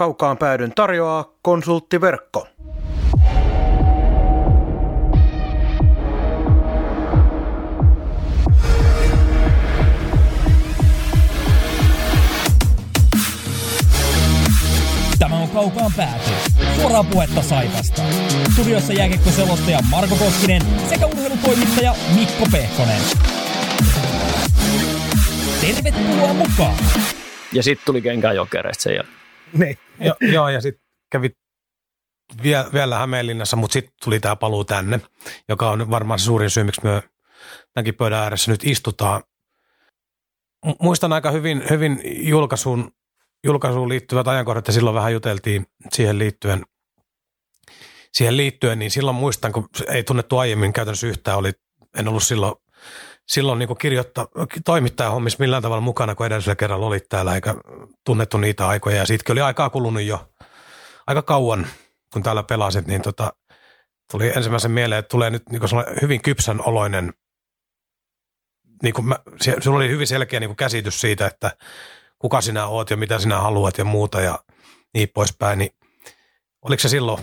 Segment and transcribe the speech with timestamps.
[0.00, 2.46] kaukaan päädyn tarjoaa konsulttiverkko.
[15.18, 16.30] Tämä on Kaukaan pääty.
[16.80, 18.02] Suoraa puhetta Saivasta.
[18.52, 23.00] Studiossa jääkiekkoselostaja Marko Koskinen sekä urheilutoimittaja Mikko Pehkonen.
[25.60, 26.74] Tervetuloa mukaan!
[27.52, 29.20] Ja sitten tuli kenkään jokereista sen jälkeen.
[29.52, 31.30] Niin, jo, joo, ja sitten kävi
[32.42, 35.00] vielä, vielä Hämeenlinnassa, mutta sitten tuli tämä paluu tänne,
[35.48, 37.02] joka on varmaan se suurin syy, miksi me
[37.74, 39.22] tämänkin pöydän ääressä nyt istutaan.
[40.80, 42.90] Muistan aika hyvin, hyvin julkaisuun,
[43.44, 46.66] julkaisuun liittyvät ajankohdat, ja silloin vähän juteltiin siihen liittyen,
[48.12, 51.52] siihen liittyen, niin silloin muistan, kun ei tunnettu aiemmin käytännössä yhtään, oli,
[51.98, 52.54] en ollut silloin
[53.30, 54.26] silloin niin kirjoittaa,
[54.64, 57.54] toimittaja hommis millään tavalla mukana, kun edellisellä kerralla olit täällä, eikä
[58.04, 58.96] tunnettu niitä aikoja.
[58.96, 60.30] Ja siitäkin oli aikaa kulunut jo
[61.06, 61.66] aika kauan,
[62.12, 63.32] kun täällä pelasit, niin tota,
[64.10, 65.62] tuli ensimmäisen mieleen, että tulee nyt niin
[66.02, 67.12] hyvin kypsän oloinen,
[68.82, 69.18] niin kuin mä,
[69.60, 71.56] sulla oli hyvin selkeä niin käsitys siitä, että
[72.18, 74.38] kuka sinä oot ja mitä sinä haluat ja muuta ja
[74.94, 75.70] niin poispäin, niin
[76.62, 77.22] oliko se silloin,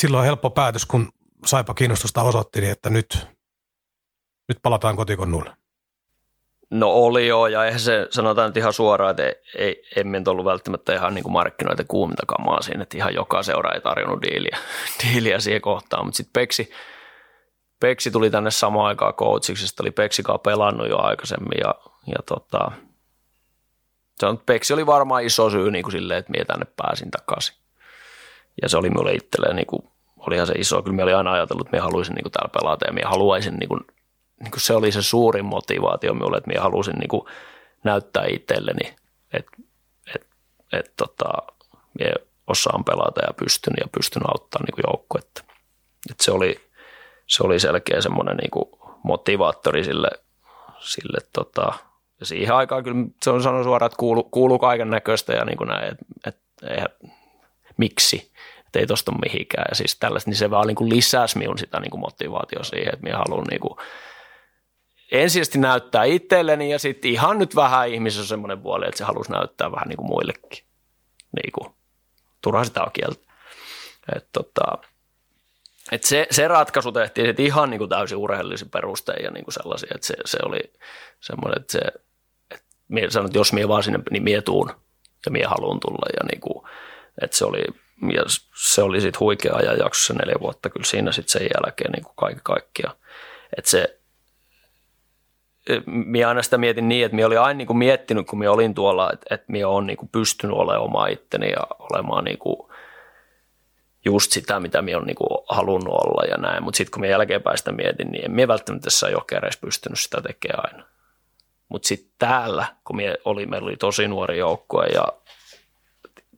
[0.00, 1.12] silloin helppo päätös, kun
[1.46, 3.18] Saipa kiinnostusta osoitti, niin että nyt–
[4.48, 5.50] nyt palataan kotikonnuille.
[6.70, 10.44] No oli joo, ja eihän se sanotaan nyt ihan suoraan, että ei, ei, emme ollut
[10.44, 14.58] välttämättä ihan niin kuin markkinoita kuuminta kamaa siinä, että ihan joka seura ei tarjonnut diiliä,
[15.04, 16.70] diiliä siihen kohtaan, mutta sitten Peksi,
[17.80, 21.74] Peksi tuli tänne samaan aikaan coachiksi, oli Peksikaan pelannut jo aikaisemmin ja,
[22.06, 22.70] ja tota,
[24.18, 27.56] se on, Peksi oli varmaan iso syy niin kuin silleen, että minä tänne pääsin takaisin.
[28.62, 29.82] Ja se oli minulle itselleen, niin kuin,
[30.16, 32.86] olihan se iso, kyllä minä olin aina ajatellut, että minä haluaisin niin kuin täällä pelata
[32.86, 33.80] ja minä haluaisin niin kuin
[34.42, 37.22] niin kuin se oli se suurin motivaatio minulle, että minä halusin niin kuin
[37.84, 38.96] näyttää itselleni,
[39.32, 39.52] että
[40.14, 40.26] et,
[40.72, 41.28] et, tota,
[41.98, 42.12] minä
[42.46, 45.44] osaan pelata ja pystyn ja pystyn auttamaan niin joukkuetta.
[46.10, 46.60] Et se, oli,
[47.26, 48.64] se oli selkeä semmoinen niin kuin
[49.02, 50.08] motivaattori sille,
[50.80, 51.72] sille tota,
[52.20, 55.58] ja siihen aikaan kyllä se on sanonut suoraan, että kuuluu, kuuluu kaiken näköistä ja niin
[55.58, 56.88] kuin näin, että, että eihän,
[57.76, 58.32] miksi,
[58.66, 59.66] että ei tosta mihinkään.
[59.68, 62.94] Ja siis tällaista, niin se vaan niin kuin lisäsi minun sitä niin kuin motivaatio siihen,
[62.94, 63.76] että minä haluan niin kuin
[65.12, 69.32] ensisijaisesti näyttää itselleni ja sitten ihan nyt vähän ihmisessä on semmoinen puoli, että se halusi
[69.32, 70.64] näyttää vähän niin kuin muillekin.
[71.36, 71.74] Niin kuin,
[72.42, 73.20] turha sitä on kieltä.
[74.16, 74.78] Et tota,
[75.92, 79.54] et se, se, ratkaisu tehtiin sitten ihan niin kuin täysin urheillisin perustein ja niin kuin
[79.54, 80.60] sellaisia, että se, se oli
[81.20, 81.80] semmoinen, että se,
[82.50, 84.70] että mie että jos mie vaan sinne, niin mie tuun
[85.26, 86.64] ja mie haluan tulla ja niin kuin,
[87.22, 87.64] että se oli,
[88.14, 88.22] ja
[88.54, 92.16] se oli sitten huikea ajanjakso se neljä vuotta kyllä siinä sitten sen jälkeen niin kuin
[92.16, 92.90] kaikki kaikkia.
[93.56, 94.01] Että se,
[95.86, 98.74] minä aina sitä mietin niin, että minä olin aina niin kuin miettinyt, kun minä olin
[98.74, 102.56] tuolla, että, että minä olen niin kuin pystynyt olemaan oma itteni ja olemaan niin kuin
[104.04, 106.62] just sitä, mitä minä olen niin kuin halunnut olla ja näin.
[106.62, 110.20] Mutta sitten kun minä jälkeenpäin sitä mietin, niin en minä välttämättä tässä jokereissa pystynyt sitä
[110.20, 110.84] tekemään aina.
[111.68, 115.04] Mutta sitten täällä, kun minä oli, meillä oli tosi nuori joukkue ja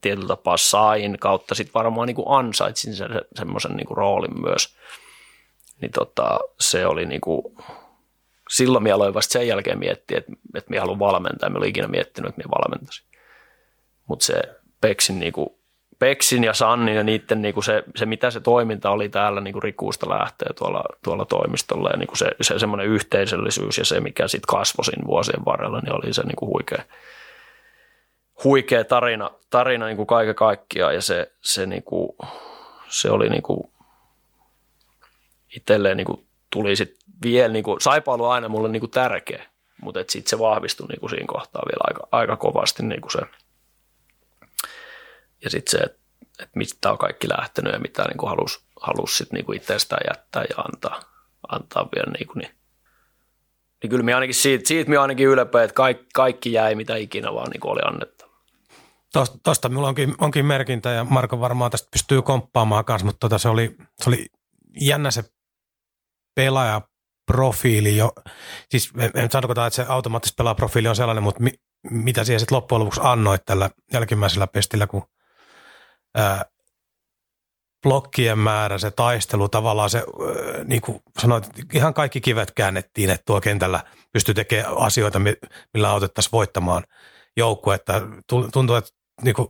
[0.01, 4.77] tietyllä tapaa sain kautta sitten varmaan niin kuin ansaitsin sen, semmoisen niin kuin roolin myös,
[5.81, 7.57] niin tota, se oli niin kuin,
[8.57, 11.49] silloin minä aloin vasta sen jälkeen miettiä, että, että minä haluan valmentaa.
[11.49, 13.07] Minä olin ikinä miettinyt, että minä valmentaisin.
[14.09, 14.43] Mutta se
[14.81, 15.59] Peksin, niinku,
[15.99, 20.09] Peksin ja Sannin ja niiden niinku se, se, mitä se toiminta oli täällä niinku Rikuusta
[20.09, 25.07] lähtee tuolla, tuolla toimistolla ja niinku se, se semmoinen yhteisöllisyys ja se, mikä sitten kasvoi
[25.07, 26.83] vuosien varrella, niin oli se niinku huikea,
[28.45, 32.17] huikea tarina, tarina niinku kaiken kaikkiaan ja se, se, niinku,
[32.89, 33.71] se oli niinku
[35.57, 39.47] itselleen niinku tuli sitten vielä, niin kuin, Saipa on aina mulle niin kuin tärkeä,
[39.83, 43.21] mutta sitten se vahvistui niin kuin siinä kohtaa vielä aika, aika kovasti niin kuin se.
[45.45, 45.99] Ja sitten se, että
[46.43, 50.45] et mistä on kaikki lähtenyt ja mitä niin halusi halus sit niin kuin itsestään jättää
[50.51, 51.01] ja antaa,
[51.49, 52.55] antaa vielä niin kuin, niin,
[53.83, 57.35] niin kyllä minä ainakin siitä, siitä minä ainakin ylpeä, että kaikki, kaikki jäi mitä ikinä
[57.35, 58.25] vaan niin kuin oli annettu.
[59.43, 63.49] Tuosta minulla onkin, onkin merkintä ja Marko varmaan tästä pystyy komppaamaan kanssa, mutta tota se,
[63.49, 64.27] oli, se oli
[64.81, 65.25] jännä se
[66.35, 66.81] pelaaja
[67.27, 68.13] profiili jo,
[68.69, 71.53] siis en tarkoita, että se automaattisesti pelaajaprofiili on sellainen, mutta mi,
[71.91, 75.03] mitä siihen sitten loppujen lopuksi annoit tällä jälkimmäisellä pestillä, kun
[76.15, 76.45] ää,
[77.83, 83.25] blokkien määrä, se taistelu, tavallaan se, ää, niin kuin sanoit, ihan kaikki kivet käännettiin, että
[83.27, 85.21] tuo kentällä pystyy tekemään asioita,
[85.75, 86.85] millä autettaisiin voittamaan
[87.37, 88.03] joukkuetta.
[88.53, 88.91] Tuntuu, että
[89.23, 89.49] niin kuin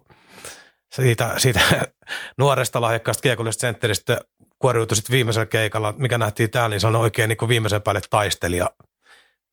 [0.95, 1.61] siitä, siitä
[2.39, 4.21] nuoresta lahjakkaasta kiekollisesta sentteristä
[4.59, 8.71] kuoriutui sitten viimeisellä keikalla, mikä nähtiin täällä, niin se on oikein niin viimeisen päälle taistelija,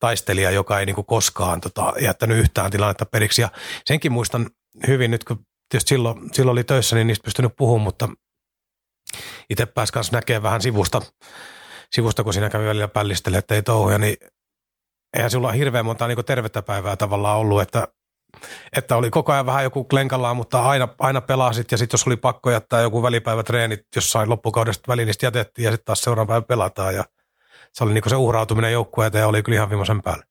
[0.00, 3.42] taistelija joka ei niin koskaan tota, jättänyt yhtään tilannetta periksi.
[3.42, 3.48] Ja
[3.84, 4.50] senkin muistan
[4.86, 8.08] hyvin nyt, kun tietysti silloin, silloin oli töissä, niin niistä pystynyt puhumaan, mutta
[9.50, 11.02] itse pääsi kanssa näkemään vähän sivusta,
[11.92, 14.16] sivusta, kun siinä kävi välillä pällistele, että ei touhuja, niin
[15.16, 17.88] eihän sulla hirveän monta niin tervettä päivää tavallaan ollut, että,
[18.76, 22.16] että oli koko ajan vähän joku klenkallaan, mutta aina, aina pelasit ja sitten jos oli
[22.16, 26.94] pakko jättää joku välipäivätreenit jossain loppukaudesta väliin, niin jätettiin ja sitten taas seuraavan päivän pelataan
[26.94, 27.04] ja
[27.72, 30.24] se oli niin se uhrautuminen joukkueeseen ja oli kyllä ihan viimeisen päälle.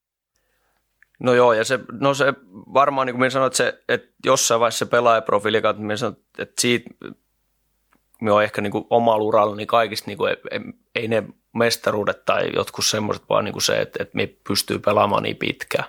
[1.20, 2.34] No joo, ja se, no se
[2.74, 6.18] varmaan niin kuin minä sanoin, että, se, että jossain vaiheessa se pelaajaprofiili, että minä sanoin,
[6.40, 6.90] että siitä
[8.22, 10.60] me on ehkä niin kuin omalla uralla, niin kaikista niin kuin, ei,
[10.96, 15.24] ei ne mestaruudet tai jotkut semmoiset, vaan niin kuin se, että, että me pystyy pelaamaan
[15.24, 15.86] niin pitkään.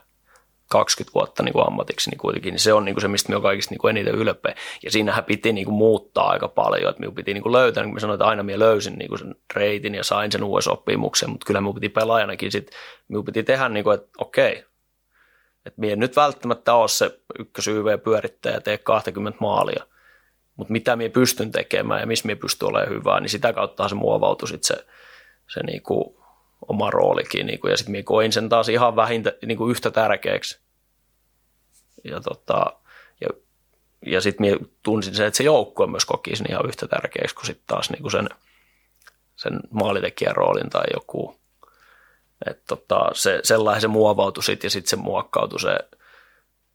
[0.72, 3.36] 20 vuotta niin kuin ammatiksi niin kuitenkin, niin se on niin kuin se, mistä me
[3.36, 4.54] on kaikista niin kuin eniten ylpeä.
[4.82, 7.92] Ja siinähän piti niin kuin muuttaa aika paljon, että minun piti niin kuin löytää, niin
[7.92, 11.30] kuin sanoin, että aina minä löysin niin kuin sen reitin ja sain sen uuden sopimuksen,
[11.30, 12.78] mutta kyllä minun piti pelaajanakin sitten,
[13.08, 14.64] minun piti tehdä niin kuin, että okei,
[15.66, 19.86] että minä nyt välttämättä ole se ykkös YV-pyörittäjä ja tee 20 maalia,
[20.56, 23.94] mutta mitä minä pystyn tekemään ja missä minä pystyn olemaan hyvää, niin sitä kautta se
[23.94, 24.86] muovautui sitten se,
[25.54, 26.22] se niin kuin
[26.68, 27.46] oma roolikin.
[27.46, 30.61] Niin kuin, ja sitten minä koin sen taas ihan vähintä niin kuin yhtä tärkeäksi.
[32.04, 32.64] Ja, tota,
[33.20, 33.28] ja,
[34.06, 37.66] ja sitten tunsin sen, että se joukkue myös koki sen ihan yhtä tärkeäksi kuin sitten
[37.66, 38.28] taas niin kuin sen,
[39.36, 41.36] sen maalitekijän roolin tai joku.
[42.46, 45.78] Että tota, se, sellainen se muovautui sitten ja sitten se muokkautui se,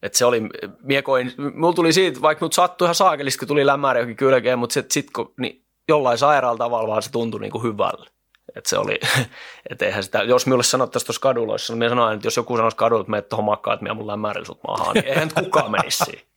[0.01, 0.41] että se oli,
[0.83, 4.59] mie koin, mulla tuli siitä, vaikka mut sattui ihan saakelisti, kun tuli lämmäri jokin kylkeen,
[4.59, 8.09] mutta sitten sit, kun, niin jollain sairaalla tavalla vaan se tuntui niin kuin hyvälle.
[8.55, 8.99] Että se oli,
[9.71, 12.77] et eihän sitä, jos minulle sanottaisiin tuossa kadulla, jos minä sanoin, että jos joku sanoisi
[12.77, 16.05] kadulla, että menet tuohon makkaan, että minä mun lämmärillä sut maahan, niin eihän kukaan menisi
[16.05, 16.27] siihen.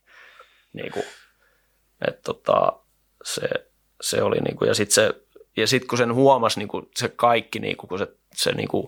[0.73, 1.05] Niin kuin,
[2.07, 2.73] että tota,
[3.23, 3.49] se,
[4.01, 5.13] se oli niin kuin, ja sitten se,
[5.57, 8.67] ja sit kun sen huomasi niin kuin se kaikki, niin kuin, kun se, se niin
[8.67, 8.87] kuin,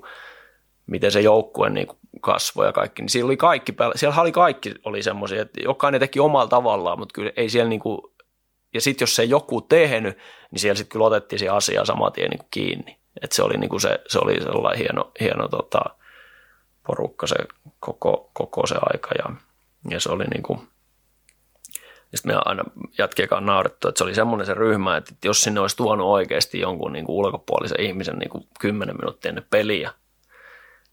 [0.88, 1.88] miten se joukkue niin
[2.22, 6.20] kasvoi ja kaikki, niin siellä oli kaikki, siellä oli kaikki oli semmoisia, että jokainen teki
[6.20, 8.02] omalla tavallaan, mutta kyllä ei siellä niin kuin,
[8.74, 10.18] ja sitten jos se joku tehnyt,
[10.52, 12.98] niin siellä sitten kyllä otettiin se asia saman tien niin kiinni.
[13.22, 15.82] Että se oli, niin kuin se, se oli sellainen hieno, hieno tota,
[16.88, 17.36] porukka se
[17.80, 19.36] koko, koko se aika ja,
[19.90, 20.60] ja se oli niin kuin,
[22.12, 22.64] ja sitten me aina
[22.98, 26.60] jatkien kanssa naurettu, että se oli semmoinen se ryhmä, että jos sinne olisi tuonut oikeasti
[26.60, 29.94] jonkun niin kuin ulkopuolisen ihmisen niin kuin 10 minuuttia ennen peliä,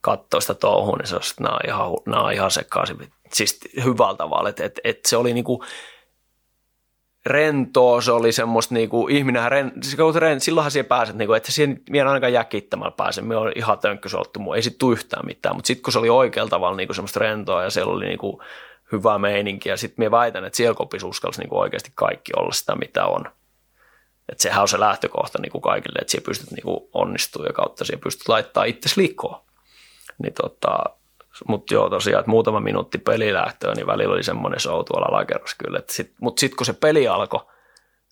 [0.00, 3.12] katsoo sitä touhua, niin se on, että nämä on ihan, nämä on ihan sekaisin.
[3.32, 5.64] Siis hyvällä tavalla, että, että, että se oli niinku
[7.26, 11.82] rentoa, se oli semmoista niinku, ihminenhän, ren, siis ren, silloinhan siihen pääset, niinku, että siihen
[11.93, 15.82] vielä ainakaan jäkittämällä pääse, me on ihan tönkkösolttu muu, ei sit yhtään mitään, mutta sitten
[15.82, 18.43] kun se oli oikealla tavalla niinku semmoista rentoa ja siellä oli niinku
[18.93, 23.06] hyvää meininkiä, sitten me väitän, että siellä kopissa uskalsi niinku oikeasti kaikki olla sitä, mitä
[23.06, 23.25] on.
[24.28, 28.02] Että sehän on se lähtökohta niinku kaikille, että siellä pystyt niinku onnistumaan ja kautta siellä
[28.02, 29.40] pystyt laittaa itse likoon.
[30.22, 30.84] Niin tota,
[31.48, 35.81] mutta joo tosiaan, että muutama minuutti pelilähtöön, niin välillä oli semmoinen show tuolla alakerrassa kyllä.
[35.88, 37.40] Sit, mutta sitten kun se peli alkoi,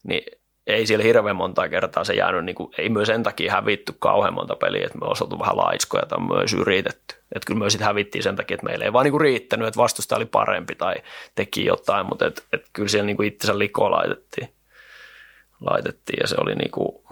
[0.05, 0.23] niin
[0.67, 4.35] ei siellä hirveän monta kertaa se jäänyt, niin kuin, ei myös sen takia hävitty kauhean
[4.35, 7.15] monta peliä, että me olisi oltu vähän laiskoja tai myös yritetty.
[7.35, 9.79] Että kyllä me sitten hävittiin sen takia, että meillä ei vaan niin kuin riittänyt, että
[9.79, 10.95] vastusta oli parempi tai
[11.35, 14.49] teki jotain, mutta et, et kyllä siellä niin kuin itsensä likoa laitettiin.
[15.61, 17.03] laitettiin ja se oli, niin kuin,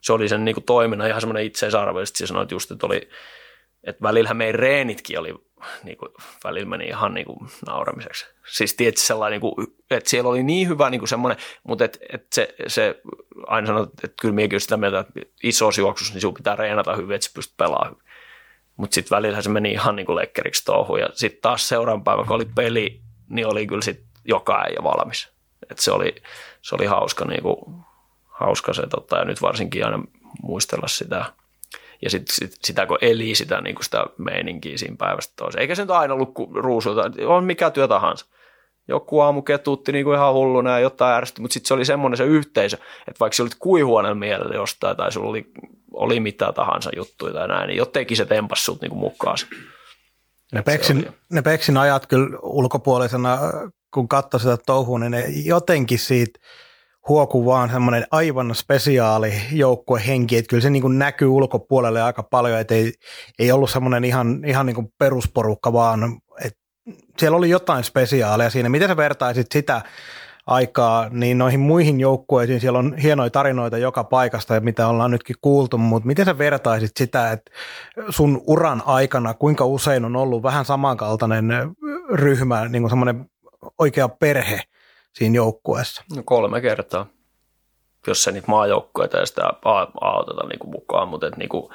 [0.00, 2.06] se oli sen niin kuin toiminnan ihan semmoinen itseisarvo.
[2.06, 3.08] Sitten sanoit just, että oli
[3.84, 5.34] että välillä meidän reenitkin oli,
[5.84, 6.12] niin kuin,
[6.44, 8.26] välillä meni ihan niin kuin nauramiseksi.
[8.52, 11.98] Siis tietysti sellainen, niin kuin, että siellä oli niin hyvä niin kuin semmoinen, mutta et,
[12.12, 13.00] et se, se,
[13.46, 17.14] aina sanoo, että kyllä minäkin sitä mieltä, että isossa juoksussa niin sinun pitää reenata hyvin,
[17.14, 18.02] että sä pystyt pelaamaan hyvin.
[18.76, 21.00] Mutta sitten välillä se meni ihan niin kuin lekkeriksi touhuun.
[21.00, 25.28] Ja sitten taas seuraavan päivän, kun oli peli, niin oli kyllä sitten joka äijä valmis.
[25.70, 26.14] Et se, oli,
[26.62, 27.56] se oli hauska, niin kuin,
[28.26, 30.04] hauska se, tota, ja nyt varsinkin aina
[30.42, 31.24] muistella sitä–
[32.02, 35.62] ja sit, sit, sitä kun eli sitä, niin kuin sitä meininkiä siinä päivästä toiseen.
[35.62, 38.26] Eikä se nyt aina ollut ruusulta, on mikä työ tahansa.
[38.88, 42.16] Joku aamu ketuutti niin kuin ihan hulluna ja jotain ärsytti, mutta sitten se oli semmoinen
[42.16, 42.76] se yhteisö,
[43.08, 45.46] että vaikka se olit kuihuoneen mielellä jostain tai sulla oli,
[45.92, 49.36] oli mitä tahansa juttuja tai näin, niin jotenkin se tempas sut niin mukaan.
[50.52, 53.38] Ne Peksin, ne Peksin ajat kyllä ulkopuolisena,
[53.94, 56.40] kun katsoi sitä touhua, niin ne jotenkin siitä–
[57.08, 62.60] huoku vaan semmoinen aivan spesiaali joukkuehenki, että kyllä se niin kuin näkyy ulkopuolelle aika paljon,
[62.60, 62.92] että ei,
[63.38, 66.60] ei ollut semmoinen ihan, ihan niin kuin perusporukka, vaan että
[67.18, 68.68] siellä oli jotain spesiaalia siinä.
[68.68, 69.82] Miten sä vertaisit sitä
[70.46, 75.78] aikaa niin noihin muihin joukkueisiin, siellä on hienoja tarinoita joka paikasta, mitä ollaan nytkin kuultu,
[75.78, 77.50] mutta miten sä vertaisit sitä, että
[78.08, 81.52] sun uran aikana, kuinka usein on ollut vähän samankaltainen
[82.12, 83.26] ryhmä, niin kuin semmoinen
[83.78, 84.60] oikea perhe,
[85.12, 86.04] siinä joukkueessa?
[86.16, 87.06] No kolme kertaa,
[88.06, 89.42] jos se niitä maajoukkueita ja sitä
[90.00, 91.72] auteta niin kuin mukaan, mutta et niin kuin,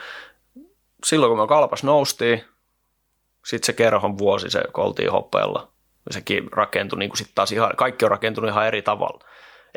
[1.06, 2.44] silloin kun me kalpas noustiin,
[3.46, 5.76] sitten se kerhon vuosi, se kun oltiin hopeella,
[6.12, 9.26] Sekin rakentui niin kuin sit taas ihan, kaikki on rakentunut ihan eri tavalla.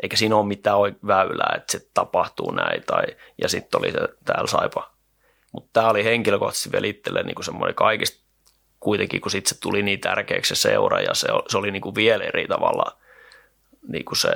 [0.03, 2.83] Eikä siinä ole mitään väylää, että se tapahtuu näin.
[2.87, 3.03] Tai,
[3.41, 4.91] ja sitten oli se täällä saipa.
[5.51, 8.23] Mutta tämä oli henkilökohtaisesti vielä itselle niin semmoinen kaikista
[8.79, 11.95] kuitenkin, kun sitten se tuli niin tärkeäksi se seura ja se, se oli niin kuin
[11.95, 12.97] vielä eri tavalla
[13.91, 14.31] niin kuin se,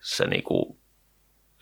[0.00, 0.78] se, niin kuin,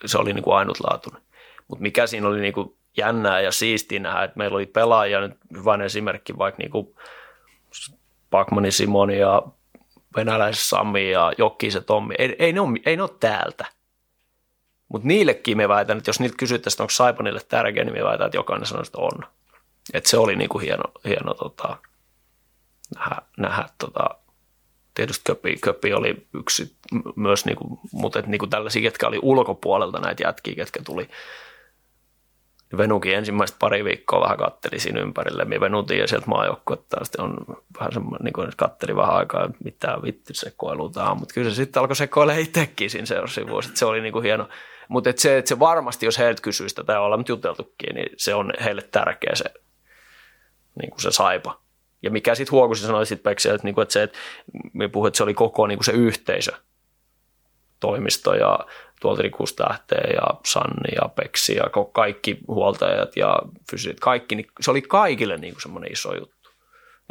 [0.05, 1.21] se oli niin kuin ainutlaatuinen.
[1.67, 5.37] Mutta mikä siinä oli niin kuin jännää ja siistiä nähdä, että meillä oli pelaajia, nyt
[5.53, 6.95] hyvä esimerkki vaikka niin kuin
[8.29, 9.43] Pakmani Simoni ja
[10.15, 13.65] venäläis Sami ja Jokki se Tommi, ei, ei, ne ole, ei ne ole täältä.
[14.87, 18.37] Mutta niillekin me väitän, että jos niiltä kysyttäisiin, onko Saipanille tärkeä, niin me väitän, että
[18.37, 19.25] jokainen sanoo, että on.
[19.93, 21.77] Et se oli niinku hieno, hieno tota,
[22.95, 24.09] nähdä, nähdä tota,
[24.93, 26.75] tietysti Köpi, Köpi oli yksi
[27.15, 31.09] myös, niinku, mutta et niinku tällaisia, ketkä oli ulkopuolelta näitä jätkiä, ketkä tuli
[32.77, 35.45] Venukin ensimmäistä pari viikkoa vähän katteli siinä ympärille.
[35.45, 37.37] Me Venutin ja sieltä maajoukkuetta on
[37.79, 41.17] vähän semmoinen, niin kuin katteli vähän aikaa, että mitään vittu sekoilutaan.
[41.17, 43.71] Mutta kyllä se sitten alkoi sekoilla itsekin siinä seuraavassa vuosi.
[43.73, 44.49] Se oli niin kuin hieno.
[44.87, 48.53] Mutta et se, et se varmasti, jos heiltä kysyisi tätä ollaan juteltukin, niin se on
[48.63, 49.45] heille tärkeä se,
[50.81, 51.61] niin kuin se saipa.
[52.03, 54.17] Ja mikä sitten huokusi sanoi sitten Peksiä, että, niin kuin, että se, että
[54.73, 56.51] me puhuin, että se oli koko niin kuin se yhteisö,
[57.79, 58.59] toimisto ja
[59.01, 63.35] tuolta Rikus Tähteen ja Sanni ja Peksi ja kaikki huoltajat ja
[63.71, 66.49] fysiit, kaikki, niin se oli kaikille niin kuin semmoinen iso juttu.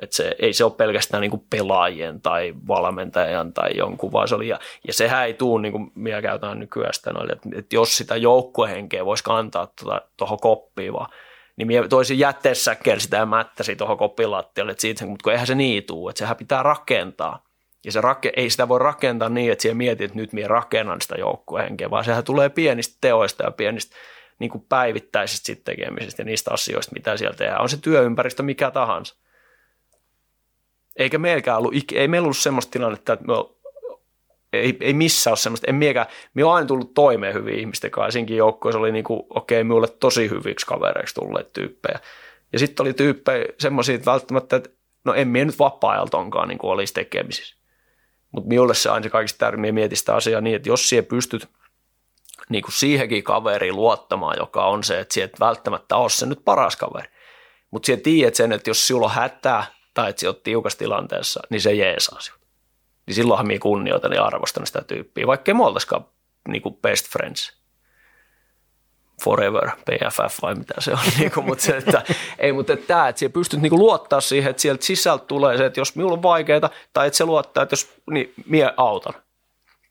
[0.02, 4.34] Että se, ei se ole pelkästään niin kuin pelaajien tai valmentajan tai jonkun, vaan se
[4.34, 7.96] oli, ja, ja sehän ei tule, niin kuin minä käytän nykyään sitä, että, että jos
[7.96, 11.10] sitä joukkuehenkeä voisi kantaa tuohon tuota, koppiin vaan,
[11.60, 15.84] niin minä toisin jätteessäkin sitä mättäsi tuohon koppilattialle, että siitä, mutta kun eihän se niin
[15.84, 17.44] tuu, että sehän pitää rakentaa.
[17.84, 21.00] Ja se rake, ei sitä voi rakentaa niin, että siellä mietit, että nyt minä rakennan
[21.00, 23.96] sitä joukkuehenkeä, vaan sehän tulee pienistä teoista ja pienistä
[24.38, 27.60] niin kuin päivittäisistä sit tekemisistä ja niistä asioista, mitä siellä tehdään.
[27.60, 29.16] On se työympäristö mikä tahansa.
[30.96, 33.34] Eikä meilläkään ollut, ei meillä ollut semmoista tilannetta, että me
[34.52, 38.10] ei, ei missään ole semmoista, en miekään, me on aina tullut toimeen hyvin ihmisten kanssa,
[38.10, 42.00] siinkin joukkoissa oli niin kuin, okei, okay, minulle tosi hyviksi kavereiksi tulleet tyyppejä.
[42.52, 44.70] Ja sitten oli tyyppejä semmoisia, että välttämättä, että
[45.04, 47.56] no en minä nyt vapaa-ajalta onkaan niin olisi tekemisissä.
[48.32, 51.48] Mutta minulle se aina se kaikista tärkein mieti sitä asiaa niin, että jos siihen pystyt
[52.48, 56.76] niin kuin siihenkin kaveriin luottamaan, joka on se, että sieltä välttämättä ole se nyt paras
[56.76, 57.08] kaveri.
[57.70, 59.64] Mutta siellä tiedät sen, että jos sinulla on hätää
[59.94, 62.39] tai että sinä olet tiukassa tilanteessa, niin se jeesaa sinut.
[63.10, 66.04] Niin silloinhan minä kunnioitan ja arvostan sitä tyyppiä, vaikka ei me oltaisikaan
[66.48, 67.52] niin kuin best friends–
[69.24, 72.02] forever, PFF vai mitä se on, niin kuin, mutta se, että,
[72.38, 75.66] ei, mutta että tämä, että pystyt niin kuin luottaa siihen, että sieltä sisältä tulee se,
[75.66, 79.14] että jos minulla on vaikeaa, tai että se luottaa, että jos, niin mie autan.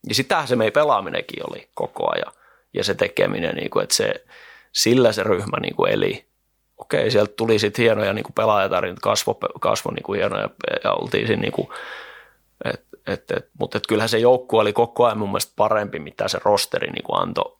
[0.10, 2.34] Ja sitähän se meidän pelaaminenkin oli koko ajan,
[2.74, 4.26] ja se tekeminen, niin kuin, että se,
[4.72, 6.30] sillä se ryhmä niin kuin eli.
[6.78, 10.50] Okei, sieltä tuli sitten hienoja niin pelaajatarinoita, kasvo, kasvo niin kuin hienoja,
[10.84, 11.68] ja oltiin siinä niin kuin,
[12.66, 16.28] et, et, et, mutta et kyllähän se joukkue oli koko ajan mun mielestä parempi, mitä
[16.28, 17.60] se rosteri niin kuin antoi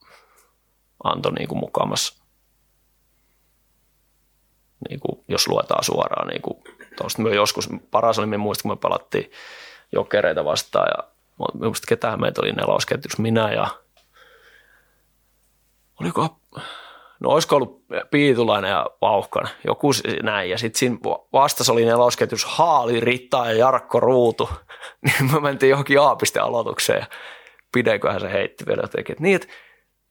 [1.04, 2.22] antoi niin kuin mukamas,
[4.90, 6.28] niin kuin, jos luetaan suoraan.
[6.28, 6.64] Niin kuin,
[7.18, 9.32] me joskus, paras oli, me muistin, kun me palattiin
[9.92, 11.12] jokereita vastaan ja
[11.54, 13.68] minusta ketään meitä oli nelosketjus, minä ja
[16.02, 16.40] oliko,
[17.20, 19.92] no olisiko ollut Piitulainen ja Vauhkan, joku
[20.24, 20.50] näin.
[20.50, 20.98] Ja sitten siinä
[21.34, 24.50] vastassa oli nelosketjus Haali, Ritta ja Jarkko Ruutu.
[25.06, 27.06] Niin me mentiin johonkin Aapisten aloitukseen ja
[27.74, 29.16] pideköhän se heitti vielä jotenkin.
[29.20, 29.48] Niin, että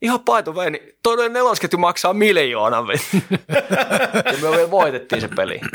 [0.01, 2.87] ihan paito vei, niin toinen nelosketju maksaa miljoonan.
[4.25, 5.61] ja me vielä voitettiin se peli.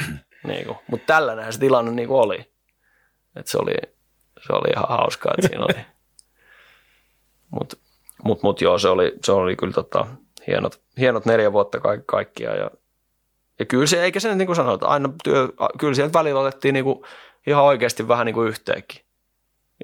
[0.47, 2.53] Niin Mutta tällainen se tilanne niin oli.
[3.37, 3.75] Et se, oli.
[4.47, 5.75] Se oli ihan hauskaa, että siinä oli.
[7.59, 7.77] Mutta
[8.25, 10.07] mut, mut joo, se oli, se oli kyllä tota,
[10.47, 12.57] hienot, hienot neljä vuotta kaikki, kaikkia.
[12.57, 12.71] Ja,
[13.59, 15.49] ja kyllä se, eikä se niin kuin sanota, aina työ,
[15.79, 17.05] kyllä sieltä välillä otettiin niin kuin,
[17.47, 19.01] ihan oikeasti vähän niin kuin yhteenkin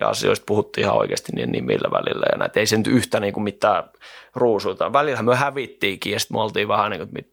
[0.00, 2.26] ja asioista puhuttiin ihan oikeasti niin, niin millä välillä.
[2.32, 3.84] Ja näitä ei se nyt yhtä niin kuin mitään
[4.34, 4.92] ruusuita.
[4.92, 7.24] Välillä me hävittiinkin ja sitten me oltiin vähän niin kuin,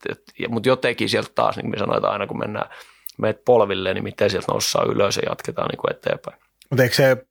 [0.49, 2.69] mutta jotenkin sieltä taas, niin kuin me sanotaan aina kun mennään
[3.17, 6.37] meitä polville, niin miten sieltä noussaa ylös ja jatketaan niin kuin eteenpäin.
[6.69, 7.26] Mutta eikö se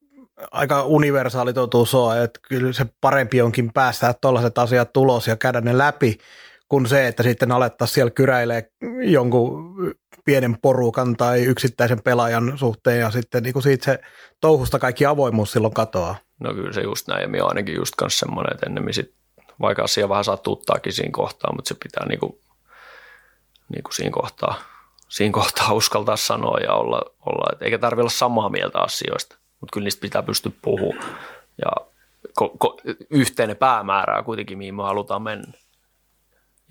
[0.50, 5.60] aika universaali totuus ole, että kyllä se parempi onkin päästää tuollaiset asiat tulos ja käydä
[5.60, 6.18] ne läpi,
[6.68, 8.70] kuin se, että sitten alettaisiin siellä kyräilee
[9.02, 9.74] jonkun
[10.24, 13.98] pienen porukan tai yksittäisen pelaajan suhteen ja sitten niin kuin siitä se
[14.40, 16.16] touhusta kaikki avoimuus silloin katoaa.
[16.40, 19.14] No kyllä se just näin ja minä ainakin just kanssa semmoinen, että ennemmin sit,
[19.60, 22.32] vaikka asia vähän sattuuttaakin siinä kohtaa, mutta se pitää niin kuin,
[23.68, 24.54] niin kuin siinä kohtaa
[25.08, 29.84] siinä kohtaa uskaltaa sanoa ja olla, olla eikä tarvitse olla samaa mieltä asioista, mutta kyllä
[29.84, 31.18] niistä pitää pystyä puhumaan
[31.64, 31.70] ja
[32.34, 32.80] ko, ko,
[33.10, 35.52] yhteinen päämäärää kuitenkin, mihin me halutaan mennä.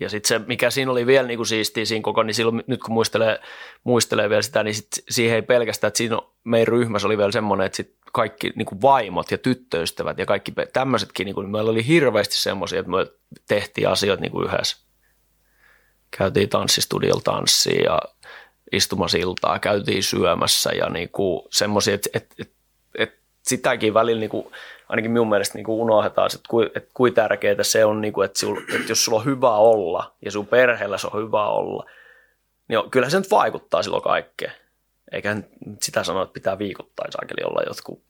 [0.00, 2.80] Ja sitten se, mikä siinä oli vielä niin kuin siistiä siinä koko, niin silloin, nyt
[2.80, 3.40] kun muistelee,
[3.84, 7.66] muistelee vielä sitä, niin sit siihen ei pelkästään, että siinä meidän ryhmässä oli vielä semmoinen,
[7.66, 11.86] että sit kaikki niin kuin vaimot ja tyttöystävät ja kaikki tämmöisetkin, niin kuin, meillä oli
[11.86, 13.06] hirveästi semmoisia, että me
[13.48, 14.86] tehtiin asioita niin kuin yhdessä.
[16.18, 17.98] Käytiin tanssistudiolla tanssia ja
[18.72, 22.55] istumasiltaa, käytiin syömässä ja niin kuin semmoisia, että, että, että
[23.46, 24.52] sitäkin välillä niin kuin,
[24.88, 28.24] ainakin minun mielestä niin kuin unohdetaan, että kuin, että kuin tärkeää se on, niin kuin,
[28.24, 31.90] että, sul, että jos sulla on hyvä olla ja sun perheellä se on hyvä olla,
[32.68, 34.52] niin kyllä se nyt vaikuttaa silloin kaikkeen.
[35.12, 35.36] Eikä
[35.82, 38.02] sitä sano, että pitää viikoittain saakeli olla jotkut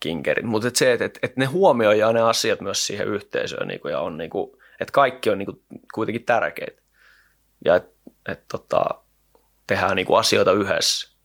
[0.00, 3.80] kinkerit, mutta että se, että, että, että ne huomioi ne asiat myös siihen yhteisöön niin
[3.80, 5.62] kuin, ja on niin kuin, että kaikki on niin kuin,
[5.94, 6.82] kuitenkin tärkeitä.
[7.64, 7.92] Ja että,
[8.28, 8.84] että tota,
[9.66, 11.16] tehdään niin kuin asioita yhdessä.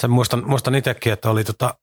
[0.00, 1.74] Sen muistan, muistan itsekin, että oli tota,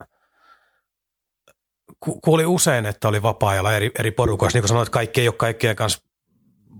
[2.24, 4.58] kuuli usein, että oli vapaa-ajalla eri, eri porukoissa.
[4.58, 6.04] Niin kuin sanoit, kaikki ei ole kaikkien kanssa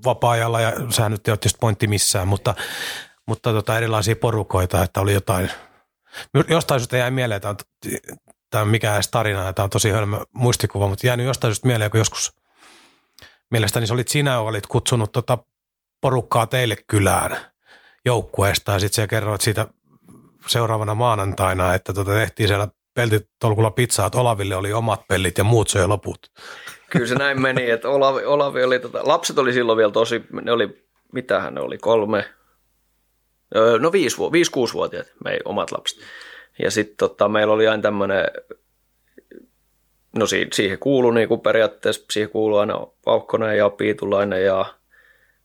[0.06, 2.56] vapaa-ajalla ja sehän nyt ei ole tietysti pointti missään, mutta,
[3.28, 5.52] mutta tota, erilaisia porukoita, että oli jotain.
[6.50, 7.56] Jostain syystä jäi mieleen, että
[8.50, 11.92] tämä on mikään edes tarina, tämä on tosi hölmö muistikuva, mutta jäänyt jostain syystä mieleen,
[11.92, 12.36] kun joskus
[13.52, 15.38] mielestäni se olit sinä, olit kutsunut tota
[16.02, 17.38] porukkaa teille kylään
[18.06, 19.68] joukkueesta ja sitten sä kerroit siitä
[20.48, 22.68] seuraavana maanantaina, että tota tehtiin siellä
[23.02, 26.32] peltitolkulla pizzaa, että Olaville oli omat pellit ja muut söi loput.
[26.90, 30.52] Kyllä se näin meni, että Olavi, Olavi oli, tota, lapset oli silloin vielä tosi, ne
[30.52, 32.26] oli, mitähän ne oli, kolme,
[33.80, 36.00] no viisi, viisi kuusi-vuotiaat, meidän omat lapset.
[36.60, 38.26] Ja sitten tota, meillä oli aina tämmöinen,
[40.16, 44.66] no siihen kuului niin kuin periaatteessa, siihen kuului aina Paukkonen ja Piitulainen ja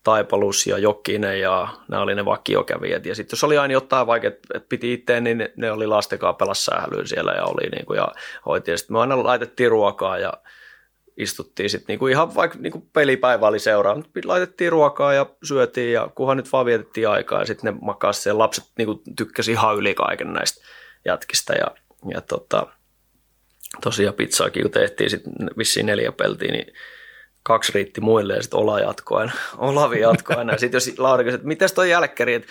[0.07, 3.07] Taipalus ja Jokinen ja nämä oli ne vakiokävijät.
[3.07, 6.65] Ja sitten jos oli aina jotain vaikea, että piti itse, niin ne oli lastenkaan pelas
[6.65, 8.09] sählyyn siellä ja oli niin kuin, ja
[8.47, 8.79] hoiti.
[8.79, 10.33] sitten me aina laitettiin ruokaa ja
[11.17, 15.93] istuttiin sitten niin kuin ihan vaikka niin kuin pelipäivä oli seuraa, laitettiin ruokaa ja syötiin
[15.93, 19.53] ja kunhan nyt vaan vietettiin aikaa ja sitten ne makasi siellä, lapset niin kuin tykkäsi
[19.53, 20.65] ihan yli kaiken näistä
[21.05, 21.67] jätkistä ja,
[22.15, 22.67] ja tota,
[23.83, 26.73] tosiaan pizzaakin kun tehtiin sitten vissiin neljä peltiä, niin
[27.47, 30.59] kaksi riitti muille ja sitten Ola jatkoi aina, Olavi jatkoi aina.
[30.59, 32.49] Sitten jos Lauri kysyi, että miten toi jälkkäri, että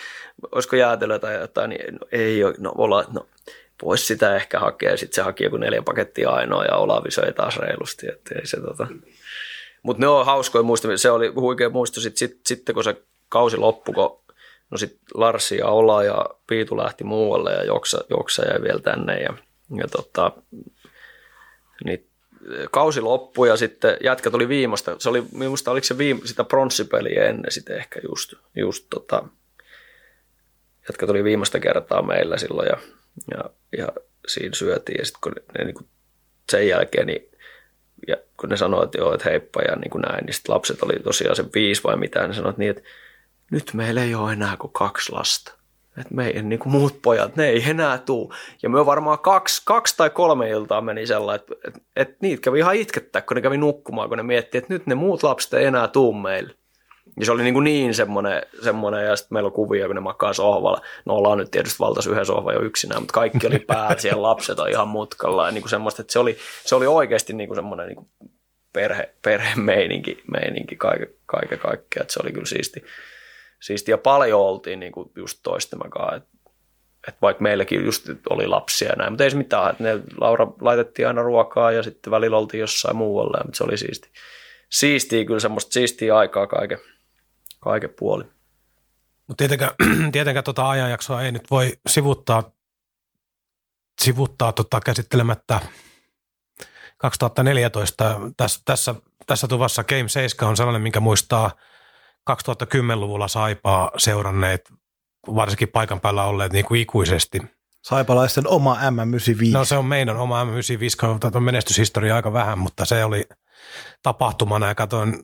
[0.52, 3.28] olisiko jäätelöä tai jotain, niin no, ei ole, no Ola, no
[3.84, 4.98] voisi sitä ehkä hakea.
[4.98, 8.62] Sitten se haki joku neljä pakettia ainoa ja Olavi söi taas reilusti, että ei se
[8.62, 8.88] tota.
[9.84, 10.98] Mutta ne on hauskoja muistamia.
[10.98, 14.20] Se oli huikea muisto sitten, sit, sitten kun se kausi loppui, kun
[14.72, 19.22] no sitten Larsi ja Ola ja Piitu lähti muualle ja Joksa, Joksa jäi vielä tänne
[19.22, 19.34] ja,
[19.78, 20.32] ja tota,
[21.86, 22.08] niin
[22.72, 24.96] kausi loppui ja sitten jätkä tuli viimeistä.
[25.00, 29.24] Se oli, minusta oliko se viime, sitä pronssipeliä ennen sitten ehkä just, just tota,
[30.90, 32.78] jätkä tuli viimeistä kertaa meillä silloin ja,
[33.32, 33.88] ja, ja
[34.28, 35.88] siinä syötiin ja sitten kun ne, ne niin kuin
[36.52, 37.30] sen jälkeen niin
[38.08, 40.84] ja kun ne sanoivat, että joo, että heippa ja niin kuin näin, niin sitten lapset
[40.84, 42.84] oli tosiaan se viisi vai mitä, ne sanoivat niin, että
[43.52, 45.54] nyt meillä ei ole enää kuin kaksi lasta
[45.98, 48.34] että meidän niin kuin muut pojat, ne ei enää tuu.
[48.64, 52.60] Ja me varmaan kaksi, kaksi tai kolme iltaa meni sellainen, että, että, että niitä kävi
[52.60, 55.66] ihan itkettää, kun ne kävi nukkumaan, kun ne miettii, että nyt ne muut lapset ei
[55.66, 56.54] enää tuu meille.
[57.20, 60.02] Ja se oli niin, kuin niin semmoinen, semmoinen, ja sitten meillä on kuvia, kun ne
[60.02, 60.82] makaa sohvalla.
[61.06, 64.60] No ollaan nyt tietysti valtaisi yhden sohvan jo yksinään, mutta kaikki oli päällä, siellä lapset
[64.60, 65.46] on ihan mutkalla.
[65.46, 68.08] Ja niin kuin semmoista, että se oli, se oli oikeasti niin kuin semmoinen niin kuin
[68.74, 72.84] perhe, perhemeininki meininki kaiken, kaiken kaikkea, että se oli kyllä siisti
[73.65, 76.15] siistiä paljon oltiin niin kuin just toistemme kanssa.
[76.15, 76.30] että
[77.08, 81.08] et vaikka meilläkin just oli lapsia ja näin, mutta ei se mitään, ne Laura laitettiin
[81.08, 84.10] aina ruokaa ja sitten välillä oltiin jossain muualla, mutta se oli siisti.
[84.71, 86.78] Siistiä kyllä semmoista siistiä aikaa kaiken,
[87.60, 88.23] kaiken puoli.
[89.28, 89.71] Mutta tietenkään,
[90.12, 92.51] tietenkään tota ajanjaksoa ei nyt voi sivuttaa,
[94.01, 95.60] sivuttaa tota käsittelemättä
[96.97, 98.19] 2014.
[98.38, 98.95] Tässä, tässä,
[99.28, 101.51] tässä tuvassa Game 7 on sellainen, minkä muistaa–
[102.32, 104.74] 2010-luvulla Saipaa seuranneet,
[105.36, 107.42] varsinkin paikan päällä olleet niin kuin ikuisesti.
[107.84, 109.52] Saipalaisten oma M95.
[109.54, 113.26] No se on meidän oma M95, on menestyshistoria aika vähän, mutta se oli
[114.04, 115.24] tapahtumana ja katsoin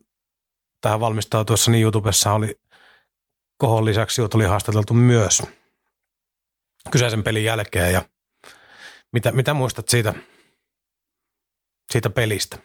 [0.82, 2.60] tähän valmistautuessa, niin YouTubessa oli
[3.58, 5.44] kohon lisäksi oli haastateltu myös
[6.92, 8.02] kyseisen pelin jälkeen ja
[9.14, 10.14] mitä, mitä muistat siitä,
[11.92, 12.58] siitä pelistä?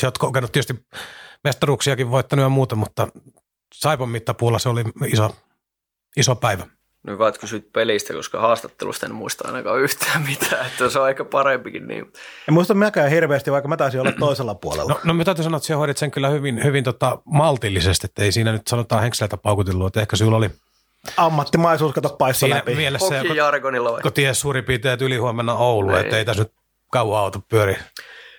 [0.00, 0.86] Sä oot kokenut tietysti
[1.44, 3.08] mestaruuksiakin voittanut ja muuta, mutta
[3.74, 5.36] Saipon mittapuulla se oli iso,
[6.16, 6.66] iso päivä.
[7.02, 11.04] No hyvä, että kysyt pelistä, koska haastattelusta en muista ainakaan yhtään mitään, että se on
[11.04, 11.88] aika parempikin.
[11.88, 12.12] Niin.
[12.48, 14.92] En muista mäkään hirveästi, vaikka mä taisin olla toisella puolella.
[14.92, 18.22] No, no mä täytyy sanoa, että sinä hoidit sen kyllä hyvin, hyvin tota, maltillisesti, että
[18.22, 20.50] ei siinä nyt sanotaan henkseleitä paukutellut, että ehkä sinulla oli
[21.16, 22.74] ammattimaisuus, kato paissa läpi.
[22.74, 24.02] Mielessä, Hoki jargonilla vai?
[24.02, 26.52] Kun ties suurin piirtein, että ylihuomenna Oulu, että ei tässä nyt
[26.90, 27.76] kauan auto pyöri.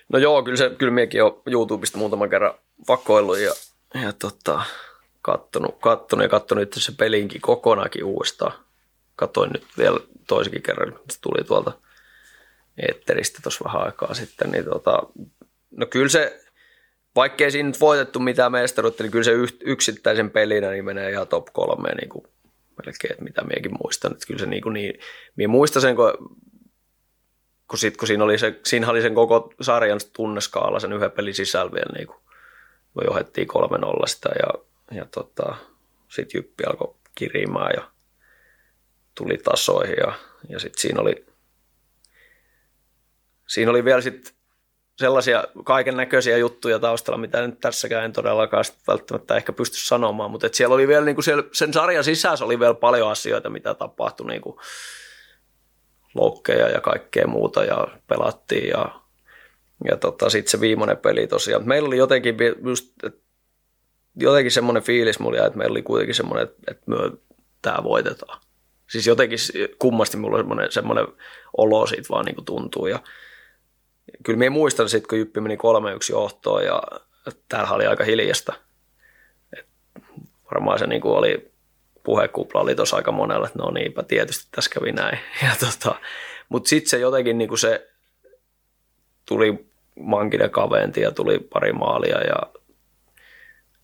[0.08, 2.54] No joo, kyllä, se, kyllä minäkin olen YouTubesta muutaman kerran
[2.88, 3.52] vakoillut ja,
[4.02, 4.62] ja tota,
[5.22, 8.52] kattonut, kattonut ja kattonut itse se pelinkin kokonaankin uudestaan.
[9.16, 11.72] Katoin nyt vielä toisikin kerran, se tuli tuolta
[12.78, 15.02] Etteristä tuossa vähän aikaa sitten, niin tota,
[15.70, 16.40] no kyllä se,
[17.16, 19.32] vaikkei siinä nyt voitettu mitään mestaruutta, niin kyllä se
[19.64, 22.24] yksittäisen pelinä niin menee ihan top kolmeen niin kuin
[22.76, 24.12] melkein, että mitä miekin muistan.
[24.12, 25.00] Että kyllä se niin, kuin niin
[25.36, 26.12] minä muistan sen, kun,
[27.68, 31.34] kun, sit, kun siinä, oli se, siinä oli sen koko sarjan tunneskaala sen yhden pelin
[31.34, 32.18] sisällä vielä, niin kuin,
[32.94, 35.56] me johdettiin kolme nollasta ja, ja tota,
[36.08, 37.90] sitten Jyppi alkoi kirimään ja
[39.14, 40.12] tuli tasoihin ja,
[40.48, 41.26] ja sitten siinä oli,
[43.48, 44.32] siinä oli vielä sitten
[44.98, 50.46] sellaisia kaiken näköisiä juttuja taustalla, mitä nyt tässäkään en todellakaan välttämättä ehkä pysty sanomaan, mutta
[50.46, 53.74] et siellä oli vielä niin kuin siellä, sen sarjan sisässä oli vielä paljon asioita, mitä
[53.74, 54.56] tapahtui, niin kuin
[56.14, 59.00] loukkeja ja kaikkea muuta ja pelattiin ja,
[59.90, 61.68] ja tota, sitten se viimeinen peli tosiaan.
[61.68, 62.92] Meillä oli jotenkin just,
[64.16, 66.96] jotenkin semmoinen fiilis mulla, että meillä oli kuitenkin semmoinen, että, me
[67.62, 68.40] tämä voitetaan.
[68.90, 69.38] Siis jotenkin
[69.78, 71.06] kummasti mulla oli semmoinen, semmoinen
[71.56, 72.98] olo siitä vaan niin kuin tuntuu ja
[74.22, 75.58] kyllä minä muistan sitten, kun Jyppi meni 3-1
[76.10, 76.82] johtoon ja
[77.48, 78.52] täällä oli aika hiljasta.
[79.58, 79.66] Et
[80.44, 81.52] varmaan se niin kuin oli,
[82.02, 85.18] puhekupla oli tuossa aika monella, että no niinpä tietysti tässä kävi näin.
[85.42, 85.94] Ja tota,
[86.48, 87.90] Mutta sitten se jotenkin niin kuin se
[89.26, 89.66] tuli
[90.00, 92.51] mankinen kaventi ja tuli pari maalia ja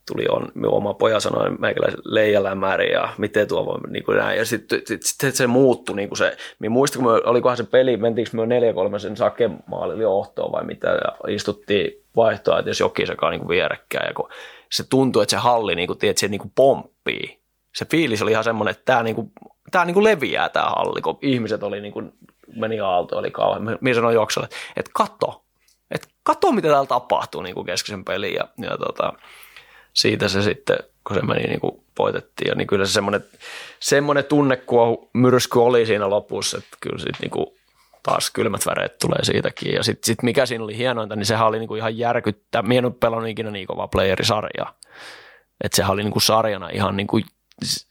[0.09, 4.39] tuli on, oma poja sanoi meikäläisen leijalämäri ja miten tuo voi niin kuin näin.
[4.39, 7.65] Ja sitten sit, sit se muuttui niin kuin se, minä muistan, kun me, olikohan se
[7.65, 8.43] peli, mentiinkö me
[8.95, 13.69] 4-3 sen sakemaalille johtoon vai mitä, ja istuttiin vaihtoa, että jos jokisekaan niin kuin ja
[14.15, 14.29] kun
[14.71, 17.39] se tuntui, että se halli niin kuin, tiedät, se niin kuin pomppii.
[17.75, 19.33] Se fiilis oli ihan semmoinen, että tämä, niin kuin,
[19.71, 22.13] tämä niin kuin leviää tämä halli, kun ihmiset oli niin kuin,
[22.57, 23.79] meni aalto, oli kauhean.
[23.81, 25.45] Minä sanoin Joksalle, että kato,
[25.91, 28.35] että kato mitä täällä tapahtuu niin kuin keskeisen pelin.
[28.35, 29.13] Ja, ja tota,
[30.01, 32.49] siitä se sitten, kun se meni niin kuin voitettiin.
[32.49, 33.25] Ja niin kyllä se semmoinen,
[33.81, 37.47] semmoinen tunnekuohu, myrsky oli siinä lopussa, että kyllä sitten niin kuin
[38.03, 39.75] taas kylmät väreet tulee siitäkin.
[39.75, 42.63] Ja sitten sit mikä siinä oli hienointa, niin sehän oli niin kuin ihan järkyttä.
[42.63, 44.79] Mie en pelannut ikinä niin kovaa playerisarjaa.
[45.65, 47.25] Että sehän oli niin kuin sarjana ihan niin kuin,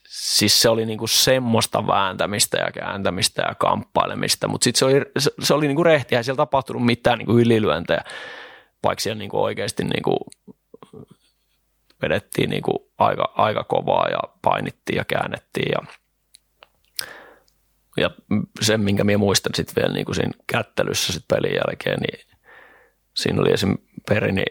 [0.09, 5.01] siis se oli niin kuin semmoista vääntämistä ja kääntämistä ja kamppailemista, mutta sitten se oli,
[5.19, 8.03] se, se oli niin kuin rehtiä, ei siellä tapahtunut mitään niin kuin ylilyöntejä,
[8.83, 10.17] vaikka siellä niin kuin oikeasti niin kuin
[12.01, 15.87] vedettiin niin kuin aika, aika kovaa ja painittiin ja käännettiin ja,
[17.97, 18.09] ja
[18.61, 22.27] sen, minkä minä muistan sitten vielä niin kuin siinä kättelyssä sit pelin jälkeen, niin
[23.15, 23.77] siinä oli esim.
[24.09, 24.43] Perini,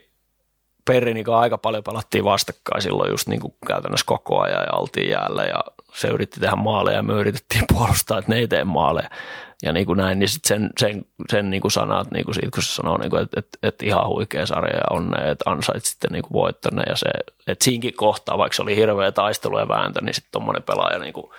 [0.84, 5.44] Perini, aika paljon pelattiin vastakkain silloin just niin kuin käytännössä koko ajan ja oltiin jäällä
[5.44, 9.10] ja se yritti tehdä maaleja ja me yritettiin puolustaa, että ne ei tee maaleja
[9.62, 12.50] ja niin kuin näin, niin sit sen, sen, sen niin kuin sanat niin kuin siitä,
[12.54, 15.84] kun se sanoo, niin kuin, että, että, että ihan huikea sarja ja onne, että ansait
[15.84, 17.08] sitten niin voittanne ja se,
[17.46, 21.12] että siinkin kohtaa, vaikka se oli hirveä taistelu ja vääntö, niin sitten tuommoinen pelaaja niin
[21.12, 21.30] kuin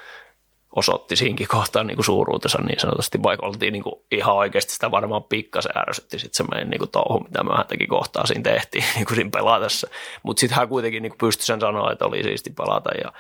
[0.76, 4.92] osoitti siinkin kohtaa niin kuin suuruutensa niin sanotusti, vaikka oltiin niin kuin ihan oikeasti sitä
[4.92, 8.84] varmaan pikkasen ärsytti sitten se meidän niin kuin touhu, mitä me teki kohtaa siinä tehtiin
[8.96, 9.88] niin kuin siinä pelatessa.
[10.24, 13.14] Mutta sitten hän kuitenkin niin kuin pystyi sen sanoa, että oli siisti pelata ja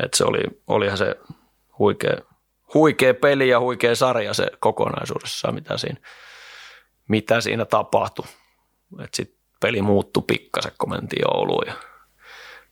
[0.00, 1.16] että se oli, olihan se
[1.78, 2.16] huikea,
[2.74, 6.00] huikea peli ja huikea sarja se kokonaisuudessaan, mitä siinä,
[7.08, 8.26] mitä siinä tapahtui.
[9.14, 11.74] Sitten peli muuttui pikkasen, kun mentiin Ouluun ja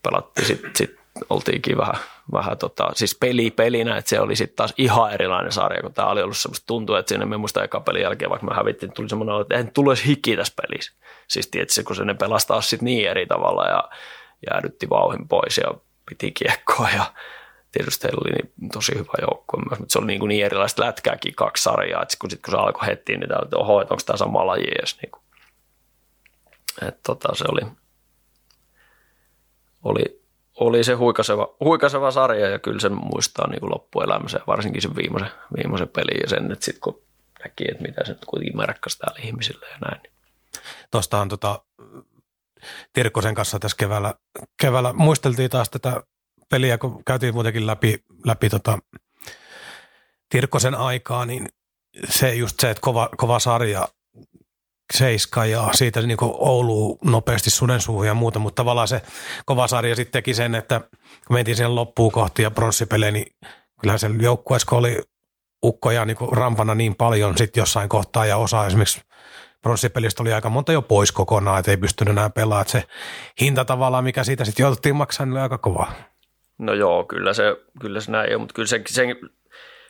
[0.02, 1.96] pelattiin sitten sit oltiinkin vähän,
[2.32, 6.08] vähän tota, siis peli pelinä, että se oli sitten taas ihan erilainen sarja, kun tämä
[6.08, 9.08] oli ollut semmoista tuntuu, että siinä me muista eka pelin jälkeen, vaikka me hävittiin, tuli
[9.08, 10.92] semmoinen, että eihän tullut edes hiki tässä pelissä.
[11.28, 13.88] Siis tietysti, kun se ne pelastaa sitten niin eri tavalla ja
[14.50, 15.74] jäädytti vauhin pois ja
[16.08, 17.04] piti kiekkoa ja
[17.72, 20.84] tietysti heillä oli niin tosi hyvä joukkue myös, mutta se oli niin, kuin niin erilaista
[20.84, 24.02] lätkääkin kaksi sarjaa, että kun, sit, kun se alkoi heti, niin tämä oho, että onko
[24.06, 24.98] tämä sama laji edes.
[25.02, 25.22] Niin kuin.
[26.88, 27.60] Et tota, se oli,
[29.82, 30.22] oli,
[30.54, 35.30] oli se huikaseva, huikaseva sarja ja kyllä sen muistaa niin kuin loppuelämänsä varsinkin sen viimeisen,
[35.56, 37.02] viimeisen pelin ja sen, että sitten kun
[37.44, 40.02] näki, että mitä se kuitenkin merkkasi täällä ihmisille ja näin.
[40.02, 40.12] Niin.
[40.90, 41.62] Tuosta on tota,
[42.92, 44.14] Tirkkosen kanssa tässä keväällä,
[44.60, 46.02] keväällä muisteltiin taas tätä
[46.50, 48.78] peliä, kun käytiin muutenkin läpi, läpi tota
[50.28, 51.48] Tirkkosen aikaa, niin
[52.08, 53.88] se just se, että kova, kova sarja,
[54.94, 59.02] seiska ja siitä niin Oulu nopeasti sudensuuhun ja muuta, mutta tavallaan se
[59.46, 60.80] kova sarja sitten teki sen, että
[61.26, 63.26] kun mentiin siihen loppuun kohti ja pronssipelejä, niin
[63.80, 65.02] kyllähän se joukkueessa, oli
[65.64, 69.00] ukkoja niin rampana niin paljon sitten jossain kohtaa ja osa esimerkiksi
[69.62, 72.68] pronssipelistä oli aika monta jo pois kokonaan, että ei pystynyt enää pelaamaan.
[72.68, 72.84] Se
[73.40, 75.92] hinta tavallaan, mikä siitä sitten joututtiin maksamaan, niin oli aika kova.
[76.60, 79.16] No joo, kyllä se, kyllä se näin on, mutta kyllä se, sen,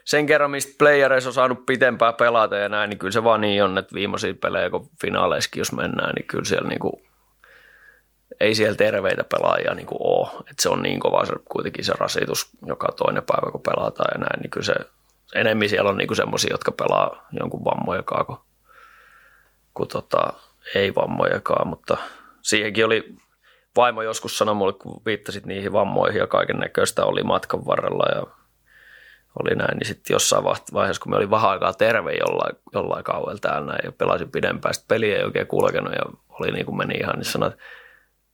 [0.05, 3.65] sen kerran, mistä playereissa on saanut pitempää pelata ja näin, niin kyllä se vaan niin
[3.65, 6.93] on, että viimeisiä pelejä, kun finaaleissakin jos mennään, niin kyllä siellä niin kuin,
[8.41, 10.29] ei siellä terveitä pelaajia niin ole.
[10.51, 14.19] Et se on niin kova se, kuitenkin se rasitus joka toinen päivä, kun pelataan ja
[14.19, 14.41] näin.
[14.41, 14.75] Niin kyllä se,
[15.35, 18.39] enemmän siellä on niin semmoisia, jotka pelaa jonkun vammojakaan kuin,
[19.75, 20.33] kuin tota,
[20.75, 21.97] ei vammojakaan, mutta
[22.43, 23.17] siihenkin oli
[23.77, 28.27] vaimo joskus sanoi mulle, kun viittasit niihin vammoihin ja kaiken näköistä oli matkan varrella ja
[29.41, 33.39] oli näin, niin sitten jossain vaiheessa, kun me oli vähän aikaa terve jollain, jollain kauella
[33.41, 37.15] täällä ja pelasin pidempään, sitten peli ei oikein kulkenut ja oli niin kuin meni ihan,
[37.17, 37.63] niin sanoi, että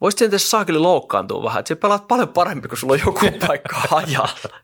[0.00, 3.76] voisit sen tässä saakeli loukkaantua vähän, että pelaat paljon parempi, kun sulla on joku paikka
[3.90, 4.58] ajalla.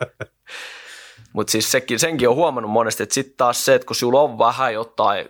[1.33, 4.39] Mutta siis sekin, senkin on huomannut monesti, että sitten taas se, että kun sulla on
[4.39, 5.29] vähän jotain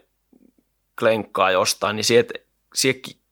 [0.98, 2.26] klenkkaa jostain, niin siihen,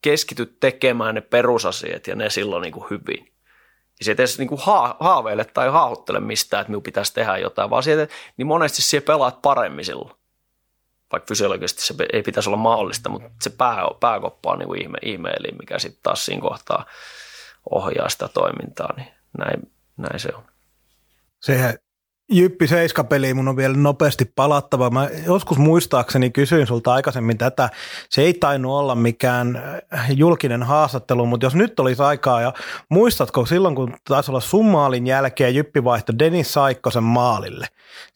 [0.01, 3.31] keskityt tekemään ne perusasiat ja ne silloin niin kuin hyvin.
[3.99, 4.61] Ja se ei edes niin kuin
[4.99, 9.41] haaveile tai haahuttele mistään, että minun pitäisi tehdä jotain, vaan sieltä, niin monesti siellä pelaat
[9.41, 10.11] paremmin silloin.
[11.11, 14.97] Vaikka fysiologisesti se ei pitäisi olla mahdollista, mutta se pää, pääkoppa on niin kuin ihme,
[15.01, 16.85] ihmeeli, mikä sitten taas siinä kohtaa
[17.69, 20.43] ohjaa sitä toimintaa, niin näin, näin se on.
[21.39, 21.79] Se
[22.33, 24.89] Jyppi 7 peli mun on vielä nopeasti palattava.
[24.89, 27.69] Mä joskus muistaakseni kysyin sulta aikaisemmin tätä.
[28.09, 29.61] Se ei tainnut olla mikään
[30.09, 32.53] julkinen haastattelu, mutta jos nyt olisi aikaa ja
[32.89, 37.67] muistatko silloin, kun taisi olla sun maalin jälkeen Jyppi vaihtoi Denis Saikkosen maalille.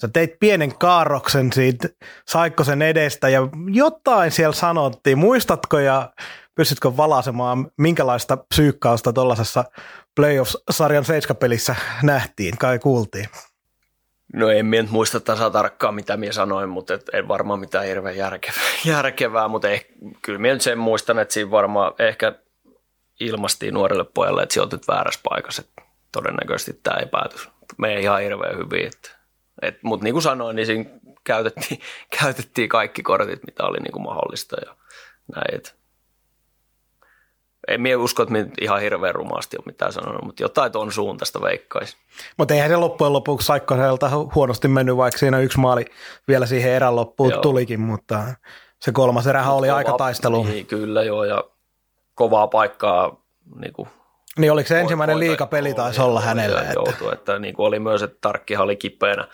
[0.01, 1.89] Sä teit pienen kaarroksen siitä
[2.27, 5.17] Saikkosen edestä ja jotain siellä sanottiin.
[5.17, 6.09] Muistatko ja
[6.55, 9.63] pystytkö valasemaan, minkälaista psyykkausta tuollaisessa
[10.15, 13.25] playoffs-sarjan 7 pelissä nähtiin, kai kuultiin?
[14.35, 18.17] No en minä muista tasa tarkkaan, mitä minä sanoin, mutta et en varmaan mitään hirveän
[18.17, 19.85] järkevää, järkevää mutta eh,
[20.21, 22.35] kyllä minä sen muistan, että siinä varmaan ehkä
[23.19, 25.61] ilmastiin nuorelle pojalle, että sijoitut väärässä paikassa.
[25.61, 27.35] Että todennäköisesti tämä ei pääty
[27.77, 28.87] Me ihan hirveän hyvin.
[28.87, 29.09] Että,
[29.61, 30.89] et, mutta niin kuin sanoin, niin siinä
[31.23, 31.81] käytettiin,
[32.21, 34.75] käytettiin kaikki kortit, mitä oli niin kuin mahdollista ja
[35.35, 35.55] näin.
[35.55, 35.71] Että
[37.67, 41.41] en minä usko, että minä ihan hirveän rumaasti ole mitään sanonut, mutta jotain tuon suuntaista
[41.41, 41.97] veikkaisi.
[42.37, 45.85] Mutta eihän se loppujen lopuksi Saikkoselta huonosti mennyt, vaikka siinä yksi maali
[46.27, 47.41] vielä siihen erän loppuun joo.
[47.41, 48.23] tulikin, mutta
[48.81, 50.43] se kolmas erähän oli kova, aika taistelu.
[50.43, 51.43] Niin, kyllä joo, ja
[52.15, 53.21] kovaa paikkaa
[53.59, 53.89] niin kuin
[54.37, 56.59] niin oliko se ensimmäinen liikapeli taisi olla hänelle?
[56.59, 56.73] Että...
[56.73, 59.27] Joutui, että niin kuin oli myös, että Tarkkihan oli kipeänä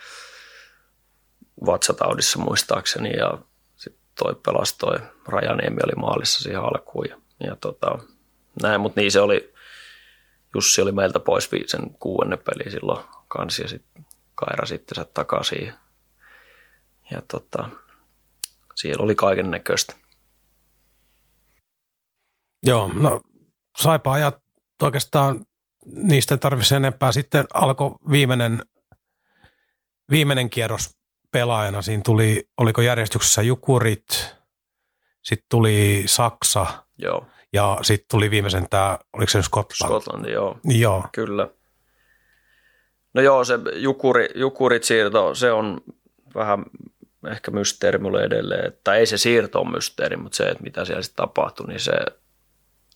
[1.66, 3.38] vatsataudissa muistaakseni ja
[3.76, 7.16] sitten toi pelastoi, Rajaniemi oli maalissa siihen alkuun ja,
[7.46, 7.98] ja tota,
[8.62, 9.54] näin, mutta niin se oli,
[10.54, 15.66] Jussi oli meiltä pois sen kuudennen peli silloin kanssa ja sitten Kaira sitten sä takaisin.
[15.66, 15.74] Ja,
[17.10, 17.68] ja tota,
[18.74, 19.94] siellä oli kaiken näköistä.
[22.62, 23.20] Joo, no
[23.78, 24.38] saipa ajat
[24.82, 25.46] oikeastaan
[25.86, 27.12] niistä tarvitsisi enempää.
[27.12, 28.62] Sitten alkoi viimeinen,
[30.10, 30.90] viimeinen kierros
[31.30, 31.82] pelaajana.
[31.82, 34.36] Siinä tuli, oliko järjestyksessä Jukurit,
[35.22, 36.84] sitten tuli Saksa.
[36.98, 37.26] Joo.
[37.52, 39.74] Ja sitten tuli viimeisen tämä, oliko se Skotlanti?
[39.84, 40.58] Skotlanti, joo.
[40.64, 41.04] Joo.
[41.12, 41.48] Kyllä.
[43.14, 45.80] No joo, se jukuri, jukurit siirto, se on
[46.34, 46.64] vähän
[47.30, 48.72] ehkä mysteeri mulle edelleen.
[48.84, 51.92] Tai ei se siirto on mysteeri, mutta se, että mitä siellä sitten tapahtui, niin se,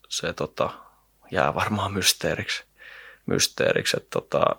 [0.09, 0.71] se tota,
[1.31, 2.65] jää varmaan mysteeriksi.
[3.27, 4.57] mysteeriksi että tota,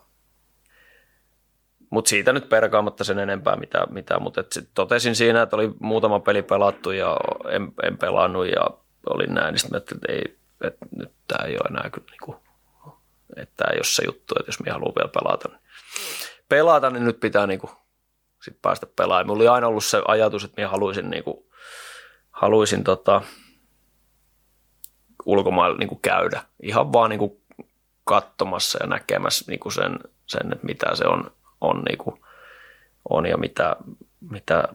[1.89, 6.41] mutta siitä nyt perkaamatta sen enempää mitä, mitä mutta totesin siinä, että oli muutama peli
[6.41, 7.17] pelattu ja
[7.49, 8.69] en, en pelannut ja
[9.09, 12.37] olin näin, niin sitten että ei, että nyt tämä ei ole enää kyllä niin kuin,
[13.35, 15.61] että tämä ei ole se juttu, että jos minä haluan vielä pelata, niin
[16.49, 17.71] pelata, niin nyt pitää niin kuin,
[18.43, 19.27] sit päästä pelaamaan.
[19.27, 21.45] Mulla oli aina ollut se ajatus, että minä haluaisin, niin kuin,
[22.31, 23.21] haluaisin tota,
[25.25, 26.43] ulkomailla niin kuin käydä.
[26.61, 27.41] Ihan vaan niin kuin
[28.03, 32.21] katsomassa ja näkemässä niin kuin sen, sen, että mitä se on, on, niin kuin,
[33.09, 33.75] on ja mitä,
[34.19, 34.67] mitä,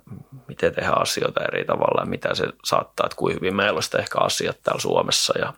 [0.49, 4.19] miten tehdä asioita eri tavalla ja mitä se saattaa, että kuin hyvin meillä olisi ehkä
[4.19, 5.53] asiat täällä Suomessa ja,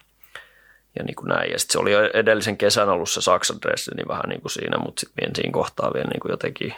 [0.99, 1.53] ja niin kuin näin.
[1.53, 3.59] Ja sitten se oli jo edellisen kesän ollut se Saksan
[3.97, 6.75] niin vähän niin kuin siinä, mutta sitten siinä kohtaa vielä niin kuin jotenkin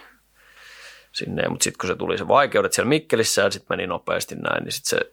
[1.13, 1.49] sinne.
[1.49, 4.73] Mutta sitten kun se tuli se vaikeudet siellä Mikkelissä ja sitten meni nopeasti näin, niin
[4.73, 5.13] sitten se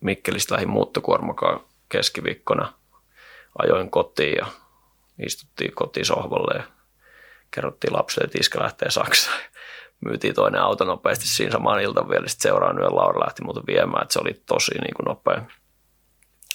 [0.00, 2.72] Mikkelistä lähi muuttokuormakaan keskiviikkona.
[3.62, 4.46] Ajoin kotiin ja
[5.26, 6.64] istuttiin kotiin sohvalle ja
[7.50, 9.40] kerrottiin lapsille, että iskä lähtee Saksaan
[10.00, 12.28] myytiin toinen auto nopeasti siinä samaan iltaan vielä.
[12.28, 15.42] Sitten seuraan yön Laura lähti muuten viemään, että se oli tosi niin kuin nopea,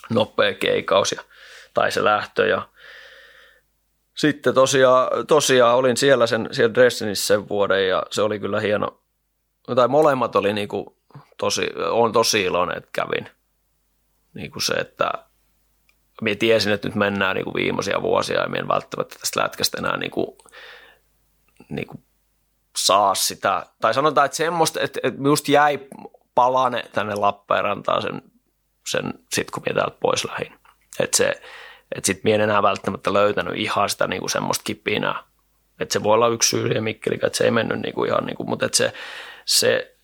[0.10, 1.22] nopea keikaus ja,
[1.74, 2.48] tai se lähtö.
[2.48, 2.70] Ja
[4.16, 9.00] sitten tosiaan, tosiaan olin siellä, sen, siellä Dresdenissä sen vuoden ja se oli kyllä hieno.
[9.76, 10.86] Tai molemmat oli niin kuin
[11.38, 13.30] tosi, on tosi iloinen, että kävin.
[14.34, 15.12] Niin kuin se, että
[16.22, 19.78] minä tiesin, että nyt mennään niin kuin viimeisiä vuosia ja minä en välttämättä tästä lätkästä
[19.78, 20.38] enää niin kuin,
[21.70, 22.04] niin kuin
[22.78, 25.80] saa sitä, tai sanotaan, että semmoista, että, että just jäi
[26.36, 28.22] palane tänne Lappeenrantaan sen,
[28.88, 30.54] sen sit kun minä täältä pois lähdin.
[31.00, 31.42] Että se,
[31.96, 35.24] Että sit mie en enää välttämättä löytänyt ihan sitä kuin semmoista kipinää.
[35.80, 38.26] Että se voi olla yksi syy siihen Mikkelikä, että se ei mennyt niin kuin ihan
[38.26, 38.94] niin kuin, mutta että se,
[39.46, 39.96] se,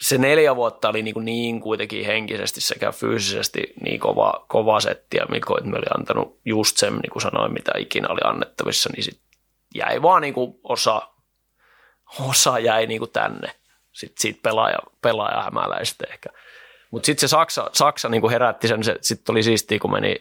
[0.00, 5.26] se neljä vuotta oli niin, niin kuitenkin henkisesti sekä fyysisesti niin kova, kova setti, ja
[5.26, 9.04] Mikko, että me oli antanut just sen, niin kuin sanoin, mitä ikinä oli annettavissa, niin
[9.04, 9.20] sit
[9.74, 11.02] jäi vaan niin kuin osa,
[12.20, 13.54] osa jäi niin kuin tänne
[13.92, 16.28] sit siitä pelaaja, pelaaja hämäläistä ehkä.
[16.90, 20.16] Mutta sitten se Saksa, Saksa niin kuin herätti sen, sitten oli siistiä, kun meni,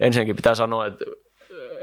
[0.00, 1.04] ensinnäkin pitää sanoa, että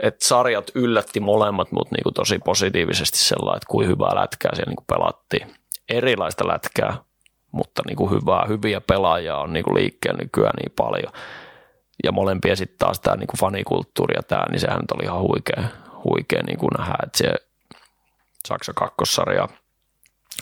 [0.01, 4.69] että sarjat yllätti molemmat, mutta niin kuin tosi positiivisesti sellainen, että kuin hyvää lätkää siellä
[4.69, 5.55] niin kuin pelattiin.
[5.89, 6.97] Erilaista lätkää,
[7.51, 11.13] mutta niin kuin hyvää, hyviä pelaajia on niin kuin liikkeellä nykyään niin paljon.
[12.03, 15.63] Ja molempia sitten taas tämä niin kuin fanikulttuuri ja tämä, niin sehän oli ihan huikea,
[16.03, 17.33] huikea niin kuin nähdä, että se
[18.49, 19.47] Saksa kakkossarja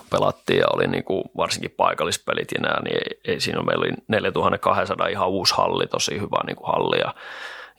[0.10, 3.92] pelattiin ja oli niin kuin varsinkin paikallispelit ja nämä, niin ei, ei siinä meillä oli
[4.08, 7.14] 4200 ihan uusi halli, tosi hyvä niin kuin halli ja,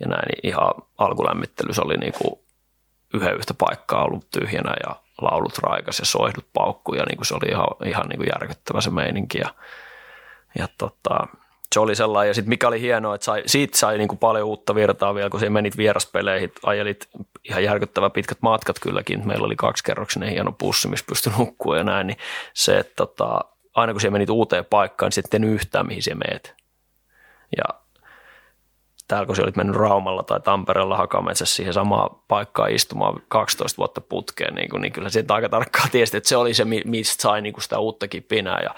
[0.01, 2.41] ja näin, niin ihan alkulämmittelyssä oli niin kuin
[3.15, 7.35] yhden yhtä paikkaa ollut tyhjänä ja laulut raikas ja soihdut paukku ja niin kuin se
[7.35, 9.55] oli ihan, ihan niin kuin järkyttävä se meininki ja,
[10.59, 11.27] ja tota,
[11.75, 14.49] se oli sellainen, ja sitten mikä oli hienoa, että sai, siitä sai niin kuin paljon
[14.49, 17.09] uutta virtaa vielä, kun se menit vieraspeleihin, ajelit
[17.45, 22.07] ihan järkyttävä pitkät matkat kylläkin, meillä oli kaksikerroksinen hieno pussi, missä pystyi nukkua ja näin,
[22.07, 22.19] niin
[22.55, 23.41] se, että tota,
[23.75, 26.55] aina kun se menit uuteen paikkaan, niin sitten yhtään, mihin se meet.
[27.57, 27.65] Ja
[29.09, 34.55] täällä kun olit mennyt Raumalla tai Tampereella Hakametsässä siihen samaan paikkaan istumaan 12 vuotta putkeen,
[34.55, 37.53] niin, kuin, niin kyllä sieltä aika tarkkaan tiesi, että se oli se, mistä sai niin
[37.53, 38.61] kuin sitä uutta kipinää.
[38.63, 38.75] Ja,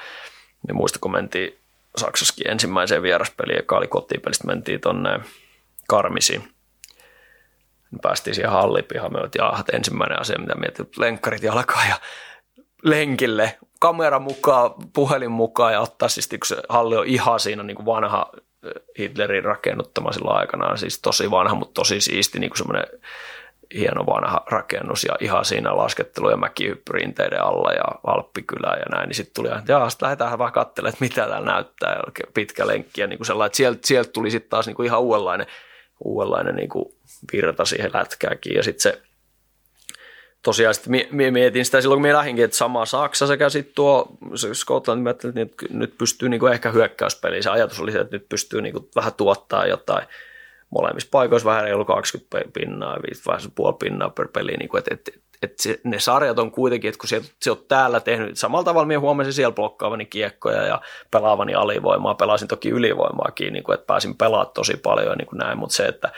[0.68, 1.59] ja muista, kun mentiin
[1.96, 5.20] Saksassakin ensimmäiseen vieraspeliin, joka oli kotipelistä, mentiin tuonne
[5.88, 6.48] Karmisiin.
[8.02, 11.96] Päästiin siihen hallipihaan, me oltiin että ensimmäinen asia, mitä mietin, lenkkarit jalkaa ja
[12.82, 17.74] lenkille, kamera mukaan, puhelin mukaan ja ottaa siis, kun se halli on ihan siinä niin
[17.74, 18.30] kuin vanha
[18.98, 22.86] Hitlerin rakennuttama silloin aikanaan, siis tosi vanha, mutta tosi siisti, niin kuin semmoinen
[23.74, 29.16] hieno vanha rakennus ja ihan siinä laskettelu- ja mäkihyppyrinteiden alla ja Alppikylä ja näin, niin
[29.16, 32.02] sitten tuli, että jaa, sitten lähdetään vähän katselemaan, että mitä täällä näyttää, ja
[32.34, 35.00] pitkä lenkki ja niin kuin sellainen, että sieltä, sieltä tuli sitten taas niin kuin ihan
[35.00, 35.46] uudenlainen,
[36.04, 36.84] uudenlainen niin kuin
[37.32, 39.02] virta siihen lätkääkin ja sitten se
[40.42, 44.08] tosiaan sitten mietin sitä silloin, kun minä lähdinkin, että sama Saksa sekä sitten tuo
[44.52, 45.28] Scotland, mä että
[45.70, 47.42] nyt pystyy niin kuin ehkä hyökkäyspeliin.
[47.42, 50.06] Se ajatus oli se, että nyt pystyy niin kuin vähän tuottaa jotain
[50.70, 55.62] molemmissa paikoissa vähän reilu 20 pinnaa, 5 puoli pinnaa per peli, niin kuin, että, että,
[55.62, 59.00] se, ne sarjat on kuitenkin, että kun se, se on täällä tehnyt, samalla tavalla minä
[59.00, 60.80] huomasin siellä blokkaavani kiekkoja ja
[61.10, 65.58] pelaavani alivoimaa, pelasin toki ylivoimaakin, niin kuin, että pääsin pelaamaan tosi paljon niin kuin näin,
[65.58, 66.12] mutta se, että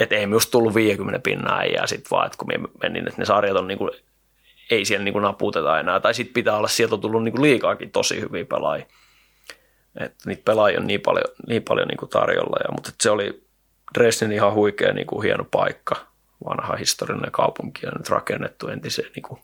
[0.00, 2.48] että ei myös tullut 50 pinnaa ja sitten vaan, että kun
[2.82, 3.90] menin, että ne sarjat on niin kuin,
[4.70, 7.42] ei siellä niin kuin naputeta enää, tai sitten pitää olla, sieltä on tullut niin kuin
[7.42, 8.86] liikaakin tosi hyviä pelaajia.
[10.00, 13.42] Että niitä pelaajia on niin paljon, niin paljon niin kuin tarjolla, ja, mutta se oli
[13.98, 15.96] Dresden ihan huikea niin kuin hieno paikka,
[16.44, 19.40] vanha historiallinen kaupunki ja nyt rakennettu entiseen niin kuin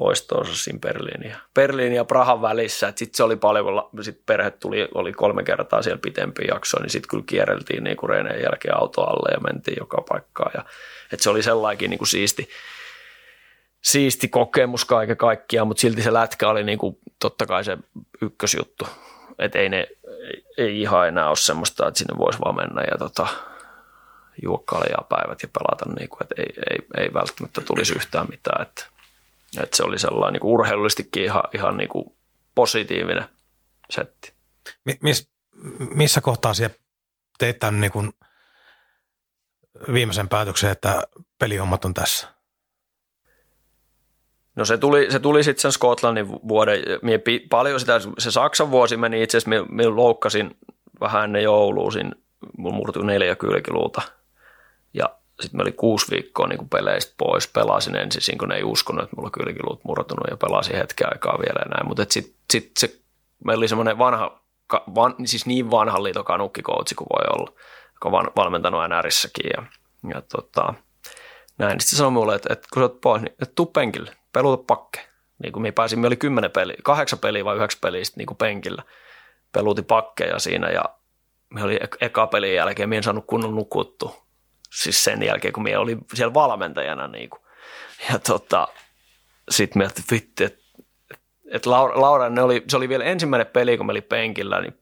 [0.00, 2.92] loistoonsa siinä Berliinin ja, Berliin ja Prahan välissä.
[2.96, 3.66] Sitten se oli paljon,
[4.00, 8.10] sit perhe tuli, oli kolme kertaa siellä pitempi jakso, niin sitten kyllä kierreltiin niin kuin
[8.10, 10.50] Reineen jälkeen auto alle ja mentiin joka paikkaan.
[10.54, 10.64] Ja,
[11.12, 12.48] et se oli sellainen niin kuin siisti,
[13.82, 17.78] siisti kokemus kaiken kaikkiaan, mutta silti se lätkä oli niin kuin, totta kai se
[18.22, 18.86] ykkösjuttu.
[19.38, 19.86] Että ei, ne,
[20.58, 23.26] ei, ihan enää ole semmoista, että sinne voisi vaan mennä ja tota,
[24.42, 28.62] juokkailla päivät ja pelata, niin kuin, että ei, ei, ei välttämättä tulisi yhtään mitään.
[28.62, 28.86] Että
[29.62, 32.16] että se oli sellainen niin kuin urheilullisestikin ihan, ihan niin kuin
[32.54, 33.28] positiivinen
[33.90, 34.32] setti.
[35.02, 35.30] Mis,
[35.94, 36.52] missä kohtaa
[37.38, 38.12] teit tämän niin kuin
[39.92, 41.02] viimeisen päätöksen, että
[41.38, 42.35] pelihommat on tässä?
[44.56, 48.96] No se tuli, se tuli sitten sen Skotlannin vuoden, mie paljon sitä, se Saksan vuosi
[48.96, 50.56] meni itse asiassa, minä loukkasin
[51.00, 52.10] vähän ennen joulua, siinä
[52.58, 54.02] murtui neljä kylkiluuta.
[54.94, 59.04] Ja sitten mä olin kuusi viikkoa niin peleistä pois, pelasin ensin, kun ne ei uskonut,
[59.04, 62.70] että mulla kylläkin luut murtunut ja pelasin hetken aikaa vielä ja näin, mutta sitten sit
[62.78, 63.00] se,
[63.44, 64.40] meillä oli semmoinen vanha,
[64.94, 67.52] van, siis niin vanha liitokanukkikoutsi kuin voi olla,
[67.94, 69.66] joka on valmentanut NRissäkin ja,
[70.14, 70.74] ja tota,
[71.58, 71.80] näin.
[71.80, 75.00] Sitten se sanoi mulle, että, että kun sä oot pois, niin tuu penkille, peluta pakke.
[75.42, 78.26] Niin kuin me pääsin, me oli kymmenen peliä, kahdeksan peliä vai yhdeksän peliä sitten niin
[78.26, 78.82] kuin penkillä.
[79.52, 80.84] Peluti pakkeja siinä ja
[81.50, 84.14] me oli eka pelin jälkeen, me en saanut kunnon nukuttu
[84.72, 87.08] siis sen jälkeen, kun minä olin siellä valmentajana.
[87.08, 87.40] Niin kuin.
[88.12, 88.68] Ja tota,
[89.50, 90.64] sitten me vittu, että
[91.50, 94.74] et Laura, Laura ne oli, se oli vielä ensimmäinen peli, kun me oli penkillä, niin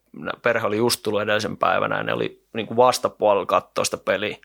[0.42, 4.36] perhe oli just tullut edellisen päivänä ja ne oli niin kuin vastapuolella katsoa sitä peliä.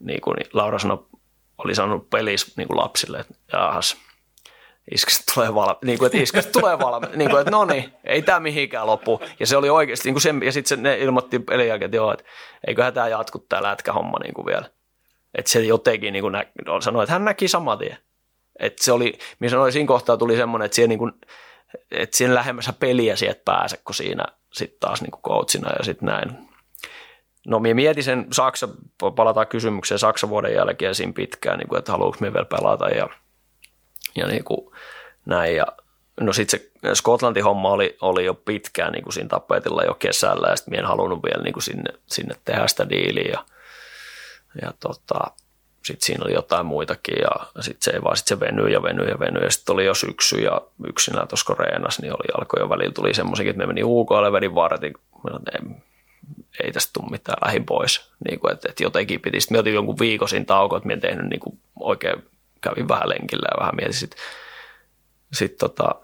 [0.00, 1.06] Niin kuin, Laura sanoi,
[1.58, 3.96] oli sanonut pelissä niin kuin lapsille, että jahas.
[4.90, 8.40] Iskästä tulee valmi, niin kuin, että tulee valmi, niin kuin, että no niin, ei tämä
[8.40, 9.20] mihinkään loppu.
[9.40, 12.12] Ja se oli oikeasti, niin kuin sen, ja sitten ne ilmoitti pelin jälkeen, että joo,
[12.12, 12.24] että
[12.66, 14.70] eiköhän tämä jatku tämä lätkähomma niin kuin vielä.
[15.34, 16.46] Että se jotenkin niin kuin nä,
[16.80, 17.98] sanoi, että hän näki saman tien.
[18.58, 21.12] Että se oli, minä sanoin, siinä kohtaa tuli semmoinen, että siihen, niin kuin,
[21.90, 26.06] että siihen lähemmässä peliä sieltä pääse, kun siinä sitten taas niin kuin coachina ja sitten
[26.06, 26.48] näin.
[27.46, 28.68] No minä mietin sen Saksa,
[29.16, 33.08] palataan kysymykseen Saksan vuoden jälkeen siinä pitkään, niin kuin, että haluanko me vielä pelata ja,
[34.16, 34.74] ja niin kuin
[35.26, 35.56] näin.
[35.56, 35.66] Ja,
[36.20, 40.48] no sitten se Skotlantin homma oli, oli jo pitkään niin kuin siinä tapetilla jo kesällä
[40.48, 43.44] ja sitten en halunnut vielä niin kuin sinne, sinne tehdä sitä diiliä ja,
[44.62, 45.20] ja tota,
[45.84, 49.08] sitten siinä oli jotain muitakin ja sitten se ei vaan sit se venyi ja venyi
[49.08, 52.68] ja venyi ja sitten oli jo syksy ja yksinään tuossa Koreenassa niin oli, alkoi jo
[52.68, 54.94] välillä tuli semmoisikin, että me meni UK ja vedin vartin,
[55.54, 55.60] ei,
[56.62, 58.10] ei tästä tule mitään, lähin pois.
[58.28, 59.40] Niin kuin, että, että jotenkin piti.
[59.40, 62.24] Sitten otin jonkun viikon siinä tauko, että minä en tehnyt niin kuin oikein,
[62.62, 64.20] kävin vähän lenkillä ja vähän mietin sitten
[65.32, 65.94] sit tota,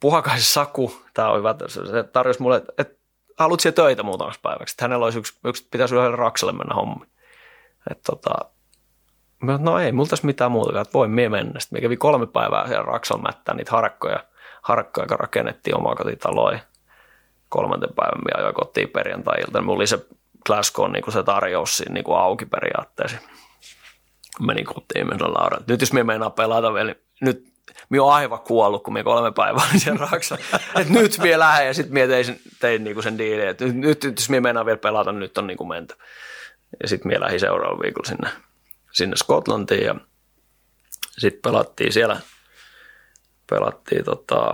[0.00, 2.96] Puhakaisen Saku, tämä on hyvä, se tarjosi mulle, että, että
[3.38, 4.72] haluat siellä töitä muutamaksi päiväksi.
[4.72, 7.10] Että hänellä olisi yksi, yksi pitäisi yhdelle Raksalle mennä hommiin.
[7.90, 8.34] Että tota,
[9.42, 11.60] Mä no ei, multa mitään muuta, että voin mie mennä.
[11.60, 14.24] Sitten me kolme päivää siellä Raksalla mättää niitä harakkoja,
[14.62, 16.58] harakkoja, joka rakennettiin omaa kotitaloa.
[17.48, 19.62] Kolmanten päivän me ajoin kotiin perjantai-ilta.
[19.62, 20.06] Mulla oli se
[20.46, 23.18] Glasgow niin se tarjous siinä niin kuin auki periaatteessa.
[24.40, 25.58] Menin kotiin meidän Laura.
[25.66, 27.46] Nyt jos me meinaa pelata vielä, niin nyt
[27.88, 30.44] minä olen aivan kuollut, kun minä kolme päivää olin siellä Raksalla.
[30.80, 34.04] että nyt minä lähden ja sitten minä tein, tein niinku sen diilin, että nyt, nyt,
[34.20, 35.94] jos minä meinaan vielä pelata, niin nyt on niinku mentä.
[36.82, 38.28] Ja sitten minä lähdin seuraavalla viikolla sinne
[38.96, 39.94] sinne Skotlantiin ja
[41.18, 42.20] sitten pelattiin siellä,
[43.50, 44.52] pelattiin tota,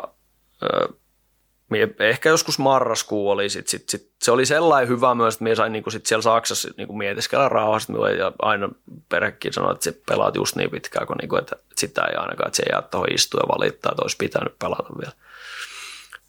[1.98, 5.72] ehkä joskus marraskuu oli, sit, sit, sit, se oli sellainen hyvä myös, että minä sain
[5.72, 8.68] niinku sit siellä Saksassa niinku mietiskellä rauhassa, ja aina
[9.08, 12.56] perhekin sanoi, että se pelaat just niin pitkään, kun niinku, että sitä ei ainakaan, että
[12.56, 15.12] se jää tuohon istua ja valittaa, että olisi pitänyt pelata vielä.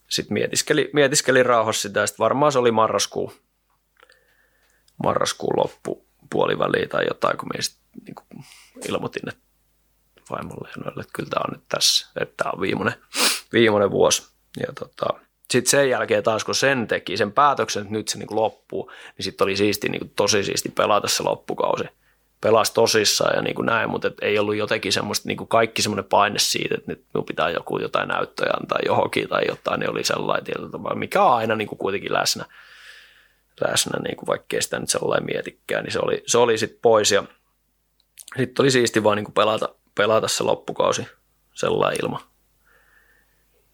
[0.09, 3.33] Sitten mietiskeli, mietiskeli rauhassa sitä, ja sitten varmaan se oli marraskuu,
[5.03, 7.63] marraskuun loppu, puoliväliin tai jotain, kun minä
[8.05, 8.45] niin kuin
[8.89, 9.23] ilmoitin
[10.29, 12.93] vaimolle ja noille, että kyllä tämä on nyt tässä, että tämä on viimeinen,
[13.53, 14.33] viimeinen vuosi.
[14.59, 15.05] Ja tota,
[15.51, 19.23] sitten sen jälkeen taas, kun sen teki, sen päätöksen, että nyt se niin loppuu, niin
[19.23, 21.83] sitten oli siisti, niin kuin, tosi siisti pelata se loppukausi.
[22.41, 25.81] Pelasi tosissaan ja niin kuin näin, mutta et ei ollut jotenkin semmoista, niin kuin kaikki
[25.81, 29.89] semmoinen paine siitä, että nyt minun pitää joku jotain näyttöjä antaa johonkin tai jotain, niin
[29.89, 32.45] oli sellainen tietyllä mikä on aina niin kuin kuitenkin läsnä
[33.67, 37.11] läsnä, niin kuin vaikkei sitä nyt sellainen mietikään, niin se oli, se oli sitten pois
[37.11, 37.23] ja
[38.37, 41.07] sitten oli siisti vaan niin kuin pelata, pelata se loppukausi
[41.53, 42.21] sellainen ilman,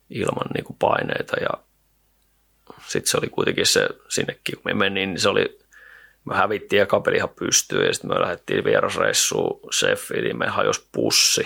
[0.10, 1.50] ilman niin kuin paineita ja
[2.88, 5.60] sitten se oli kuitenkin se sinnekin, kun me menin, niin se oli,
[6.26, 11.44] me hävittiin ja kapelihan pystyy ja sitten me lähdettiin vierasreissuun Sheffieldiin, me hajos pussi.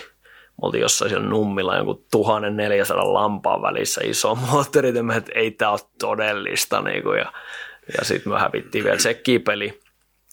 [0.54, 5.80] Me oltiin jossain siellä nummilla jonkun 1400 lampaan välissä iso moottori, että ei tämä ole
[6.00, 6.82] todellista.
[6.82, 7.34] Niin kuin, ja
[7.98, 9.82] ja sitten me hävittiin vielä sekkipeli.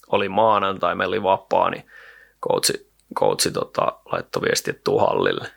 [0.09, 1.85] Oli maanantai, meillä oli vapaa, niin
[2.43, 5.49] coachi, coachi tota, laittoi viestiä, että tuu hallille.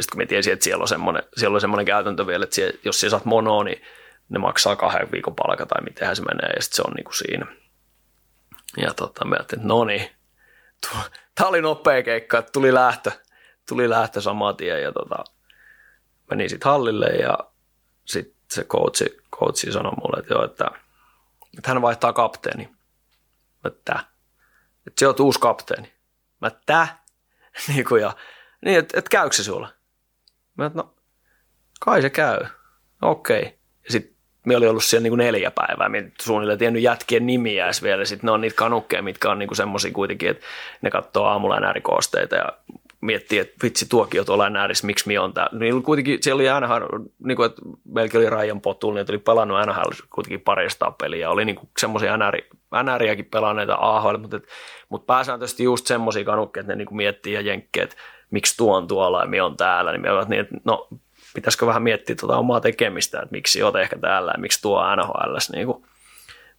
[0.00, 2.78] Sitten kun me tiesin, että siellä on semmoinen, siellä on semmoinen käytäntö vielä, että siellä,
[2.84, 3.82] jos siellä saat monoa, niin
[4.28, 7.46] ne maksaa kahden viikon palka tai miten se menee, ja sitten se on niinku siinä.
[8.76, 10.10] Ja tota, me ajattelin, että no niin,
[11.34, 13.10] tämä oli nopea keikka, että tuli lähtö,
[13.68, 15.24] tuli lähtö saman tien, ja tota,
[16.30, 17.38] menin sitten hallille, ja
[18.04, 20.70] sitten se coachi, coachi sanoi mulle, että joo, että–
[21.58, 22.64] että hän vaihtaa kapteeni.
[23.64, 24.04] Mä että
[24.86, 25.92] Että se on uusi kapteeni.
[26.40, 26.88] Mä että
[27.68, 28.16] niin kuin ja,
[28.64, 29.68] niin, että et käykö se sulla?
[30.56, 30.94] Mä no,
[31.80, 32.38] kai se käy.
[33.02, 33.40] Okei.
[33.40, 33.52] Okay.
[33.84, 35.88] Ja sitten me oli ollut siellä niin kuin neljä päivää.
[35.88, 38.04] Me suunnilleen tiennyt jätkien nimiä edes vielä.
[38.04, 40.46] Sitten ne on niitä kanukkeja, mitkä on niin kuin semmoisia kuitenkin, että
[40.82, 42.52] ne katsoo aamulla näärikoosteita ja
[43.00, 45.58] miettii, että vitsi tuokin on tuolla NRissä, miksi minä on täällä.
[45.58, 46.68] Niin kuitenkin siellä oli aina,
[47.24, 51.30] niin kuin, että melkein oli Rajan potul, niin oli pelannut NHL kuitenkin parista peliä.
[51.30, 52.36] Oli niin semmoisia NR,
[52.82, 54.44] NRiäkin pelanneita AHL, mutta, et,
[54.88, 57.96] mutta pääsääntöisesti just semmoisia kanukkeja, että ne niin miettii ja jenkkii, että
[58.30, 59.92] miksi tuo on tuolla ja minä on täällä.
[59.92, 60.88] Niin me ovat niin, että no
[61.34, 65.36] pitäisikö vähän miettiä tuota omaa tekemistä, että miksi olet ehkä täällä ja miksi tuo NHL.
[65.52, 65.68] Niin.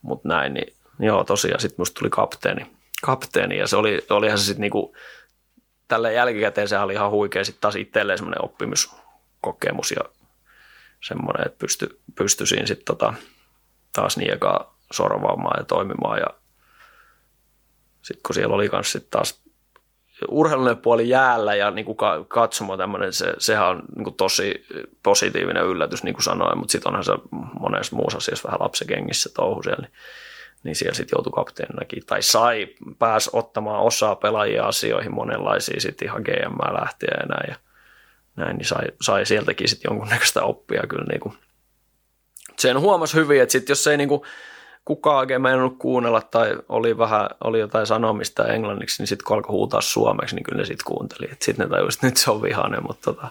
[0.01, 2.72] Mutta näin, niin joo tosiaan sitten musta tuli kapteeni.
[3.01, 4.95] kapteeni ja se oli, olihan se sitten niinku,
[5.88, 10.01] tälle jälkikäteen se oli ihan huikea sitten taas itselleen semmoinen oppimiskokemus ja
[11.03, 13.13] semmoinen, että pysty, pystyisin sitten tota,
[13.93, 16.28] taas niekaa sorvaamaan ja toimimaan ja
[18.01, 19.41] sitten kun siellä oli kanssa sit taas
[20.30, 21.97] urheilullinen puoli jäällä ja niin kuin
[22.28, 24.65] katsomo tämmöinen, se, sehän on niin kuin tosi
[25.03, 27.13] positiivinen yllätys, niin kuin sanoin, mutta sitten onhan se
[27.59, 29.91] monessa muussa asiassa vähän lapsekengissä touhu siellä, niin
[30.63, 32.68] niin siellä sitten joutui kapteeninakin, tai sai,
[32.99, 37.49] pääs ottamaan osaa pelaajia asioihin monenlaisia sitten ihan GM lähtien ja näin.
[37.49, 37.55] Ja,
[38.36, 41.38] näin, niin sai, sai sieltäkin sitten jonkunnäköistä oppia kyllä niin kuin.
[42.57, 44.22] Sen huomasi hyvin, että sit jos ei niin kuin
[44.88, 49.51] kukaan oikein meinannut kuunnella tai oli vähän, oli jotain sanomista englanniksi, niin sitten kun alkoi
[49.51, 51.29] huutaa suomeksi, niin kyllä ne sitten kuunteli.
[51.39, 53.27] Sitten ne tajusivat, että nyt se on vihainen, mutta, tota,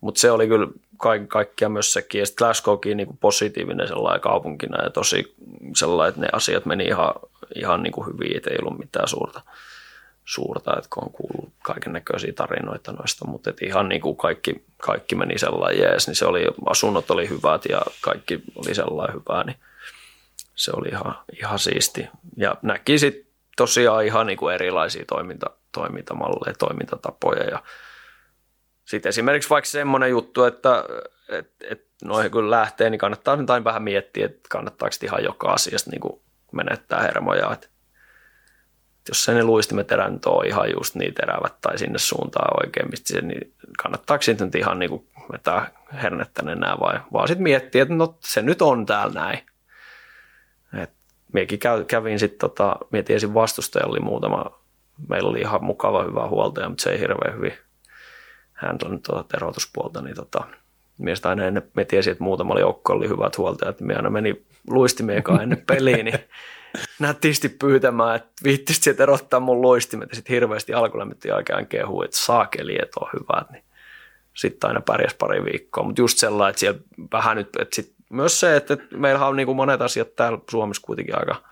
[0.00, 0.66] mutta se oli kyllä
[0.96, 2.18] kaiken kaikkiaan myös sekin.
[2.18, 5.34] Ja sitten Glasgowkin niin kuin positiivinen sellainen kaupunkina ja tosi
[5.76, 7.14] sellainen, että ne asiat meni ihan,
[7.54, 9.40] ihan niin kuin hyvin, että ei ollut mitään suurta,
[10.24, 14.64] suurta että kun on kuullut kaiken näköisiä tarinoita noista, mutta että ihan niin kuin kaikki,
[14.82, 19.44] kaikki meni sellainen jees, niin se oli, asunnot oli hyvät ja kaikki oli sellainen hyvää,
[19.44, 19.56] niin
[20.58, 22.08] se oli ihan, ihan siisti.
[22.36, 27.62] Ja näki sitten tosiaan ihan niin kuin erilaisia toiminta, toimintamalleja, toimintatapoja ja
[28.84, 30.84] sitten esimerkiksi vaikka semmoinen juttu, että
[31.28, 35.48] et, et noihin kun lähtee, niin kannattaa nyt aina vähän miettiä, että kannattaako ihan joka
[35.52, 36.20] asiasta niin kuin
[36.52, 37.52] menettää hermoja.
[37.52, 37.68] Että
[39.08, 43.12] jos ne luistimet erä nyt ole ihan just niin terävät tai sinne suuntaan oikein, mistä
[43.12, 45.70] se, niin kannattaako sitten nyt ihan niin kuin vetää
[46.02, 49.46] hernettä enää vai vaan sitten miettiä, että no se nyt on täällä näin.
[51.32, 54.60] Miekin kävin sitten, tota, mietin ensin vastustajalla oli muutama,
[55.08, 57.52] meillä oli ihan mukava hyvä huoltaja, mutta se ei hirveän hyvin
[58.54, 60.44] handlannut tuota terotuspuolta, niin tota,
[60.98, 65.22] miestä aina ennen, me tiesi, että muutamalla joukko oli hyvät huoltajat, me aina meni luistimien
[65.22, 66.18] kanssa ennen peliä, niin
[66.98, 72.16] nätisti pyytämään, että viittisit sieltä erottaa mun luistimet ja sitten hirveästi alkulämmitti oikein kehuu, että
[72.16, 73.64] saakeli, että on hyvät, niin
[74.34, 76.80] sitten aina pärjäs pari viikkoa, mutta just sellainen, että siellä
[77.12, 80.82] vähän nyt, että sit myös se, että meillä on niin kuin monet asiat täällä Suomessa
[80.86, 81.42] kuitenkin aika,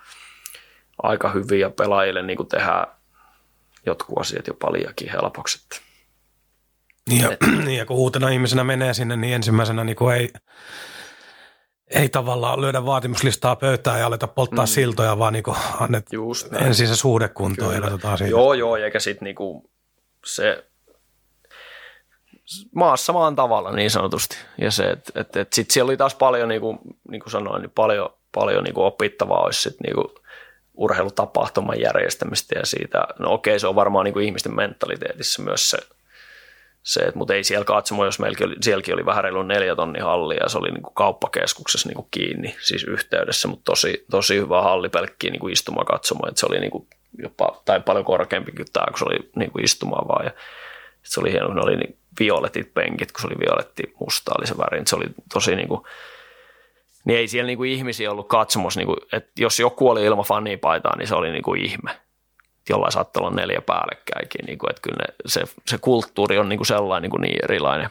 [1.02, 2.86] aika hyviä ja pelaajille niin kuin tehdään
[3.86, 5.68] jotkut asiat jopa liiakin helpoksi.
[7.08, 10.32] Niin ja, niin ja kun uutena ihmisenä menee sinne, niin ensimmäisenä niin kuin ei,
[11.90, 14.68] ei tavallaan lyödä vaatimuslistaa pöytään ja aleta polttaa mm.
[14.68, 16.06] siltoja, vaan niin kuin annet
[16.60, 18.30] ensin se suhde kuntoon ja katsotaan siitä.
[18.30, 19.70] Joo, joo, eikä sitten niin kuin
[20.26, 20.66] se
[22.74, 24.36] maassa maan tavalla niin sanotusti.
[24.58, 26.78] Ja se, että et, et sitten siellä oli taas paljon, niin kuin,
[27.10, 30.08] niin kuin sanoin, niin paljon, paljon niin kuin opittavaa olisi sit niin kuin
[30.74, 35.78] urheilutapahtuman järjestämistä ja siitä, no okei, se on varmaan niin kuin ihmisten mentaliteetissa myös se,
[36.82, 40.00] se että, mutta ei siellä katsomo, jos meilläkin oli, sielläkin oli vähän reilu neljä tonni
[40.00, 44.36] hallia ja se oli niin kuin kauppakeskuksessa niin kuin kiinni, siis yhteydessä, mutta tosi, tosi
[44.36, 46.86] hyvä halli pelkkiä niin kuin istumakatsomo, että se oli niin kuin
[47.18, 50.30] jopa, tai paljon korkeampi kuin tämä, kun se oli niin kuin istumaa vaan ja
[51.02, 54.58] se oli hieno, ne oli niin violetit penkit, kun se oli violetti musta oli se
[54.58, 55.80] väri, se oli tosi niin kuin,
[57.04, 60.24] niin ei siellä niin kuin ihmisiä ollut katsomassa, niin kuin, että jos joku oli ilman
[60.24, 61.90] fanipaitaa, niin se oli niin kuin ihme.
[62.68, 66.58] Jollain saattoi olla neljä päällekkäinkin, niin kuin, että kyllä ne, se, se, kulttuuri on niin
[66.58, 67.90] kuin sellainen niin, kuin niin erilainen,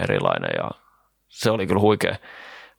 [0.00, 0.70] erilainen ja
[1.28, 2.16] se oli kyllä huikea,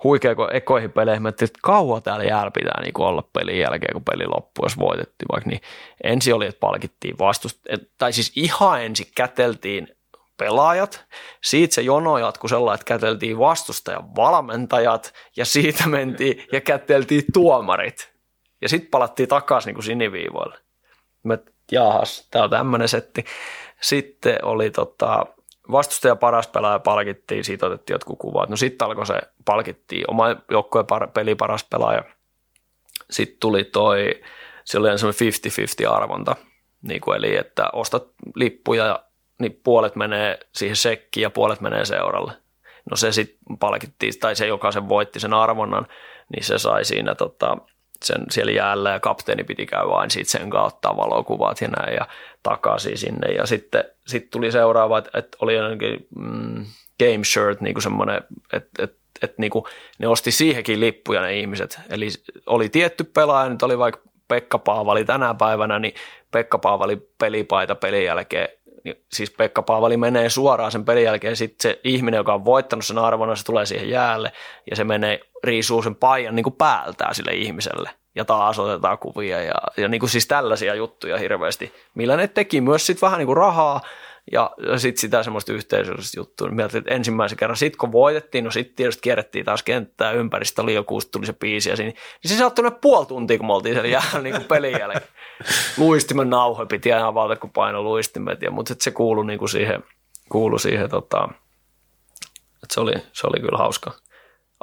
[0.04, 4.04] huikea kun ekoihin peleihin, että kauan täällä jäällä pitää niin kuin olla pelin jälkeen, kun
[4.04, 5.62] peli loppui, jos voitettiin vaikka, niin
[6.04, 7.62] ensi oli, että palkittiin vastusta,
[7.98, 9.88] tai siis ihan ensin käteltiin
[10.38, 11.06] pelaajat.
[11.44, 18.14] Siitä se jono jatkui sellainen, että käteltiin vastustajan valmentajat ja siitä mentiin ja käteltiin tuomarit.
[18.62, 20.58] Ja sitten palattiin takaisin niin siniviivoille.
[21.24, 21.38] Mä,
[21.72, 23.26] jaahas, tää on tämmöinen setti.
[23.82, 25.26] Sitten oli tota,
[25.72, 28.50] vastustaja paras pelaaja palkittiin, siitä otettiin jotkut kuvat.
[28.50, 32.04] No sitten alkoi se, palkittiin oma joukkueen par, peli paras pelaaja.
[33.12, 34.22] Sitten tuli toi,
[34.66, 35.34] se oli semmoinen
[35.88, 36.36] 50-50 arvonta,
[36.82, 39.04] niin kuin eli että ostat lippuja ja
[39.40, 42.32] niin puolet menee siihen sekkiin ja puolet menee seuralle.
[42.92, 45.88] No se sitten palkittiin, tai se joka sen voitti sen arvonnan,
[46.36, 47.58] niin se sai siinä tota,
[48.04, 52.08] sen siellä jäällä ja kapteeni piti käydä vain siitä sen kautta valokuvat ja näin ja
[52.44, 53.32] takaisin sinne.
[53.32, 56.66] Ja sitten sit tuli seuraava, että, että oli jonnekin mm,
[57.00, 58.22] game shirt, niin kuin semmoinen,
[58.54, 59.66] että, että, että niin kuin
[60.00, 61.80] ne osti siihenkin lippuja ne ihmiset.
[61.90, 62.08] Eli
[62.46, 65.94] oli tietty pelaaja, nyt oli vaikka Pekka Paavali tänä päivänä, niin
[66.32, 68.50] Pekka Paavali pelipaita pelin jälkeen
[69.14, 72.98] siis Pekka Paavali menee suoraan sen pelin jälkeen, sitten se ihminen, joka on voittanut sen
[72.98, 74.32] arvon, se tulee siihen jäälle
[74.70, 79.42] ja se menee, riisuu sen paijan niin kuin päältään sille ihmiselle ja taas otetaan kuvia
[79.42, 83.28] ja, ja niin kuin siis tällaisia juttuja hirveästi, millä ne teki myös sitten vähän niin
[83.28, 83.82] kuin rahaa
[84.32, 86.50] ja, sitten sitä semmoista yhteisöllistä juttua.
[86.50, 90.74] Niin että ensimmäisen kerran, sitten kun voitettiin, no sitten tietysti kierrettiin taas kenttää ympäristä, oli
[90.74, 93.76] joku, tuli se biisi ja siinä, niin se saattoi noin puoli tuntia, kun me oltiin
[93.76, 95.04] siellä jäällä niin kuin pelin jälkeen.
[95.78, 99.84] Luistimen nauhoja piti aina avata, kun paino luistimet, ja, mutta se kuului niin kuin siihen,
[100.30, 101.30] kuului siihen tota,
[102.64, 103.92] että se oli, se oli kyllä hauska.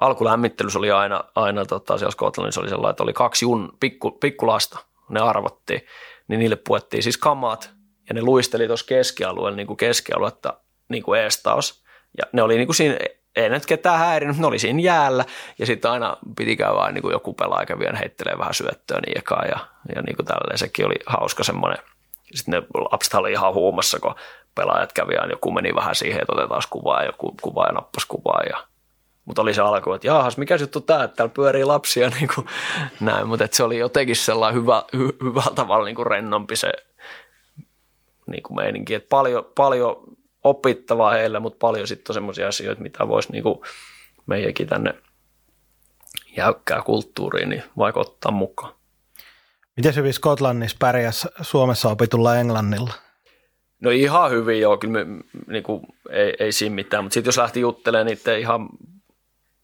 [0.00, 4.78] Alkulämmittelyssä oli aina, aina tota, siellä Skotlannissa oli sellainen, että oli kaksi jun, pikku, pikkulasta,
[5.08, 5.80] ne arvottiin,
[6.28, 7.79] niin niille puettiin siis kamat,
[8.10, 10.54] ja ne luisteli tuossa keskialueella niin kuin keskialuetta
[10.88, 11.84] niin kuin eestaus.
[12.18, 12.98] Ja ne oli niin kuin siinä,
[13.36, 15.24] ei nyt ketään häirinyt, ne oli siinä jäällä
[15.58, 19.48] ja sitten aina piti käydä niin kuin joku pelaaja kävi heittelee vähän syöttöä niin ekaan
[19.48, 19.58] ja,
[19.94, 21.78] ja niin kuin tälleen sekin oli hauska semmoinen.
[22.34, 24.14] Sitten ne lapset oli ihan huumassa, kun
[24.54, 28.06] pelaajat kävi aina, joku meni vähän siihen, että otetaan kuvaa ja joku kuvaa ja nappas
[28.06, 28.64] kuvaa ja
[29.24, 32.46] mutta oli se alku, että jaahas, mikä juttu tämä, että täällä pyörii lapsia niin kuin
[33.00, 36.72] näin, mutta se oli jotenkin sellainen hyvä, hy, hyvällä tavalla niin kuin rennompi se
[38.30, 39.96] niin kuin meininki, että paljon, paljon
[40.44, 43.60] opittavaa heille, mutta paljon sitten semmoisia asioita, mitä voisi niin kuin
[44.26, 44.94] meidänkin tänne
[46.36, 48.74] jäykkää kulttuuriin niin vaikka ottaa mukaan.
[49.76, 52.92] Miten hyvin Skotlannissa pärjäs Suomessa opitulla englannilla?
[53.80, 57.38] No ihan hyvin joo, kyllä me, niin kuin, ei, ei siinä mitään, mutta sitten jos
[57.38, 58.68] lähti juttelemaan niiden ihan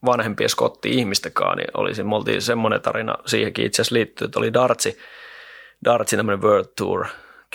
[0.05, 4.97] vanhempien skotti-ihmistäkaan, niin oli, me oltiin semmoinen tarina siihenkin itse asiassa liittyy, että oli Dartsi,
[5.85, 7.05] Dartsi tämmöinen World Tour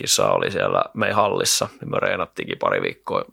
[0.02, 3.24] kisa oli siellä meidän hallissa, niin me reenattiinkin pari viikkoa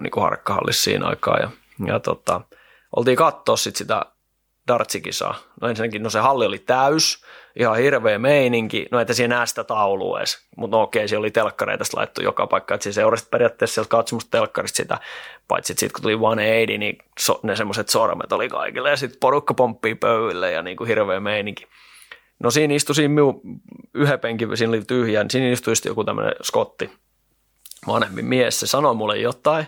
[0.00, 1.38] niin kuin harkkahallissa siinä aikaa.
[1.38, 1.50] Ja,
[1.86, 2.40] ja tota,
[2.96, 4.06] oltiin katsoa sit sitä
[4.68, 5.34] dartsikisaa.
[5.60, 7.24] No ensinnäkin, no se halli oli täys,
[7.56, 11.30] ihan hirveä meininki, no että siinä näe sitä taulua edes, mutta no okei, siellä oli
[11.30, 14.98] telkkareita laittu joka paikka, että se seurasi periaatteessa sieltä katsomusta telkkarista sitä,
[15.48, 18.90] paitsi sitten kun tuli One Aidi, niin so, ne semmoiset sormet oli kaikille.
[18.90, 21.66] Ja sitten porukka pomppii pöydille ja niin kuin hirveä meininki.
[22.38, 23.40] No siinä istui siinä minun
[23.94, 26.92] yhden penkin, siinä oli tyhjä, niin siinä istui joku tämmöinen skotti,
[27.86, 29.66] vanhempi mies, se sanoi mulle jotain,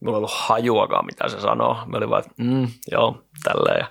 [0.00, 1.78] mulla ei ollut hajuakaan, mitä se sanoo.
[1.86, 3.78] Me oli vaan, mm, joo, tälleen.
[3.78, 3.86] Ja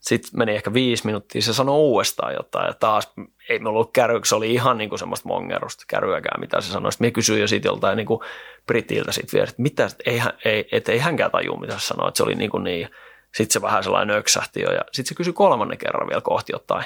[0.00, 3.12] sitten meni ehkä viisi minuuttia, se sanoi uudestaan jotain ja taas
[3.48, 6.92] ei me ollut käry, se oli ihan niin kuin semmoista mongerusta käryäkään, mitä se sanoi.
[6.92, 8.20] Sitten me kysyin jo siitä joltain niin kuin
[8.66, 12.16] Britiltä sitten vielä, että mitä, ei, ei, et ei hänkään tajua, mitä se sanoi, että
[12.16, 12.88] se oli niin kuin niin.
[13.34, 16.84] Sitten se vähän sellainen öksähti jo ja sitten se kysyi kolmannen kerran vielä kohti jotain.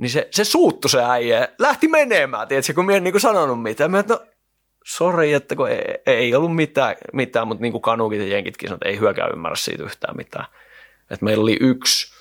[0.00, 3.62] Niin se, se suuttu se äijä, lähti menemään, tiedätkö, kun minä en niin kuin sanonut
[3.62, 3.90] mitään.
[3.90, 4.26] Mä, että no,
[4.86, 8.82] sori, että kun ei, ei ollut mitään, mitään mutta niin kuin kanukit ja jenkitkin sanoivat,
[8.82, 10.46] että ei hyökää ymmärrä siitä yhtään mitään.
[11.10, 12.14] Et meillä oli yksi,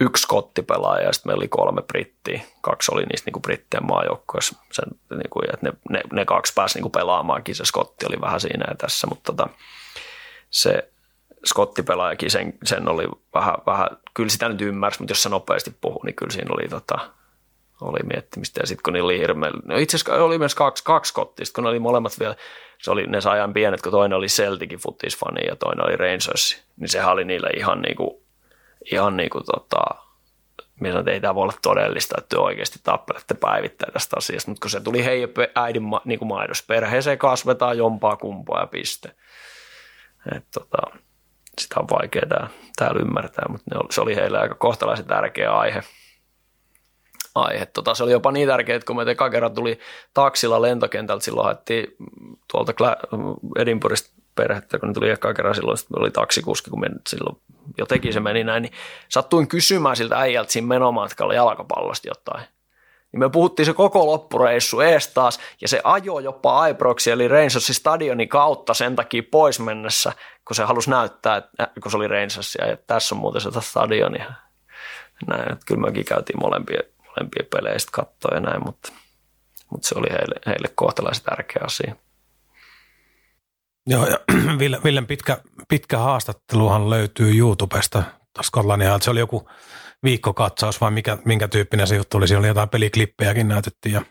[0.00, 2.40] yksi kottipelaaja ja sitten meillä oli kolme brittiä.
[2.60, 4.56] Kaksi oli niistä niinku brittien maajoukkueessa.
[4.72, 7.54] Sen, niinku, että ne, ne, ne, kaksi pääsi niinku pelaamaankin.
[7.54, 9.48] Se Skotti oli vähän siinä ja tässä, mutta tota,
[10.50, 10.90] se
[11.48, 16.00] skottipelaajakin sen, sen oli vähän, vähän, kyllä sitä nyt ymmärsi, mutta jos se nopeasti puhui,
[16.04, 16.98] niin kyllä siinä oli, tota,
[17.80, 18.60] oli miettimistä.
[18.62, 21.64] Ja sitten kun niillä oli hirveä, no itse asiassa oli myös kaksi, kaksi skottista, kun
[21.64, 22.36] ne oli molemmat vielä,
[22.82, 26.62] se oli, ne sai ajan pienet, kun toinen oli Celticin futisfani ja toinen oli Rangers,
[26.76, 28.28] niin sehän oli niille ihan niinku
[28.92, 29.84] ihan niin kuin tota,
[30.80, 34.50] minä sanoin, että ei tämä voi olla todellista, että te oikeasti tappelette päivittäin tästä asiasta,
[34.50, 39.14] mutta kun se tuli hei äidin niin kuin maidossa perheeseen kasvetaan jompaa kumpaa ja piste.
[40.36, 40.98] Et, tota,
[41.58, 45.52] sitä on vaikea tää, täällä ymmärtää, mutta ne oli, se oli heille aika kohtalaisen tärkeä
[45.52, 45.82] aihe.
[47.34, 47.66] aihe.
[47.66, 49.78] Tota, se oli jopa niin tärkeä, että kun me eka kerran tuli
[50.14, 51.86] taksilla lentokentältä, silloin haettiin
[52.52, 52.72] tuolta
[53.58, 57.36] Edinburghista perhettä, kun ne tuli ekaa kerran silloin, sitten oli taksikuski, kun me silloin
[57.78, 58.72] jotenkin se meni näin, niin
[59.08, 62.57] sattuin kysymään siltä äijältä siinä menomatkalla jalkapallosta jotain.
[63.12, 67.74] Niin me puhuttiin se koko loppureissu ees taas, ja se ajoi jopa Ibroxi eli Rangersin
[67.74, 70.12] stadionin kautta sen takia pois mennessä,
[70.44, 74.18] kun se halusi näyttää, että, kun se oli Rangersia, ja tässä on muuten se stadioni.
[75.26, 78.92] Näin, että kyllä mekin käytiin molempia, molempia pelejä sitten katsoa ja näin, mutta,
[79.70, 81.96] mutta se oli heille, heille kohtalaisen tärkeä asia.
[83.86, 84.18] Joo, ja
[84.84, 85.38] Villen pitkä,
[85.68, 88.02] pitkä haastatteluhan löytyy YouTubesta
[88.42, 89.48] Skotlannin Se oli joku
[90.02, 92.28] viikkokatsaus vai mikä, minkä tyyppinen se juttu oli.
[92.28, 94.02] Siellä oli jotain peliklippejäkin näytettiin ja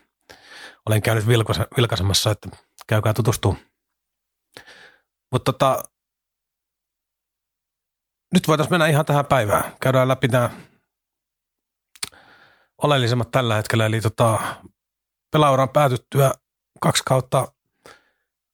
[0.86, 1.26] olen käynyt
[1.76, 2.48] vilkaisemassa, että
[2.86, 3.56] käykää tutustua.
[5.32, 5.82] Mutta tota,
[8.34, 9.76] nyt voitaisiin mennä ihan tähän päivään.
[9.80, 10.50] Käydään läpi nämä
[12.82, 13.86] oleellisemmat tällä hetkellä.
[13.86, 14.38] Eli tota,
[15.32, 16.32] pelauran päätyttyä
[16.80, 17.52] kaksi kautta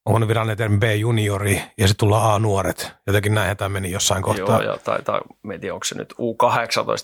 [0.07, 2.93] on virallinen termi B-juniori ja sitten tullaan A-nuoret.
[3.07, 4.63] Jotenkin näinhän tämä meni jossain kohtaa.
[4.63, 5.21] Joo, ja taitaa,
[5.53, 6.17] en tiedä, onko se nyt U18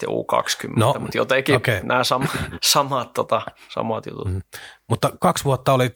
[0.02, 1.80] ja U20, no, mutta jotenkin okay.
[1.82, 2.28] nämä sam,
[2.62, 4.28] samat, tota, samat jutut.
[4.28, 4.42] Mm.
[4.88, 5.92] Mutta kaksi vuotta olit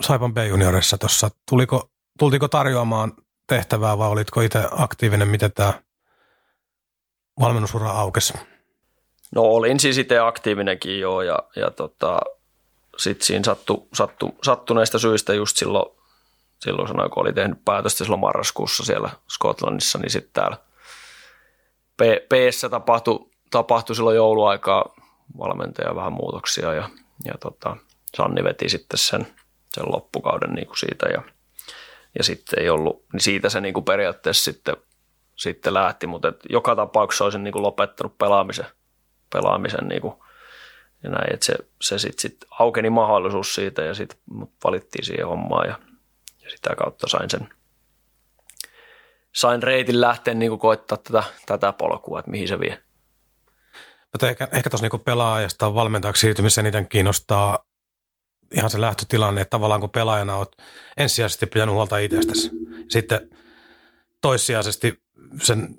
[0.00, 1.28] Saipan B-juniorissa tuossa.
[1.48, 3.12] Tuliko, tultiko tarjoamaan
[3.48, 5.28] tehtävää vai olitko itse aktiivinen?
[5.28, 5.72] Miten tämä
[7.40, 8.34] valmennusura aukesi?
[9.34, 12.20] No olin siis itse aktiivinenkin joo ja, ja tota,
[12.98, 15.96] sitten siinä sattu, sattu, sattuneista syistä just silloin
[16.60, 20.56] silloin sanoi, kun oli tehnyt päätöstä silloin marraskuussa siellä Skotlannissa, niin sitten täällä
[21.96, 22.00] p
[22.70, 24.94] tapahtui, tapahtui silloin jouluaikaa
[25.38, 26.90] valmentaja vähän muutoksia ja,
[27.24, 27.76] ja tota,
[28.16, 29.26] Sanni veti sitten sen,
[29.72, 31.22] sen loppukauden niin kuin siitä ja,
[32.18, 34.76] ja sitten ei ollut, niin siitä se niin kuin periaatteessa sitten,
[35.36, 38.66] sitten lähti, mutta et joka tapauksessa olisin niin kuin lopettanut pelaamisen,
[39.32, 40.14] pelaamisen niin kuin,
[41.02, 44.18] ja näin, että se, se sitten sit aukeni mahdollisuus siitä ja sitten
[44.64, 45.78] valittiin siihen hommaan ja
[46.46, 47.48] ja sitä kautta sain sen
[49.36, 52.82] sain reitin lähteä niin kuin koittaa tätä, tätä polkua, että mihin se vie.
[54.12, 57.58] Mutta ehkä, ehkä tuossa niin pelaajasta valmentajaksi siirtymisessä eniten kiinnostaa
[58.54, 60.56] ihan se lähtötilanne, että tavallaan kun pelaajana olet
[60.96, 62.50] ensisijaisesti pitänyt huolta itsestäsi.
[62.88, 63.30] Sitten
[64.20, 65.02] toissijaisesti
[65.42, 65.76] sen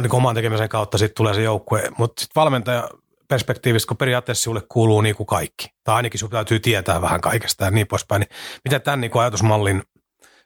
[0.00, 2.88] niin oman tekemisen kautta sitten tulee se joukkue, mutta sitten valmentaja
[3.28, 7.64] perspektiivistä, kun periaatteessa sinulle kuuluu niin kuin kaikki, tai ainakin sinun täytyy tietää vähän kaikesta
[7.64, 8.30] ja niin poispäin, niin
[8.64, 9.82] miten tämän niin kuin ajatusmallin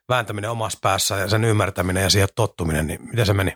[0.09, 3.53] vääntäminen omassa päässä ja sen ymmärtäminen ja siihen tottuminen, niin miten se meni?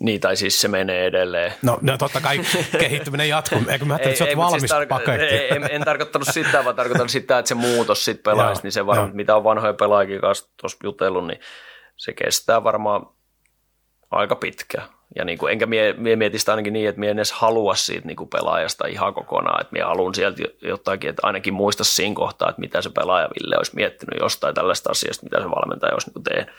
[0.00, 1.52] Niin, tai siis se menee edelleen.
[1.62, 2.40] No, no totta kai
[2.78, 3.62] kehittyminen jatkuu.
[3.68, 5.34] Eikö mä ajattelin, että sä oot valmis siis tar- paketti?
[5.50, 9.16] En, en, tarkoittanut sitä, vaan tarkoitan sitä, että se muutos sitten pelaajista, niin se varmaan,
[9.16, 11.40] mitä on vanhoja pelaajia kanssa tuossa jutellut, niin
[11.96, 13.06] se kestää varmaan
[14.10, 14.88] aika pitkä.
[15.16, 17.74] Ja niin kuin, enkä mie, mie mieti sitä ainakin niin, että mie en edes halua
[17.74, 19.60] siitä niin kuin pelaajasta ihan kokonaan.
[19.60, 23.56] Että mie haluan sieltä jotakin, että ainakin muista siinä kohtaa, että mitä se pelaaja Ville
[23.56, 26.54] olisi miettinyt jostain tällaista asiasta, mitä se valmentaja olisi niin tehnyt.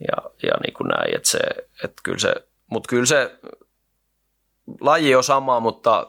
[0.00, 1.38] Ja, ja niin kuin näin, että se,
[1.84, 2.34] että kyllä se,
[2.66, 3.38] mutta kyllä se
[4.80, 6.06] laji on sama, mutta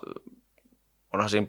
[1.14, 1.48] onhan siinä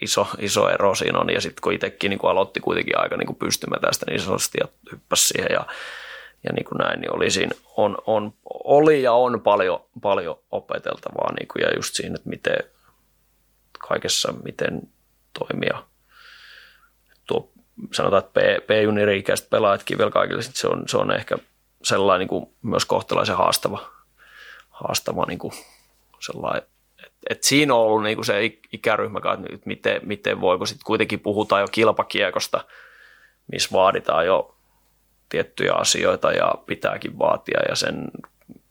[0.00, 1.30] iso, iso ero siinä on.
[1.30, 5.26] Ja sitten kun itsekin niin aloitti kuitenkin aika niin pystymä tästä niin isosti ja hyppäsi
[5.26, 5.66] siihen ja
[6.44, 8.34] ja niin kuin näin, niin oli, siinä, on, on,
[8.64, 12.58] oli ja on paljon, paljon opeteltavaa niin kuin, ja just siinä, että miten
[13.88, 14.82] kaikessa, miten
[15.38, 15.84] toimia.
[17.26, 17.50] Tuo,
[17.92, 21.38] sanotaan, että P-juniri-ikäiset pelaajatkin vielä kaikille, se on, se on ehkä
[21.82, 23.90] sellainen niin kuin myös kohtalaisen haastava,
[24.70, 25.52] haastava niin kuin
[26.20, 26.62] sellainen,
[27.30, 31.60] et siinä on ollut niin kuin se ikäryhmä, että miten, miten voiko sitten kuitenkin puhutaan
[31.60, 32.64] jo kilpakiekosta,
[33.52, 34.57] missä vaaditaan jo
[35.28, 38.04] tiettyjä asioita ja pitääkin vaatia ja sen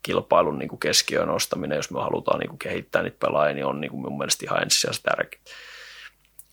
[0.03, 3.81] kilpailun niin kuin keskiöön nostaminen, jos me halutaan niin kuin kehittää niitä pelaajia, niin on
[3.81, 5.43] niin kuin mun mielestä ihan ensisijaisesti tärkeää.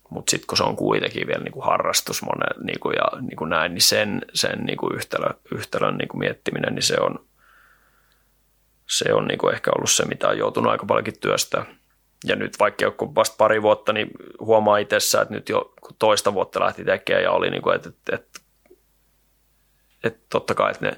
[0.09, 3.35] Mutta sitten kun se on kuitenkin vielä niin kuin harrastus monen, niin kuin ja niin
[3.35, 7.25] kuin näin, niin sen, sen niin kuin yhtälö, yhtälön niin kuin miettiminen, niin se on,
[8.89, 11.65] se on niin kuin ehkä ollut se, mitä on joutunut aika paljonkin työstä.
[12.25, 16.59] Ja nyt vaikka kun vasta pari vuotta, niin huomaa itsessä, että nyt jo toista vuotta
[16.59, 18.39] lähti tekemään ja oli, niin kuin, että, että,
[20.05, 20.97] että totta kai, että ne,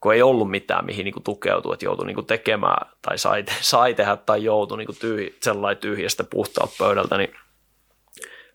[0.00, 4.16] kun ei ollut mitään, mihin niin tukeutua, että joutui niin tekemään tai sai, sai tehdä
[4.16, 7.34] tai joutui niin tyhj, sellainen tyhjästä puhtaalta pöydältä, niin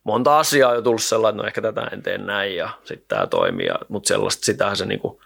[0.03, 3.07] monta asiaa on jo tullut sellainen, että no ehkä tätä en tee näin ja sitten
[3.07, 5.19] tämä toimii, mutta sellaista, sitähän se, niin kuin,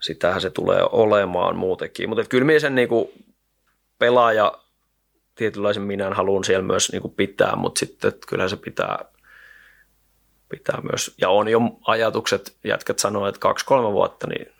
[0.00, 2.08] sitähän se tulee olemaan muutenkin.
[2.08, 3.08] Mutta kyllä minä sen niin kuin
[3.98, 4.52] pelaaja
[5.34, 9.04] tietynlaisen minä haluan siellä myös niin kuin pitää, mutta sitten kyllä se pitää
[10.52, 14.52] pitää myös, ja on jo ajatukset, jätkät sanoo, että kaksi-kolme vuotta, niin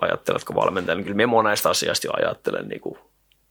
[0.00, 2.98] ajatteletko valmentaja, niin kyllä minä monesta asiasta jo ajattelen niin kuin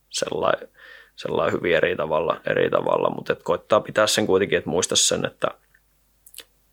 [0.09, 0.69] sellainen,
[1.15, 3.09] sellainen hyvin eri tavalla, eri tavalla.
[3.09, 5.47] Mutta että koittaa pitää sen kuitenkin, että muista sen, että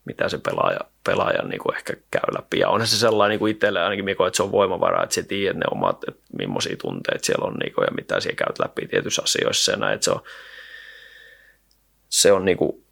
[0.05, 2.59] mitä se pelaaja, pelaaja niin kuin ehkä käy läpi.
[2.59, 5.23] Ja onhan se sellainen niin kuin itselle, ainakin minä että se on voimavara, että se
[5.23, 8.87] tiedät ne omat, että millaisia tunteita siellä on niin kuin, ja mitä siellä käyt läpi
[8.87, 10.21] tietyissä asioissa ja näin, että se on,
[12.09, 12.86] se on niin kuin,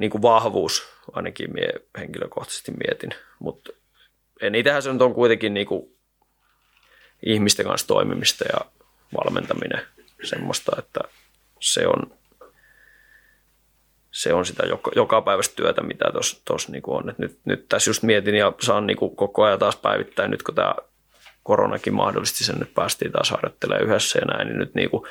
[0.00, 3.10] niin kuin vahvuus, ainakin mie henkilökohtaisesti mietin.
[3.38, 3.72] Mutta
[4.40, 5.96] enitenhän se on kuitenkin niin kuin
[7.26, 8.60] ihmisten kanssa toimimista ja
[9.16, 9.82] valmentaminen
[10.22, 11.00] semmoista, että
[11.60, 12.18] se on,
[14.10, 16.04] se on sitä joka, joka päivästä työtä, mitä
[16.44, 17.10] tuossa niin on.
[17.10, 20.42] Et nyt, nyt tässä just mietin ja saan niin kuin koko ajan taas päivittäin, nyt
[20.42, 20.74] kun tämä
[21.42, 25.02] koronakin mahdollisti sen, että päästiin taas harjoittelemaan yhdessä ja näin, niin nyt niin kuin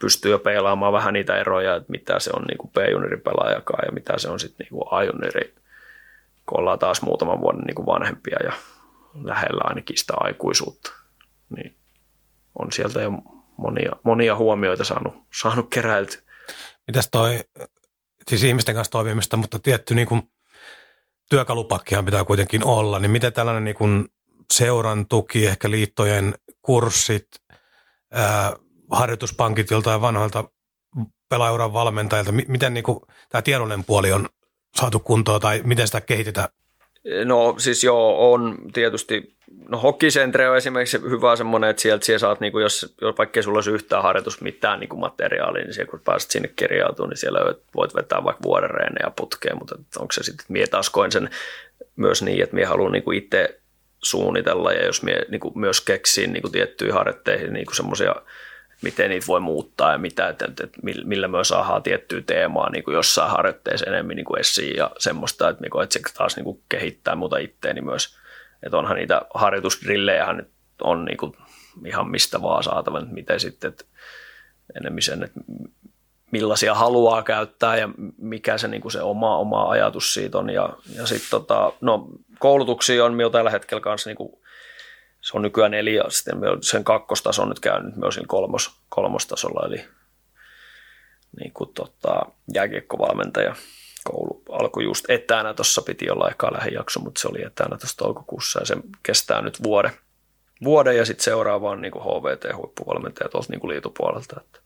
[0.00, 3.22] pystyy jo peilaamaan vähän niitä eroja, että mitä se on niin kuin B-juniorin
[3.86, 5.54] ja mitä se on sitten niin A-juniori,
[6.46, 8.52] kun ollaan taas muutaman vuoden niin kuin vanhempia ja
[9.24, 10.92] lähellä ainakin sitä aikuisuutta.
[11.56, 11.76] Niin
[12.58, 13.10] on sieltä jo
[13.56, 16.22] monia, monia huomioita saanut, saanut keräilty.
[16.86, 17.40] Mitäs toi,
[18.28, 20.22] siis ihmisten kanssa toimimista, mutta tietty niin kuin
[21.30, 24.08] työkalupakkihan pitää kuitenkin olla, niin miten tällainen niin kuin
[24.52, 27.28] seuran tuki, ehkä liittojen kurssit,
[28.12, 28.52] ää,
[28.90, 30.44] harjoituspankit joltain vanhoilta
[31.28, 32.32] pelaajuran valmentajilta?
[32.32, 34.28] Miten niin kuin, tämä tiedollinen puoli on
[34.76, 36.48] saatu kuntoon tai miten sitä kehitetään?
[37.24, 39.36] No siis joo, on tietysti,
[39.68, 43.42] no Hokicentre on esimerkiksi hyvä semmoinen, että sieltä siellä saat, niin kuin jos, jos vaikka
[43.42, 47.18] sulla olisi yhtään harjoitus mitään niin kuin materiaalia, niin siellä kun pääset sinne kirjautumaan, niin
[47.18, 48.70] siellä voit vetää vaikka vuoden
[49.02, 51.30] ja putkeen, mutta onko se sitten, mie taas koen sen
[51.96, 53.60] myös niin, että mie haluan niin kuin itse
[54.02, 58.14] suunnitella ja jos mie niin kuin myös keksin niin kuin tiettyihin harjoitteihin niin kuin semmoisia
[58.82, 62.84] miten niitä voi muuttaa ja mitä, että, että, että millä myös saadaan tiettyä teemaa niin
[62.84, 66.44] kuin jossain harjoitteessa enemmän niin kuin esiin ja semmoista, että, niin että se taas niin
[66.44, 68.16] kuin kehittää muuta itteeni myös.
[68.62, 70.50] Että onhan niitä harjoitusdrillejä nyt
[70.82, 71.36] on niin kuin
[71.86, 73.84] ihan mistä vaan saatava, että miten sitten, että
[74.80, 75.40] enemmän sen, että
[76.30, 80.50] millaisia haluaa käyttää ja mikä se, niin kuin se oma, oma ajatus siitä on.
[80.50, 82.08] Ja, ja sitten tota, no,
[82.38, 84.32] koulutuksia on jo tällä hetkellä kanssa niin kuin
[85.26, 89.84] se on nykyään neljä, sitten sen kakkostaso on nyt käynyt myös kolmos, kolmostasolla, eli
[91.40, 92.20] niin kuin tota,
[92.54, 93.54] jääkiekkovalmentaja.
[94.04, 98.60] Koulu alkoi just etänä, tuossa piti olla ehkä lähijakso, mutta se oli etänä tuossa toukokuussa
[98.60, 99.90] ja se kestää nyt vuoden.
[100.64, 104.40] Vuoden ja sitten seuraavaan niin HVT-huippuvalmentaja tuolta niin liitupuolelta.
[104.40, 104.60] Että,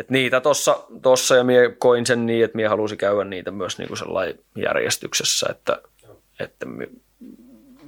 [0.00, 3.78] et niitä tuossa tossa ja mie koin sen niin, että mie halusin käydä niitä myös
[3.78, 5.82] niin kuin järjestyksessä, että,
[6.38, 6.66] että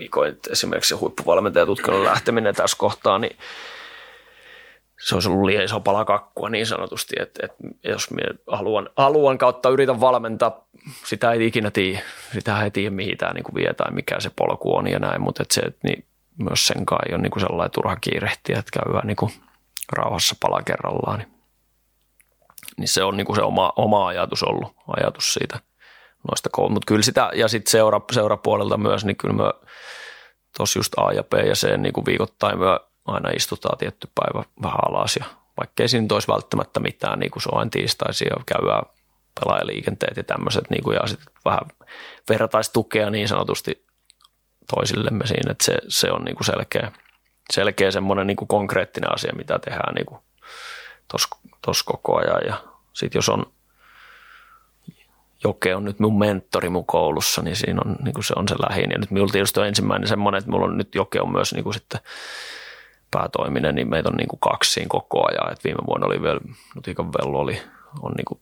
[0.08, 3.36] koin, että esimerkiksi se huippuvalmentajatutkinnon lähteminen tässä kohtaa, niin
[5.02, 9.38] se olisi ollut liian iso pala kakkua niin sanotusti, että, että jos minä haluan, haluan
[9.38, 10.66] kautta yritän valmentaa,
[11.04, 14.76] sitä ei ikinä tiedä, sitä ei tiedä mihin tämä niin vie tai mikä se polku
[14.76, 16.04] on ja näin, mutta että se, että niin
[16.38, 19.32] myös sen kai on niin kuin sellainen turha kiirehtiä, että käydään niin kuin
[19.92, 21.32] rauhassa pala kerrallaan, niin,
[22.76, 25.60] niin se on niin kuin se oma, oma ajatus ollut, ajatus siitä
[26.30, 29.52] noista koulusta, mutta kyllä sitä, ja sitten seura, seurapuolelta myös, niin kyllä me
[30.56, 34.44] tuossa just A ja B ja C niin kuin viikoittain me aina istutaan tietty päivä
[34.62, 35.24] vähän alas ja
[35.56, 38.82] vaikkei siinä olisi välttämättä mitään, niin kuin se on aina tiistaisia ja käydään
[39.40, 41.60] pelaajaliikenteet ja tämmöiset niin kuin, ja sitten vähän
[42.28, 43.86] vertaistukea niin sanotusti
[44.74, 46.92] toisillemme siinä, että se, se on niin kuin selkeä,
[47.52, 50.20] selkeä semmoinen niin kuin konkreettinen asia, mitä tehdään niin
[51.62, 52.56] tuossa koko ajan ja
[52.92, 53.52] sitten jos on
[55.44, 58.54] Joke on nyt mun mentori mun koulussa, niin siinä on, niin kuin se on se
[58.68, 58.90] lähin.
[58.90, 61.64] Ja nyt minulla tietysti on ensimmäinen semmoinen, että mulla on nyt Joke on myös niin
[61.64, 62.00] kuin sitten
[63.10, 65.52] päätoiminen, niin meitä on niin kuin kaksi siinä koko ajan.
[65.52, 66.40] Et viime vuonna oli vielä,
[66.74, 67.62] Nutikan Vellu oli,
[68.02, 68.40] on niin kuin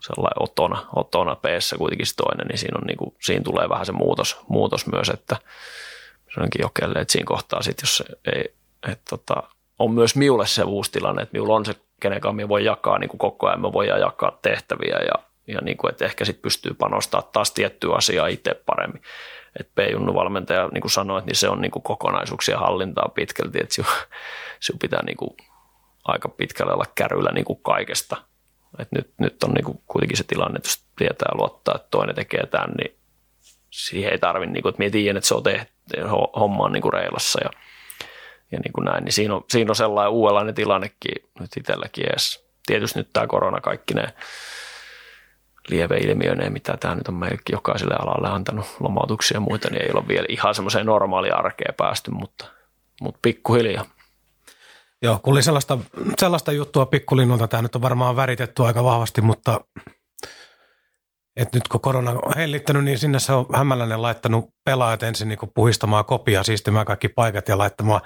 [0.00, 1.44] sellainen otona, otona p
[1.78, 5.36] kuitenkin toinen, niin siinä, on niin kuin, siinä tulee vähän se muutos, muutos myös, että
[6.34, 8.04] se onkin jokelle, että siinä kohtaa sitten, jos se
[8.36, 8.54] ei,
[8.88, 9.42] että tota,
[9.78, 13.08] on myös miulle se uusi tilanne, että minulla on se, kenen kanssa voi jakaa niin
[13.08, 16.74] kuin koko ajan, me voidaan jakaa tehtäviä ja, ja niin kuin, että ehkä sitten pystyy
[16.74, 19.02] panostamaan taas tiettyä asiaa itse paremmin
[19.60, 23.74] että P-junnu valmentaja, niin kuin sanoit, niin se on niin kuin kokonaisuuksia hallintaa pitkälti, että
[24.60, 25.36] sinun pitää niin kuin
[26.04, 28.16] aika pitkälle olla kärryllä niin kuin kaikesta.
[28.78, 32.14] Et nyt, nyt on niin kuin kuitenkin se tilanne, että jos tietää luottaa, että toinen
[32.14, 32.98] tekee tämän, niin
[33.70, 35.72] siihen ei tarvitse, niin että tiedän, että se on tehty,
[36.36, 37.50] homma on niin kuin reilassa ja,
[38.52, 42.46] ja niin kuin näin, niin siinä on, siinä on sellainen uudenlainen tilannekin nyt itselläkin edes.
[42.66, 44.14] Tietysti nyt tämä korona kaikki ne
[45.70, 50.08] lieveilmiöineen, mitä tämä nyt on meillekin jokaiselle alalle antanut lomautuksia ja muita, niin ei ole
[50.08, 52.44] vielä ihan semmoiseen normaalia arkeen päästy, mutta,
[53.00, 53.84] mutta pikkuhiljaa.
[55.02, 55.78] Joo, kun oli sellaista,
[56.18, 59.60] sellaista juttua pikkulinnulta, tämä nyt on varmaan väritetty aika vahvasti, mutta
[61.36, 65.38] et nyt kun korona on hellittänyt, niin sinne se on hämälläinen laittanut pelaajat ensin niin
[65.54, 68.00] puhistamaan kopia, siistimään kaikki paikat ja laittamaan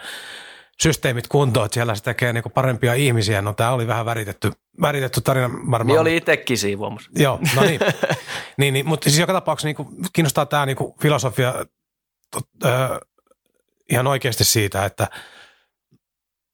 [0.81, 3.43] systeemit kuntoon, että siellä se tekee niin parempia ihmisiä.
[3.43, 5.87] No tämä oli vähän väritetty, väritetty tarina varmaan.
[5.87, 7.11] Niin oli itsekin siivoamassa.
[7.15, 7.81] Joo, no niin.
[8.59, 11.55] niin, niin mutta siis joka tapauksessa niin kiinnostaa tämä niin filosofia
[12.31, 12.91] tot, äh,
[13.91, 15.09] ihan oikeasti siitä, että–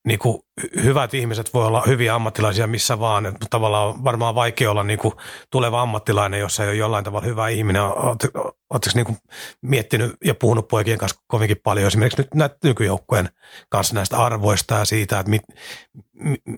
[0.07, 0.39] niin kuin
[0.83, 3.27] hyvät ihmiset voi olla hyviä ammattilaisia missä vaan.
[3.27, 5.15] Että tavallaan on varmaan vaikea olla niin kuin
[5.51, 7.83] tuleva ammattilainen, jos ei ole jollain tavalla hyvä ihminen.
[7.83, 8.53] Oletteko
[8.95, 9.19] niin
[9.63, 13.29] miettinyt ja puhunut poikien kanssa kovinkin paljon esimerkiksi nyt näitä nykyjoukkojen
[13.69, 15.41] kanssa näistä arvoista ja siitä, että mi,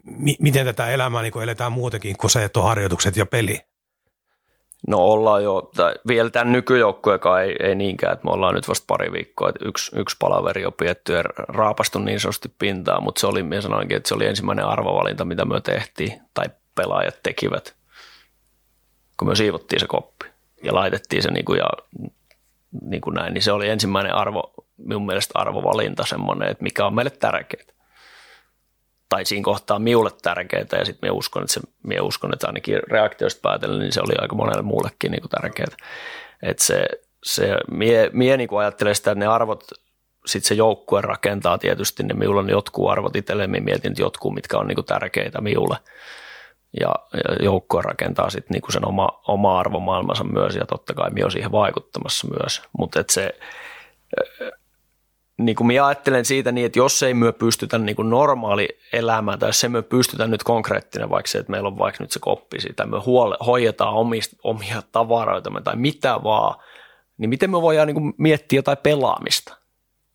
[0.04, 3.60] mi, miten tätä elämää niin kuin eletään muutenkin kuin se, että on harjoitukset ja peli?
[4.86, 8.84] No ollaan jo, tai vielä tämän nykyjoukkuekaan ei, ei niinkään, että me ollaan nyt vasta
[8.86, 13.26] pari viikkoa, että yksi, yksi palaveri on pietty ja raapastu niin sanotusti pintaa, mutta se
[13.26, 17.74] oli, minä sanoinkin, että se oli ensimmäinen arvovalinta, mitä me tehtiin, tai pelaajat tekivät,
[19.16, 20.26] kun me siivottiin se koppi
[20.62, 21.68] ja laitettiin se niin kuin, ja
[22.82, 26.94] niin kuin näin, niin se oli ensimmäinen arvo, minun mielestä arvovalinta semmoinen, että mikä on
[26.94, 27.77] meille tärkeää
[29.08, 32.80] tai siinä kohtaa miulle tärkeää ja sitten minä uskon, että se, minä uskon, että ainakin
[32.90, 35.76] reaktioista päätellen, niin se oli aika monelle muullekin niin tärkeää.
[36.42, 36.86] Että se,
[37.24, 39.64] se mie, mie niin kuin ajattelen sitä, että ne arvot,
[40.26, 44.34] sitten se joukkue rakentaa tietysti, ne minulla on jotkut arvot itselleen, minä mietin että jotkut,
[44.34, 45.76] mitkä on niin kuin tärkeitä miulle.
[46.80, 51.10] Ja, ja joukkue rakentaa sitten niin kuin sen oma, oma arvomaailmansa myös, ja totta kai
[51.10, 52.62] minä olen siihen vaikuttamassa myös.
[52.78, 53.38] Mutta se,
[55.38, 59.38] niin kuin minä ajattelen siitä niin, että jos ei myö pystytä niin kuin normaali elämään
[59.38, 62.18] tai jos ei myö pystytä nyt konkreettinen, vaikka se, että meillä on vaikka nyt se
[62.18, 66.60] koppi siitä, me huole, hoidetaan omista, omia tavaroita tai mitä vaan,
[67.18, 69.56] niin miten me voidaan niin kuin miettiä jotain pelaamista?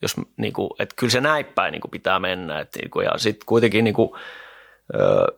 [0.02, 2.60] Jos, niin kuin, että kyllä se näin päin niin kuin pitää mennä.
[2.60, 4.10] Että, niin kuin, ja sitten kuitenkin niin kuin,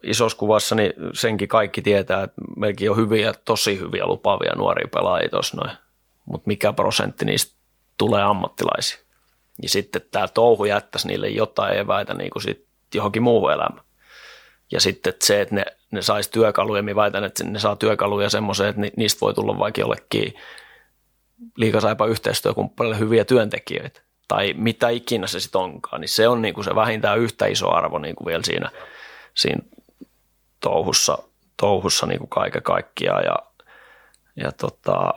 [0.03, 5.29] isossa kuvassa niin senkin kaikki tietää, että meilläkin on hyviä, tosi hyviä lupaavia nuoria pelaajia
[5.29, 5.77] tuossa noin.
[6.25, 7.55] Mutta mikä prosentti niistä
[7.97, 9.04] tulee ammattilaisia?
[9.61, 13.85] Ja sitten tämä touhu jättäisi niille jotain eväitä niin kuin sit johonkin muuhun elämään.
[14.71, 18.29] Ja sitten että se, että ne, ne saisi työkaluja, minä väitän, että ne saa työkaluja
[18.29, 20.33] semmoiseen, että niistä voi tulla vaikka jollekin
[21.57, 24.01] liikasaipa yhteistyökumppanille hyviä työntekijöitä.
[24.27, 27.71] Tai mitä ikinä se sitten onkaan, niin se on niin kuin se vähintään yhtä iso
[27.71, 28.71] arvo niin kuin vielä siinä,
[29.33, 29.61] siinä
[30.59, 31.17] touhussa,
[31.57, 33.23] touhussa niin kuin kaiken kaikkiaan.
[33.23, 33.35] Ja,
[34.35, 35.13] ja tota,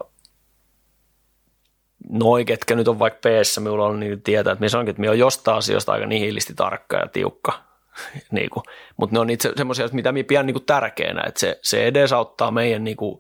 [2.11, 3.25] noi, ketkä nyt on vaikka p
[3.61, 6.97] minulla on niin tietää, että minä sanonkin, että minä olen jostain asioista aika nihilisti tarkka
[6.97, 7.53] ja tiukka.
[8.31, 8.65] niin kuin,
[8.97, 12.51] mutta ne on niitä semmoisia, mitä minä pidän niin kuin tärkeänä, että se, se edesauttaa
[12.51, 13.19] meidän niin kuin,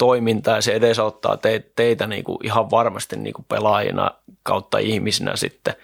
[0.00, 4.10] toimintaa ja se edesauttaa te, teitä niin kuin ihan varmasti niin kuin pelaajina
[4.42, 5.74] kautta ihmisinä sitten.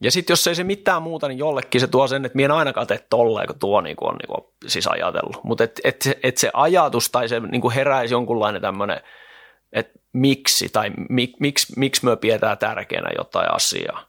[0.00, 2.50] Ja sitten jos ei se mitään muuta, niin jollekin se tuo sen, että minä en
[2.58, 5.44] ainakaan tee tolleen, kun tuo niin kuin on niin kuin siis ajatellut.
[5.44, 9.00] Mutta että et, et se ajatus tai se niin kuin heräisi jonkunlainen tämmöinen,
[9.74, 14.06] että miksi tai mik, miksi, miksi me pidetään tärkeänä jotain asiaa.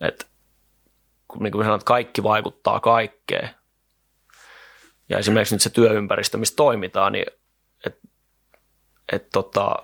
[0.00, 0.26] Että
[1.28, 3.50] kun niin kuin sanot, kaikki vaikuttaa kaikkeen.
[5.08, 7.26] Ja esimerkiksi nyt se työympäristö, missä toimitaan, niin
[9.12, 9.74] että tota,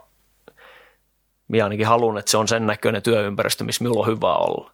[1.48, 4.72] minä ainakin haluan, että se on sen näköinen työympäristö, missä minulla on hyvä olla.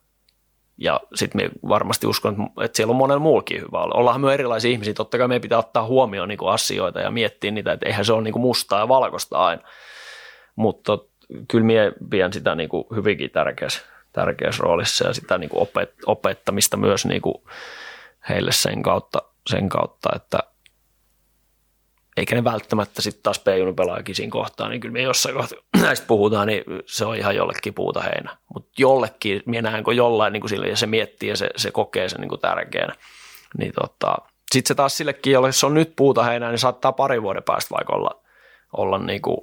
[0.78, 3.94] Ja sitten varmasti uskon, että siellä on monella muullakin hyvä olla.
[3.94, 7.72] Ollaan myös erilaisia ihmisiä, totta kai meidän pitää ottaa huomioon niin asioita ja miettiä niitä,
[7.72, 9.62] että eihän se ole niin mustaa ja valkoista aina.
[10.56, 10.98] Mutta
[11.48, 15.94] kyllä minä pidän sitä niin kuin hyvinkin tärkeässä, tärkeässä roolissa ja sitä niin kuin opet,
[16.06, 17.34] opettamista myös niin kuin
[18.28, 20.38] heille sen kautta, sen kautta että–
[22.16, 23.44] eikä ne välttämättä sitten taas p
[23.76, 27.74] pelaajakin siinä kohtaa, niin kyllä me jossain kohtaa näistä puhutaan, niin se on ihan jollekin
[27.74, 28.36] puuta heinä.
[28.54, 31.70] Mutta jollekin, minä näen, kun jollain niin kuin sille, ja se miettii ja se, se
[31.70, 32.94] kokee sen niin kuin tärkeänä.
[33.58, 34.16] Niin tota,
[34.52, 37.74] sitten se taas sillekin, jolle jos on nyt puuta heinä, niin saattaa pari vuoden päästä
[37.74, 38.22] vaikka olla,
[38.76, 39.38] olla niin kuin,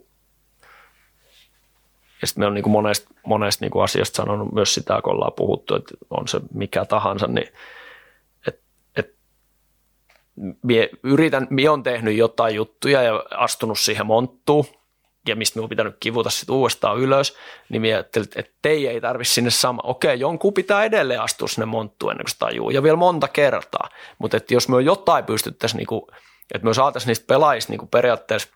[2.21, 5.13] ja sitten me on niin kuin monesta, monesta niin kuin asiasta sanonut myös sitä, kun
[5.13, 7.47] ollaan puhuttu, että on se mikä tahansa, niin
[10.63, 14.65] mie yritän, mie on tehnyt jotain juttuja ja astunut siihen monttuun,
[15.27, 17.37] ja mistä minun pitänyt kivuta sitten uudestaan ylös,
[17.69, 19.81] niin mie ajattelin, että teidän ei tarvitse sinne sama.
[19.83, 23.89] Okei, jonkun pitää edelleen astua sinne monttuun ennen kuin se tajuu, ja vielä monta kertaa.
[24.17, 26.07] Mutta että jos me jotain pystyttäisiin, niinku,
[26.53, 28.49] että me saataisiin niistä pelaajista niinku periaatteessa,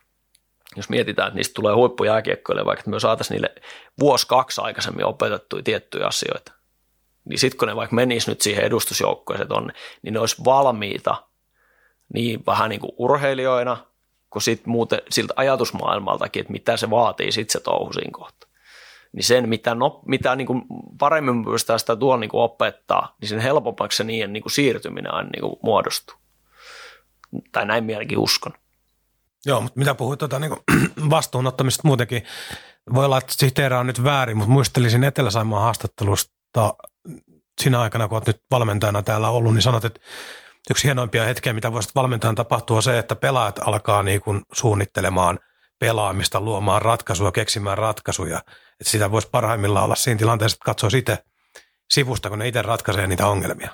[0.76, 3.54] jos mietitään, että niistä tulee huippujääkiekkoille, vaikka me saataisiin niille
[4.00, 6.52] vuosi kaksi aikaisemmin opetettuja tiettyjä asioita,
[7.24, 9.72] niin sitten kun ne vaikka menis nyt siihen edustusjoukkoon, tonne,
[10.02, 11.22] niin ne olisi valmiita
[12.14, 13.76] niin vähän niin kuin urheilijoina,
[14.30, 18.50] kuin sit muuten siltä ajatusmaailmaltakin, että mitä se vaatii sitten se touhu siinä kohtaa.
[19.12, 20.62] Niin sen, mitä, no, mitä niin kuin
[20.98, 25.14] paremmin pystytään sitä tuolla niin kuin opettaa, niin sen helpommaksi se niiden niin kuin siirtyminen
[25.14, 26.16] aina niin kuin muodostuu.
[27.52, 28.52] Tai näin mielenkin uskon.
[29.46, 30.56] Joo, mutta mitä puhuit tuota, niin
[31.10, 32.22] vastuunottamista muutenkin,
[32.94, 36.74] voi olla, että sihteera on nyt väärin, mutta muistelisin Etelä-Saimaan haastattelusta
[37.60, 40.00] siinä aikana, kun olet nyt valmentajana täällä ollut, niin sanot, että
[40.70, 45.38] yksi hienoimpia hetkiä, mitä voisi valmentajan tapahtua, se, että pelaajat alkaa niin kuin suunnittelemaan
[45.78, 48.38] pelaamista, luomaan ratkaisuja, keksimään ratkaisuja.
[48.80, 51.18] Että sitä voisi parhaimmillaan olla siinä tilanteessa, että katsoo itse
[51.90, 53.70] sivusta, kun ne itse ratkaisee niitä ongelmia.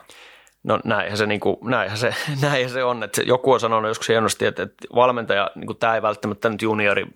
[0.64, 3.02] No näinhän se, niin kuin, näinhän se, näinhän se on.
[3.02, 6.62] Että joku on sanonut joskus hienosti, että, että valmentaja, niin kuin tämä ei välttämättä nyt
[6.62, 7.06] juniori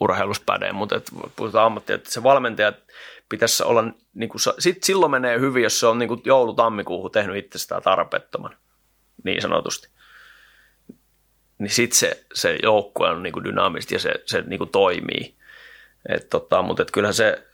[0.00, 2.72] urheilussa päde, mutta että puhutaan ammattia, että se valmentaja
[3.28, 7.36] pitäisi olla, niin kuin, sit silloin menee hyvin, jos se on niin kuin joulu-tammikuuhun tehnyt
[7.36, 8.56] itsestään tarpeettoman,
[9.24, 9.88] niin sanotusti.
[11.58, 15.34] Niin sitten se, se joukkue on niin dynaamisesti ja se, se niin kuin toimii.
[16.08, 17.46] Et tota, mutta et kyllähän se,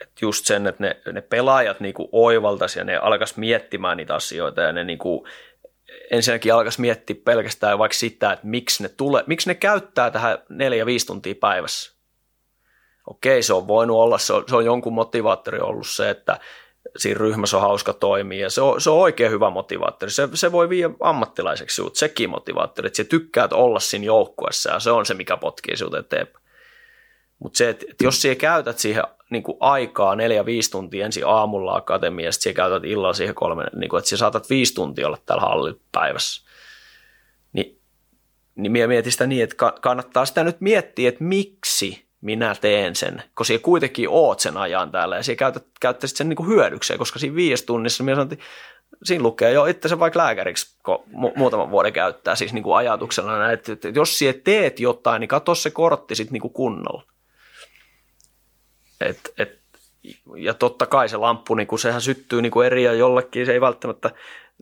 [0.00, 4.14] et just sen, että ne, ne pelaajat niin kuin oivaltaisi ja ne alkaisi miettimään niitä
[4.14, 5.28] asioita ja ne niin kuin,
[6.10, 10.86] ensinnäkin alkaisi miettiä pelkästään vaikka sitä, että miksi ne, tule, miksi ne käyttää tähän neljä
[10.86, 12.01] 5 tuntia päivässä
[13.06, 16.40] okei, se on voinut olla, se on, se on jonkun motivaattori ollut se, että
[16.96, 20.12] siinä ryhmässä on hauska toimia ja se on, se on oikein hyvä motivaattori.
[20.12, 24.80] Se, se voi viedä ammattilaiseksi sinut, sekin motivaattori, että se tykkää olla siinä joukkueessa ja
[24.80, 26.44] se on se, mikä potkii sinut eteenpäin.
[27.38, 31.26] Mutta se, että, että jos sinä käytät siihen niin kuin aikaa neljä, viisi tuntia ensin
[31.26, 35.18] aamulla akatemiasta, sinä käytät illalla siihen kolme, niin kuin, että sinä saatat viisi tuntia olla
[35.26, 36.48] täällä hallilla päivässä,
[37.52, 37.80] niin,
[38.54, 43.22] niin minä mietin sitä niin, että kannattaa sitä nyt miettiä, että miksi minä teen sen,
[43.34, 47.18] koska siellä kuitenkin oot sen ajan täällä ja siellä käytät, käyttäisit sen niin hyödykseen, koska
[47.18, 48.38] siinä viisi tunnissa minä sanoin,
[49.04, 52.76] siinä lukee jo itse se vaikka lääkäriksi, kun mu- muutaman vuoden käyttää siis niin kuin
[52.76, 57.02] ajatuksena, että, että jos siellä teet jotain, niin katso se kortti sitten niin kuin kunnolla.
[59.00, 59.58] Et, et,
[60.36, 63.52] ja totta kai se lamppu, niin kuin sehän syttyy niin kuin eri ja jollekin se
[63.52, 64.10] ei välttämättä,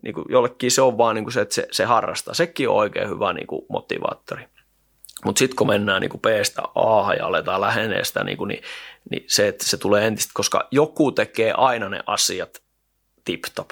[0.02, 2.34] niin kuin jollekin se on vaan niin kuin se, että se, se harrastaa.
[2.34, 4.44] Sekin on oikein hyvä niin kuin motivaattori.
[5.24, 8.62] Mutta sitten kun mennään niin B-stä A ja aletaan lähenee sitä, niin, kuin, niin,
[9.10, 12.62] niin se, että se tulee entistä, koska joku tekee aina ne asiat
[13.24, 13.70] tip-top.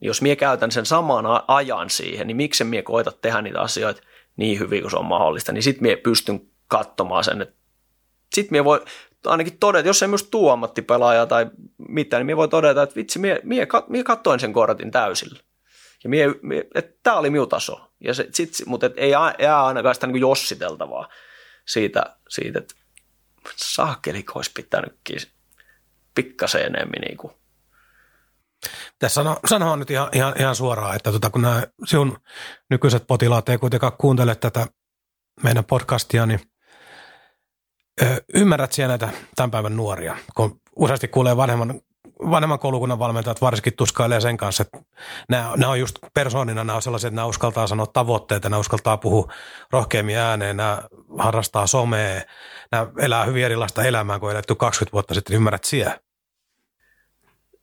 [0.00, 4.02] Jos mie käytän sen saman ajan siihen, niin miksi mie koita tehdä niitä asioita
[4.36, 7.54] niin hyvin kuin se on mahdollista, niin sitten mie pystyn katsomaan sen, että
[8.34, 8.84] sitten mie voi
[9.26, 11.46] ainakin todeta, jos ei myös tuu ammattipelaaja tai
[11.88, 15.40] mitään, niin mie voi todeta, että vitsi, mie, mie, mie katsoin sen kortin täysillä.
[16.04, 17.89] Ja mie, mie, että tämä oli minun taso.
[18.00, 21.08] Ja se, sit, mutta et ei jää ainakaan sitä niin jossiteltavaa
[21.66, 22.74] siitä, siitä että
[23.56, 25.18] saakeliko olisi pitänytkin
[26.14, 27.32] pikkasen enemmän niin kuin.
[28.98, 32.18] Tässä sano, sanoa nyt ihan, ihan, ihan suoraan, että tota, kun nämä sinun
[32.70, 34.66] nykyiset potilaat ei kuitenkaan kuuntele tätä
[35.42, 36.40] meidän podcastia, niin
[38.02, 41.80] ö, ymmärrät siellä näitä tämän päivän nuoria, kun useasti kuulee vanhemman,
[42.30, 44.78] vanhemman koulukunnan valmentajat varsinkin tuskailee sen kanssa, että
[45.28, 48.96] nämä, nämä on just persoonina, nämä on sellaisia, että nämä uskaltaa sanoa tavoitteita, nämä uskaltaa
[48.96, 49.32] puhua
[49.70, 50.82] rohkeammin ääneen, nämä
[51.18, 52.20] harrastaa somea,
[52.72, 56.00] nämä elää hyvin erilaista elämää kuin eletty 20 vuotta sitten, ymmärrät siellä?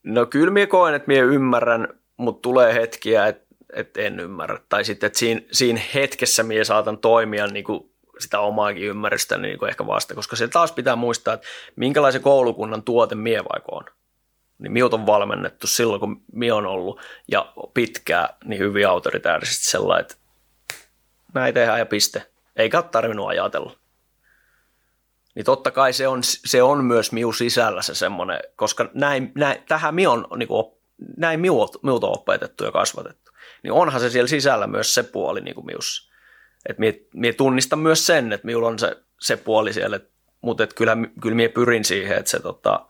[0.04, 1.88] No kyllä minä koen, että minä ymmärrän,
[2.18, 4.60] mutta tulee hetkiä, että, että en ymmärrä.
[4.70, 9.60] Tai sitten, että siinä, siinä hetkessä minä saatan toimia niin kuin sitä omaakin ymmärrystä niin
[9.60, 13.84] kuin ehkä vasta, koska se taas pitää muistaa, että minkälaisen koulukunnan tuote mie vaikka on.
[14.60, 17.02] Niin miut on valmennettu silloin, kun mie on ollut
[17.32, 20.16] ja pitkää niin hyvin autoritäärisesti sellainen, että
[21.34, 22.32] näin tehdään ja piste.
[22.56, 23.78] Eikä ole tarvinnut ajatella
[25.38, 29.64] niin totta kai se on, se on myös miu sisällä se semmoinen, koska näin, näin,
[29.68, 30.66] tähän mi on, niin kuin,
[31.18, 33.32] näin miut, miut on opetettu ja kasvatettu.
[33.64, 36.14] Niin onhan se siellä sisällä myös se puoli niin kuin miussa.
[36.70, 40.00] Että mie, mie tunnistan myös sen, että minulla on se, se puoli siellä,
[40.42, 42.86] mutta kyllä, kyllä mie pyrin siihen, että se tota,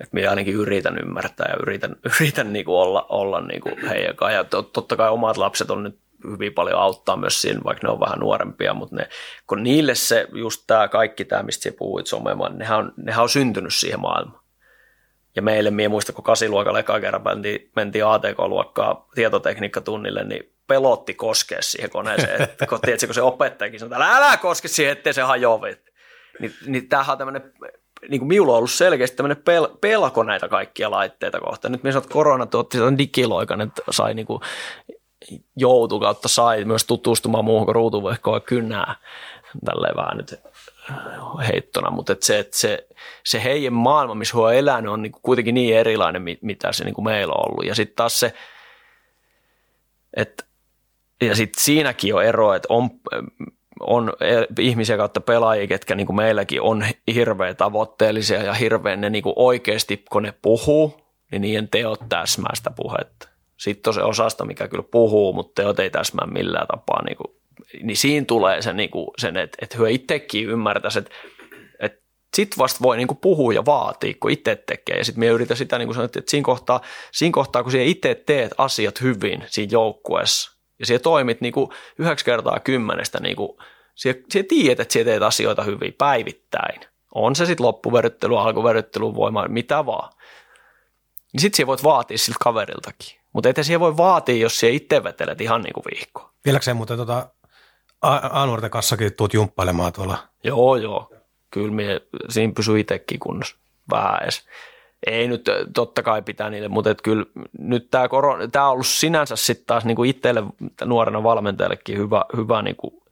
[0.00, 4.16] että minä ainakin yritän ymmärtää ja yritän, yritän niin kuin olla, olla niin kuin heidän
[4.32, 5.98] Ja totta kai omat lapset on nyt
[6.30, 9.08] hyvin paljon auttaa myös siinä, vaikka ne on vähän nuorempia, mutta ne,
[9.46, 13.28] kun niille se just tämä kaikki tämä, mistä sä puhuit somemaan, nehän on, nehän on
[13.28, 14.46] syntynyt siihen maailmaan.
[15.36, 21.62] Ja meille, minä muista, kun kasiluokalla eka kerran mentiin, mentiin ATK-luokkaa tietotekniikkatunnille, niin pelotti koskea
[21.62, 22.42] siihen koneeseen.
[22.42, 25.66] Että, kun, tiedätkö, kun se opettajakin sanoi, että älä koske siihen, ettei se hajoa.
[26.40, 27.52] Niin, niin tämähän on tämmöinen,
[28.08, 31.72] niin kuin minulla on ollut selkeästi tämmöinen pel, pelko näitä kaikkia laitteita kohtaan.
[31.72, 34.40] Nyt sanoin, että korona tuotti digiloikan, että sai niin kuin
[35.56, 38.94] joutu kautta sai myös tutustumaan muuhun kuin ruutuvehkoon kynnää
[39.64, 40.34] tälleen vähän nyt
[41.48, 42.86] heittona, mutta et se, et se,
[43.24, 47.02] se heidän maailma, missä he on elänyt, on niinku kuitenkin niin erilainen, mitä se niinku
[47.02, 47.64] meillä on ollut.
[47.64, 48.32] Ja sitten taas se,
[50.16, 50.44] että
[51.20, 52.90] ja sitten siinäkin on ero, että on,
[53.80, 54.12] on
[54.60, 59.34] ihmisiä kautta pelaajia, ketkä niin kuin meilläkin on hirveän tavoitteellisia ja hirveän ne niin kuin
[59.36, 61.00] oikeasti, kun ne puhuu,
[61.32, 63.28] niin niiden teot täsmää sitä puhetta.
[63.56, 67.04] Sitten on se osasto, mikä kyllä puhuu, mutta teot ei täsmää millään tapaa.
[67.04, 67.36] Niin, kuin,
[67.82, 71.10] niin siinä tulee se, niin kuin, sen, että, että hyö itsekin ymmärtäisi, että,
[71.80, 71.98] että
[72.36, 74.96] sit vasta voi niin kuin puhua ja vaatia, kun itse tekee.
[74.96, 76.80] Ja sitten me yritän sitä, niin kuin sanoit, että siinä kohtaa,
[77.12, 82.24] siinä kohtaa, kun itse teet asiat hyvin siinä joukkueessa, ja siellä toimit niin kuin yhdeksän
[82.24, 83.58] kertaa kymmenestä, niin kuin,
[83.94, 86.80] siellä, siellä tiedät, että siellä teet asioita hyvin päivittäin.
[87.14, 90.12] On se sitten loppuveryttely, alkuveryttely, voima, mitä vaan.
[91.32, 93.20] Niin sitten siellä voit vaatia siltä kaveriltakin.
[93.32, 96.30] Mutta ettei siihen voi vaatia, jos siellä itse vetelet ihan niin kuin viikko.
[96.44, 97.28] Vieläkseen muuten tota,
[98.02, 100.18] A-nuorten kassakin tuut jumppailemaan tuolla?
[100.44, 101.12] Joo, joo.
[101.50, 103.56] Kyllä mie, siinä pysyy itsekin kunnossa
[103.90, 104.44] vähän edes.
[105.06, 105.44] Ei nyt
[105.74, 107.24] totta kai pitää niille, mutta et kyllä
[107.58, 108.08] nyt tämä
[108.66, 110.42] on ollut sinänsä sitten taas niinku itselle
[110.84, 113.02] nuorena valmentajallekin hyvä, hyvä niinku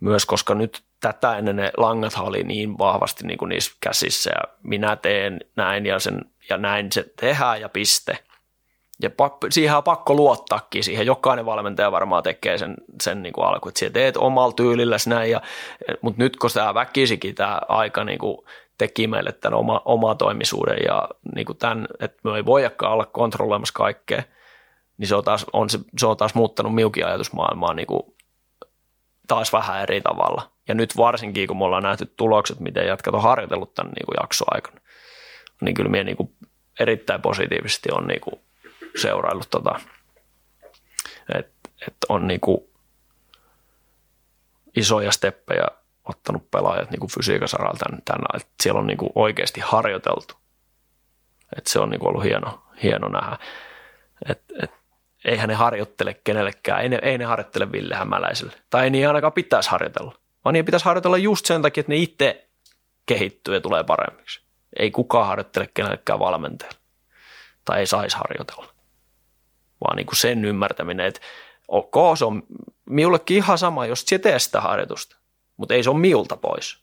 [0.00, 4.96] myös, koska nyt tätä ennen ne langat oli niin vahvasti niinku niissä käsissä ja minä
[4.96, 6.20] teen näin ja, sen,
[6.50, 8.18] ja näin se tehdään ja piste–
[9.02, 11.06] ja pakko, siihen on pakko luottaakin siihen.
[11.06, 15.30] Jokainen valmentaja varmaan tekee sen, sen niin kuin alku, että teet omalla tyylillä näin.
[15.30, 15.42] Ja,
[16.00, 18.38] mutta nyt kun tämä väkisikin tämä aika niin kuin
[18.82, 23.06] teki meille tämän oma, oma toimisuuden ja niin kuin tämän, että me ei voidakaan olla
[23.06, 24.22] kontrolloimassa kaikkea,
[24.98, 28.02] niin se on taas, on se, se on taas muuttanut miukin ajatusmaailmaa niin kuin
[29.28, 30.50] taas vähän eri tavalla.
[30.68, 34.16] Ja nyt varsinkin, kun me ollaan nähty tulokset, miten jatkat on harjoitellut tämän niin kuin
[34.20, 34.80] jaksoaikana,
[35.60, 36.32] niin kyllä minä niin kuin
[36.80, 38.40] erittäin positiivisesti on niin kuin
[38.96, 39.80] seuraillut tota,
[41.34, 42.70] että et on niinku
[44.76, 45.66] isoja steppejä
[46.04, 50.34] ottanut pelaajat niinku fysiikan saralla tämän, tämän että siellä on niinku oikeasti harjoiteltu.
[51.56, 53.38] Et se on niinku ollut hieno, hieno nähdä.
[54.28, 54.70] Et, et,
[55.24, 58.52] eihän ne harjoittele kenellekään, ei ne, ei ne harjoittele Ville Hämäläiselle.
[58.70, 60.14] Tai ei niin ainakaan pitäisi harjoitella,
[60.44, 62.48] vaan niin pitäisi harjoitella just sen takia, että ne itse
[63.06, 64.42] kehittyy ja tulee paremmiksi.
[64.78, 66.78] Ei kukaan harjoittele kenellekään valmentajalle.
[67.64, 68.72] Tai ei saisi harjoitella
[69.84, 71.20] vaan niin kuin sen ymmärtäminen, että
[71.68, 72.42] ok, se on
[72.84, 75.16] minullekin ihan sama, jos se tee sitä harjoitusta,
[75.62, 76.78] mutta ei se ole miulta pois,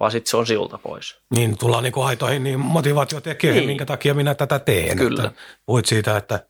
[0.00, 1.18] vaan sitten se on siltä pois.
[1.34, 3.68] Niin, tullaan niin kuin aitoihin niin motivaatiotekijöihin, niin.
[3.68, 4.96] minkä takia minä tätä teen.
[4.96, 5.24] Kyllä.
[5.24, 6.46] Että puhuit siitä, että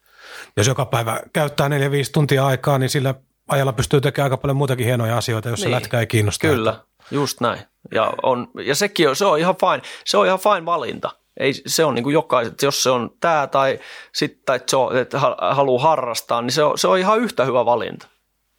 [0.57, 1.71] jos joka päivä käyttää 4-5
[2.13, 3.15] tuntia aikaa, niin sillä
[3.49, 5.69] ajalla pystyy tekemään aika paljon muutakin hienoja asioita, jos niin.
[5.69, 6.49] se lätkä ei kiinnosta.
[6.49, 6.81] Kyllä,
[7.11, 7.61] just näin.
[7.95, 11.11] Ja, on, ja sekin on, se on ihan fine, se on ihan fine valinta.
[11.41, 13.81] Ei, se on niin kuin jokaiset, jos se on tämä tai
[14.13, 14.61] sitten
[15.01, 18.07] että haluaa harrastaa, niin se on, se on ihan yhtä hyvä valinta.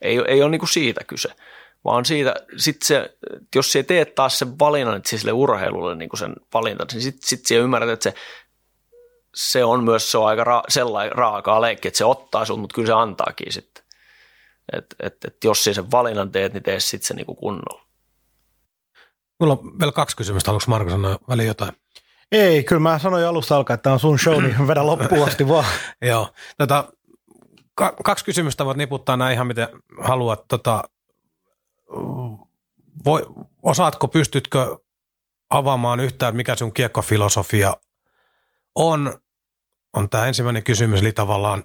[0.02, 1.30] Ei, ei ole niin kuin siitä kyse,
[1.86, 3.18] vaan siitä, sit se,
[3.56, 7.28] jos se teet taas sen valinnan, että sille urheilulle niin kuin sen valinta, niin sitten
[7.28, 8.14] sit siellä ymmärrät, että se,
[9.36, 12.74] se on myös se on aika ra, sellainen raakaa leikki, että se ottaa sinut, mutta
[12.74, 13.84] kyllä se antaakin sitten.
[14.74, 17.86] Et, et, et jos sen valinnan teet, niin tee sitten se niin kuin kunnolla.
[19.40, 20.50] Mulla on vielä kaksi kysymystä.
[20.50, 21.72] Haluatko Marko sanoa väliin jotain?
[22.32, 25.48] Ei, kyllä mä sanoin alusta alkaen, että tämä on sun show, niin vedä loppuun asti
[25.54, 25.66] vaan.
[26.02, 26.30] Joo.
[26.58, 26.94] Tota,
[27.76, 29.68] ka- kaksi kysymystä voit niputtaa näin ihan miten
[30.02, 30.48] haluat.
[30.48, 30.84] Tota,
[33.06, 33.26] voi,
[33.64, 34.78] osaatko, pystytkö
[35.50, 37.74] avaamaan yhtään, mikä sun kiekkofilosofia
[38.76, 39.20] on?
[39.94, 41.64] On tämä ensimmäinen kysymys, eli tavallaan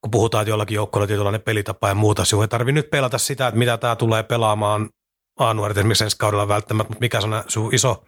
[0.00, 3.18] kun puhutaan, että jollakin joukkueella on tietynlainen pelitapa ja muuta, sinun ei tarvitse nyt pelata
[3.18, 4.90] sitä, että mitä tämä tulee pelaamaan
[5.38, 8.04] A-nuoret esimerkiksi ensi kaudella välttämättä, mutta mikä on sun iso,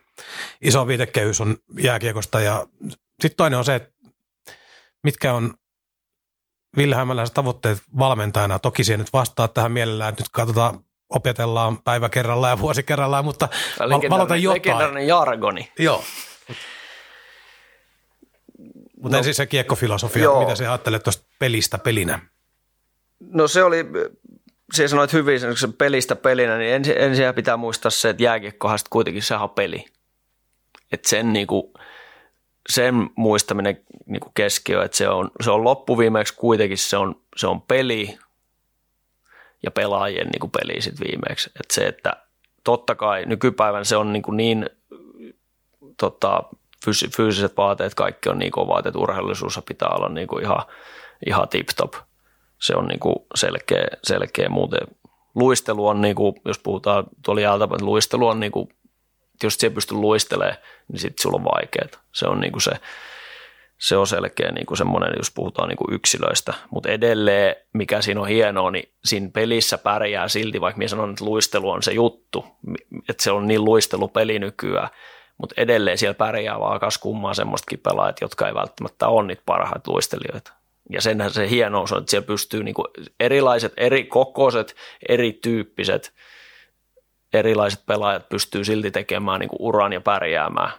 [0.61, 2.41] iso viitekehys on jääkiekosta.
[2.41, 2.67] Ja
[3.21, 3.93] sitten toinen on se, että
[5.05, 5.55] mitkä on
[6.77, 6.97] Ville
[7.35, 8.59] tavoitteet valmentajana.
[8.59, 13.25] Toki siihen nyt vastaa tähän mielellään, että nyt katsotaan, opetellaan päivä kerrallaan ja vuosi kerrallaan,
[13.25, 14.63] mutta val- valota jotain.
[14.63, 15.73] Legendaarinen jargoni.
[15.79, 16.05] Joo.
[18.97, 20.41] Mutta no, ensin se kiekkofilosofia, joo.
[20.41, 22.19] mitä sä ajattelet tuosta pelistä pelinä?
[23.21, 23.87] No se oli
[24.73, 29.23] se sanoit hyvin se pelistä pelinä, niin ensin, ensin pitää muistaa se, että jääkiekkohan kuitenkin
[29.23, 29.85] sehän on peli.
[30.93, 31.73] Että sen, niinku,
[32.69, 37.63] sen muistaminen niinku keskiö, että se on, se on loppuviimeksi kuitenkin se on, se on
[37.63, 38.19] peli
[39.63, 41.51] ja pelaajien niinku peli sitten viimeksi.
[41.61, 42.13] Että se, että
[42.65, 44.71] totta kai nykypäivän se on niinku niin
[45.97, 46.43] tota,
[47.17, 50.63] fyysiset vaateet, kaikki on niin kovat, että urheilullisuus pitää olla niinku ihan,
[51.27, 51.95] ihan tip-top–
[52.61, 54.81] se on niin kuin selkeä, selkeä muuten.
[55.35, 58.69] Luistelu on, niin kuin, jos puhutaan tuolla jältäpäin, luistelu on, niin kuin,
[59.43, 60.57] jos et pysty luistelemaan,
[60.89, 62.03] niin sitten sulla on vaikeaa.
[62.13, 62.73] Se on niin kuin se,
[63.81, 66.55] se on selkeä niin kuin semmoinen, jos puhutaan niin kuin yksilöistä.
[66.71, 71.25] Mutta edelleen, mikä siinä on hienoa, niin siinä pelissä pärjää silti, vaikka minä sanon, että
[71.25, 72.45] luistelu on se juttu,
[73.09, 74.89] että se on niin luistelupeli nykyään,
[75.39, 79.93] mutta edelleen siellä pärjää vaan kas kummaa semmoistakin pelaajat, jotka ei välttämättä ole niitä parhaita
[79.93, 80.53] luistelijoita
[80.91, 82.87] ja senhän se hienous on, että siellä pystyy niin kuin
[83.21, 84.77] erilaiset, eri kokoiset,
[85.09, 86.13] erityyppiset,
[87.33, 90.73] erilaiset pelaajat pystyy silti tekemään niin kuin uran ja pärjäämään.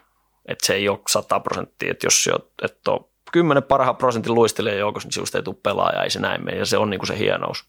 [0.51, 2.29] Että se ei ole 100 prosenttia, että jos
[2.61, 6.45] et on 10 parhaan prosentin luistelija joukossa, niin sinusta ei tule pelaaja, ei se näin
[6.45, 7.65] mene, ja se on niin kuin se hienous.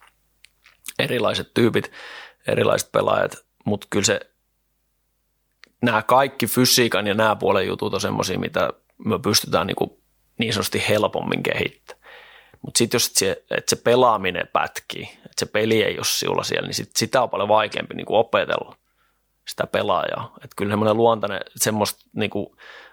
[0.98, 1.92] Erilaiset tyypit,
[2.48, 4.20] erilaiset pelaajat, mutta kyllä se,
[5.82, 8.70] nämä kaikki fysiikan ja nämä puolen jutut on semmoisia, mitä
[9.04, 9.90] me pystytään niin, kuin
[10.38, 12.02] niin sanotusti helpommin kehittämään.
[12.62, 16.66] Mutta sitten jos se, että se pelaaminen pätkii, että se peli ei ole sinulla siellä,
[16.66, 18.76] niin sit, sitä on paljon vaikeampi niin kuin opetella
[19.48, 20.34] sitä pelaajaa.
[20.36, 22.46] Että kyllä semmoinen luontainen, semmoista niin kuin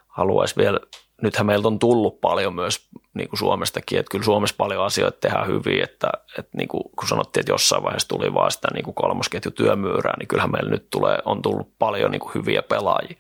[0.07, 0.79] haluaisi vielä,
[1.21, 5.47] nythän meiltä on tullut paljon myös niin kuin Suomestakin, että kyllä Suomessa paljon asioita tehdään
[5.47, 8.95] hyvin, että, että niin kuin, kun sanottiin, että jossain vaiheessa tuli vaan sitä niin kuin
[8.95, 13.15] kolmosketju työmyyrää, niin kyllähän meillä nyt tulee, on tullut paljon niin kuin hyviä pelaajia.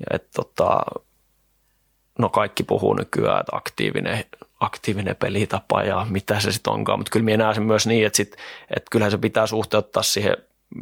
[0.00, 0.80] Ja että tota,
[2.18, 4.24] no kaikki puhuu nykyään, että aktiivinen
[4.60, 8.16] aktiivinen pelitapa ja mitä se sitten onkaan, mutta kyllä minä näen sen myös niin, että,
[8.16, 8.36] sit,
[8.76, 10.36] että kyllähän se pitää suhteuttaa siihen,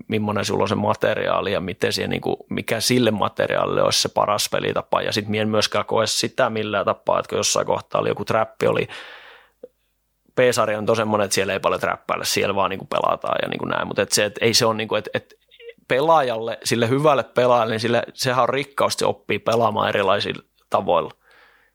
[0.08, 4.08] millainen sulla on se materiaali ja miten siihen, niin kuin, mikä sille materiaalille olisi se
[4.08, 5.02] paras pelitapa.
[5.02, 8.66] Ja sitten en myöskään koe sitä millään tapaa, että kun jossain kohtaa oli joku trappi,
[8.66, 8.88] oli
[10.34, 13.58] P-sarja on semmoinen, että siellä ei paljon trappailla, siellä vaan niin kuin pelataan ja niin
[13.58, 15.34] kuin näin, mutta että se, että ei se ole niin kuin, että, että
[15.88, 21.10] pelaajalle, sille hyvälle pelaajalle, niin sille, sehän on rikkaus, se oppii pelaamaan erilaisilla tavoilla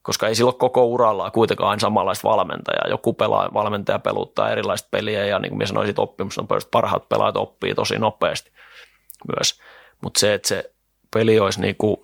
[0.02, 2.90] koska ei silloin koko uralla kuitenkaan aina samanlaista valmentajaa.
[2.90, 7.76] Joku pelaa, valmentaja peluttaa erilaista peliä ja niin kuin minä sanoin, oppimusnopeudesta parhaat pelaajat oppii
[7.76, 8.52] tosi nopeasti
[9.38, 9.62] myös.
[10.04, 10.74] Mutta se, että se
[11.14, 11.98] peli olisi niin kuin,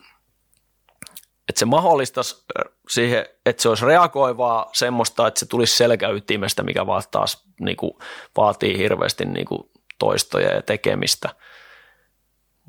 [1.49, 2.45] että se mahdollistaisi
[2.89, 7.91] siihen, että se olisi reagoivaa semmoista, että se tulisi selkäytimestä, mikä vaan taas niin kuin,
[8.37, 9.69] vaatii hirveästi niin kuin,
[9.99, 11.29] toistoja ja tekemistä.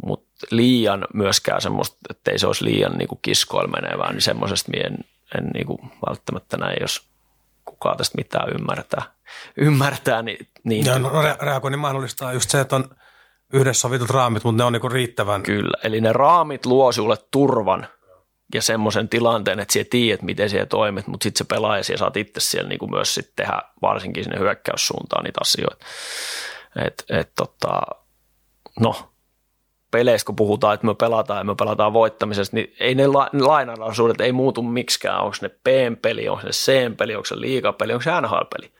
[0.06, 4.70] Mutta liian myöskään semmoista, että ei se olisi liian niin kuin kiskoilla menevää, niin semmoisesta
[4.70, 4.98] mien
[5.38, 7.08] en niin kuin välttämättä näin, jos
[7.64, 9.02] kukaan tästä mitään ymmärtää.
[9.56, 12.90] ymmärtää niin, niin ja no, re- reagoinnin mahdollistaa just se, että on
[13.52, 15.42] yhdessä sovitut raamit, mutta ne on niin riittävän.
[15.42, 17.88] Kyllä, eli ne raamit luo sinulle turvan
[18.54, 22.16] ja semmoisen tilanteen, että sinä tiedät, miten siellä toimit, mutta sitten se pelaaja, ja saat
[22.16, 25.86] itse siellä niin kuin myös sit tehdä varsinkin sinne hyökkäyssuuntaan niitä asioita.
[26.86, 27.80] Et, et tota,
[28.80, 29.12] no,
[29.90, 34.20] peleissä, kun puhutaan, että me pelataan ja me pelataan voittamisesta, niin ei ne la- lainalaisuudet
[34.20, 35.20] ei muutu miksikään.
[35.20, 38.72] Onko ne P-peli, onko ne C-peli, onko se liigapeli, onko se NHL-peli.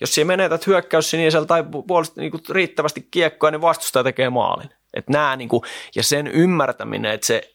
[0.00, 4.70] Jos sinä menetät hyökkäys sinisellä tai puolesta niin riittävästi kiekkoa, niin vastustaja tekee maalin.
[4.94, 5.62] Et nää, niin kuin,
[5.96, 7.50] ja sen ymmärtäminen, että se,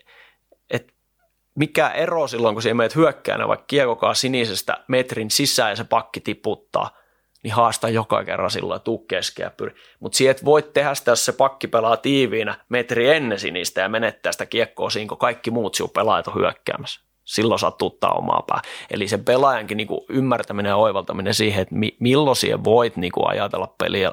[1.59, 6.19] mikä ero silloin, kun siellä menet hyökkäänä vaikka kiekokaa sinisestä metrin sisään ja se pakki
[6.19, 6.98] tiputtaa,
[7.43, 9.75] niin haasta joka kerran silloin, tuu keskeä pyri.
[9.99, 13.89] Mutta siihen et voi tehdä sitä, jos se pakki pelaa tiiviinä metri ennen sinistä ja
[13.89, 17.01] menettää sitä kiekkoa siinä, kun kaikki muut sinun pelaajat on hyökkäämässä.
[17.23, 18.61] Silloin saat tuttaa omaa pää.
[18.91, 23.75] Eli se pelaajankin niinku ymmärtäminen ja oivaltaminen siihen, että mi- milloin siihen voit niinku ajatella
[23.77, 24.11] peliä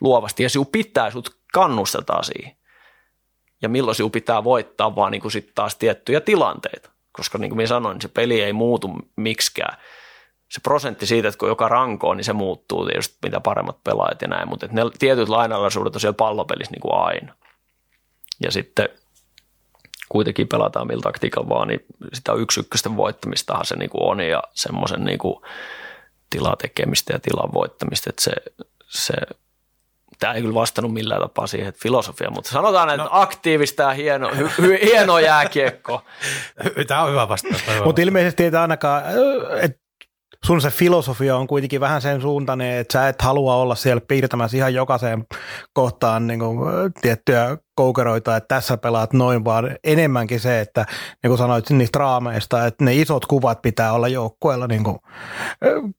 [0.00, 2.56] luovasti ja sinun pitää, sut kannustetaan siihen.
[3.62, 6.90] Ja milloin sinun pitää voittaa vaan niinku sit taas tiettyjä tilanteita.
[7.12, 9.78] Koska niin kuin minä sanoin, niin se peli ei muutu miksikään
[10.48, 14.28] se prosentti siitä, että kun joka rankoo, niin se muuttuu tietysti mitä paremmat pelaajat ja
[14.28, 17.34] näin, mutta ne tietyt lainalaisuudet on siellä pallopelissä niin kuin aina.
[18.42, 18.88] Ja sitten
[20.08, 24.42] kuitenkin pelataan millä taktiikalla vaan, niin sitä yksi ykkösten voittamistahan se niin kuin on ja
[24.52, 25.36] semmoisen niin kuin
[26.30, 28.32] tilatekemistä ja tilan voittamista, että se,
[28.88, 29.14] se
[30.18, 33.08] Tämä ei kyllä vastannut millään tapaa siihen, että filosofia, mutta sanotaan, että no.
[33.12, 36.04] aktiivista ja hieno, hy, hy, hieno jääkiekko.
[36.88, 37.62] Tämä on hyvä vastaus.
[37.84, 39.02] Mutta ilmeisesti ei ainakaan,
[39.60, 39.85] että
[40.46, 44.56] sun se filosofia on kuitenkin vähän sen suuntainen, että sä et halua olla siellä piirtämässä
[44.56, 45.26] ihan jokaiseen
[45.72, 46.58] kohtaan niin kuin,
[47.00, 50.86] tiettyjä koukeroita, että tässä pelaat noin, vaan enemmänkin se, että
[51.22, 54.98] niin kuin sanoit niistä raameista, että ne isot kuvat pitää olla joukkueella niin kuin,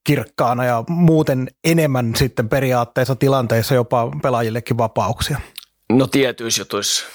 [0.04, 5.40] kirkkaana ja muuten enemmän sitten periaatteessa tilanteissa jopa pelaajillekin vapauksia.
[5.92, 7.06] No tietyissä jutuissa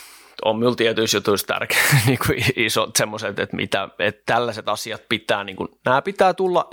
[0.44, 5.44] on minulla tietyissä jutuissa tärkeä niin kuin isot semmoiset, että, mitä, että tällaiset asiat pitää,
[5.44, 6.68] niin kuin, nämä pitää tulla,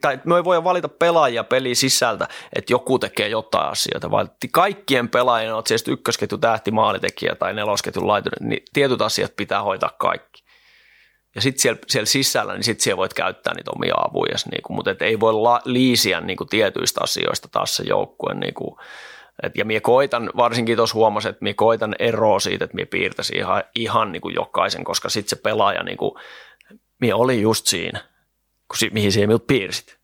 [0.00, 5.08] tai me ei voi valita pelaajia peli sisältä, että joku tekee jotain asioita, vaan kaikkien
[5.08, 10.42] pelaajien, on siis ykkösketju tähti maalitekijä tai nelosketju laitunen, niin tietyt asiat pitää hoitaa kaikki.
[11.34, 14.76] Ja sitten siellä, siellä sisällä, niin sitten siellä voit käyttää niitä omia avuja, niin kuin,
[14.76, 18.76] mutta et ei voi la, liisiä niin kuin tietyistä asioista taas se joukkue niin kuin,
[19.42, 23.36] et, ja minä koitan, varsinkin tuossa huomasin, että minä koitan eroa siitä, että minä piirtäisin
[23.36, 26.12] ihan, ihan niin kuin jokaisen, koska sitten se pelaaja, niin kuin,
[27.00, 28.00] minä olin just siinä,
[28.68, 29.98] kun, si, mihin siihen minut piirsit.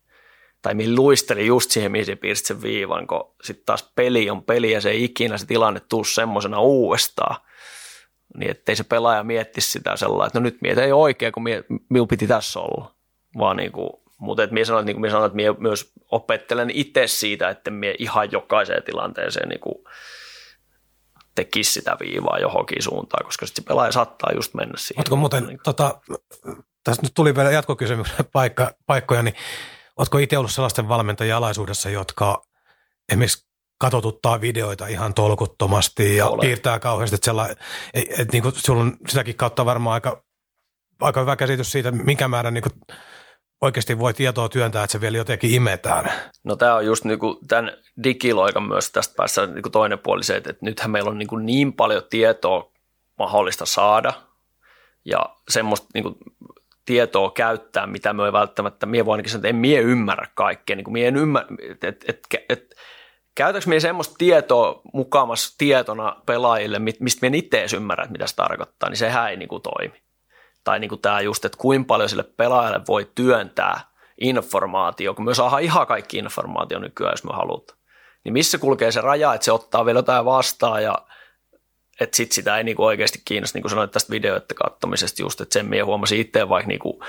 [0.61, 4.43] Tai minä luistelin just siihen, mihin sinä piirsit sen viivan, kun sitten taas peli on
[4.43, 7.35] peli ja se ei ikinä se tilanne tuu semmoisena uudestaan.
[8.37, 11.43] Niin ettei se pelaaja miettisi sitä sellainen, että no nyt mietin ei oikein, kun
[11.89, 12.95] minun piti tässä olla.
[13.37, 13.89] Vaan niin kuin,
[14.19, 17.71] mutta et minä sanoin, niin kuin minä sanoin, että minä myös opettelen itse siitä, että
[17.71, 19.75] minä ihan jokaiseen tilanteeseen niin kuin
[21.35, 24.99] tekisi sitä viivaa johonkin suuntaan, koska sitten se pelaaja saattaa just mennä siihen.
[24.99, 26.01] Oletko muuten, niin tota,
[26.83, 29.35] tässä nyt tuli vielä jatkokysymyksen paikka, paikkoja, niin
[29.97, 32.41] oletko itse ollut sellaisten valmentajien alaisuudessa, jotka
[33.11, 36.39] esimerkiksi katotuttaa videoita ihan tolkuttomasti ja Olen.
[36.39, 37.57] piirtää kauheasti, että, sellainen,
[37.93, 40.23] että, että niin kuin, sulla on sitäkin kautta varmaan aika,
[41.01, 42.97] aika hyvä käsitys siitä, mikä määrä niin kuin,
[43.61, 46.11] oikeasti voi tietoa työntää, että se vielä jotenkin imetään.
[46.43, 47.71] No tämä on just niinku tämän
[48.03, 52.03] digiloikan myös tästä päässä niinku toinen puoli se, että nythän meillä on niinku niin paljon
[52.09, 52.71] tietoa
[53.19, 54.13] mahdollista saada
[55.05, 56.17] ja semmoista niinku
[56.85, 60.75] tietoa käyttää, mitä me ei välttämättä, mie voi ainakin sanoa, että en mie ymmärrä kaikkea,
[60.75, 62.19] niin kuin mie en ymmärrä, että et, et,
[62.49, 62.75] et,
[63.35, 68.35] käytätkö mie semmoista tietoa mukamassa tietona pelaajille, mistä mie itse edes ymmärrä, että mitä se
[68.35, 70.01] tarkoittaa, niin sehän ei niin kuin toimi
[70.63, 73.79] tai niin kuin tämä just, että kuinka paljon sille pelaajalle voi työntää
[74.21, 77.79] informaatio, kun me saadaan ihan kaikki informaatio nykyään, jos me halutaan.
[78.23, 80.97] Niin missä kulkee se raja, että se ottaa vielä jotain vastaan ja
[81.99, 85.53] että sit sitä ei niinku oikeasti kiinnosta, niin kuin sanoit tästä videoiden katsomisesta just, että
[85.53, 87.03] sen minä huomasin itse vaikka niinku,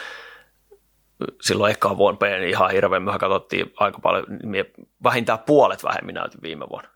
[1.40, 4.64] silloin ehkä vuonna niin ihan hirveän myöhä katsottiin aika paljon, niin
[5.04, 6.88] vähintään puolet vähemmän näytin viime vuonna.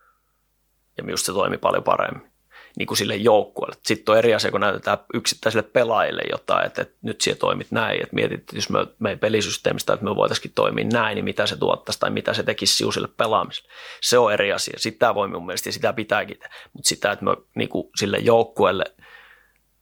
[0.97, 2.34] Ja minusta se toimi paljon paremmin
[2.79, 3.77] niin kuin sille joukkueelle.
[3.83, 8.03] Sitten on eri asia, kun näytetään yksittäisille pelaajille jotain, että, että nyt siellä toimit näin,
[8.03, 11.57] että mietit, että jos me, meidän pelisysteemistä, että me voitaisiin toimia näin, niin mitä se
[11.57, 13.69] tuottaisi tai mitä se tekisi sinuille pelaamiselle.
[14.01, 14.75] Se on eri asia.
[14.77, 16.39] Sitä voi mun mielestä ja sitä pitääkin.
[16.73, 18.85] Mutta sitä, että me niin kuin sille joukkueelle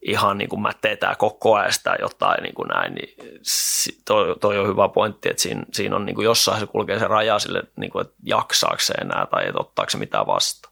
[0.03, 3.17] ihan niin kuin mätetään koko ajan sitä jotain niin kuin näin, niin
[4.05, 7.09] toi, toi, on hyvä pointti, että siinä, siinä on niin kuin jossain se kulkee se
[7.09, 10.72] raja sille, niin kuin, että jaksaako se enää tai että ottaako se mitään vastaan.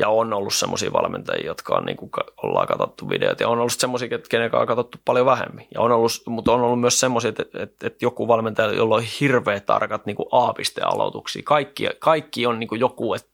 [0.00, 2.10] Ja on ollut semmoisia valmentajia, jotka on, niin kuin,
[2.42, 5.64] ollaan katsottu videot, ja on ollut semmoisia, kenen on katsottu paljon vähemmän.
[5.74, 9.02] Ja on ollut, mutta on ollut myös semmoisia, että, että, että joku valmentaja, jolla on
[9.20, 11.42] hirveän tarkat niin kuin A-pisteen aloituksia.
[11.44, 13.30] Kaikki, kaikki on niin kuin joku, että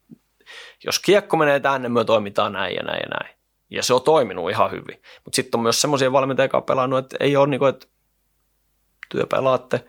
[0.85, 3.37] jos kiekko menee tänne, me toimitaan näin ja näin ja näin.
[3.71, 5.03] Ja se on toiminut ihan hyvin.
[5.25, 7.87] Mutta sitten on myös semmoisia valmentajia, jotka on pelannut, että ei ole niin kuin, että
[9.09, 9.85] työ pelaatte,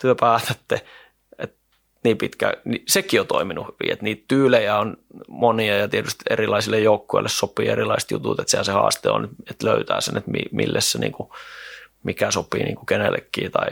[0.00, 0.86] työ päätätte,
[2.04, 4.96] niin pitkä, niin sekin on toiminut hyvin, että niitä tyylejä on
[5.28, 10.00] monia ja tietysti erilaisille joukkueille sopii erilaiset jutut, että se, se haaste on, että löytää
[10.00, 11.28] sen, että mille se niin kuin,
[12.02, 13.68] mikä sopii niin kuin kenellekin tai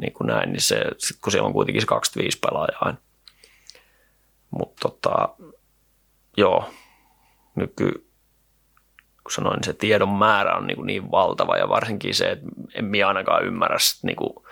[0.00, 0.84] niin kuin näin, niin se,
[1.20, 2.98] kun siellä on kuitenkin se 25 pelaajaa aina.
[4.50, 5.28] Mutta tota,
[6.36, 6.70] joo,
[7.54, 8.06] nyky
[9.26, 12.84] kun sanoin, niin se tiedon määrä on niin, niin valtava ja varsinkin se, että en
[12.84, 14.45] minä ainakaan ymmärrä niin kuin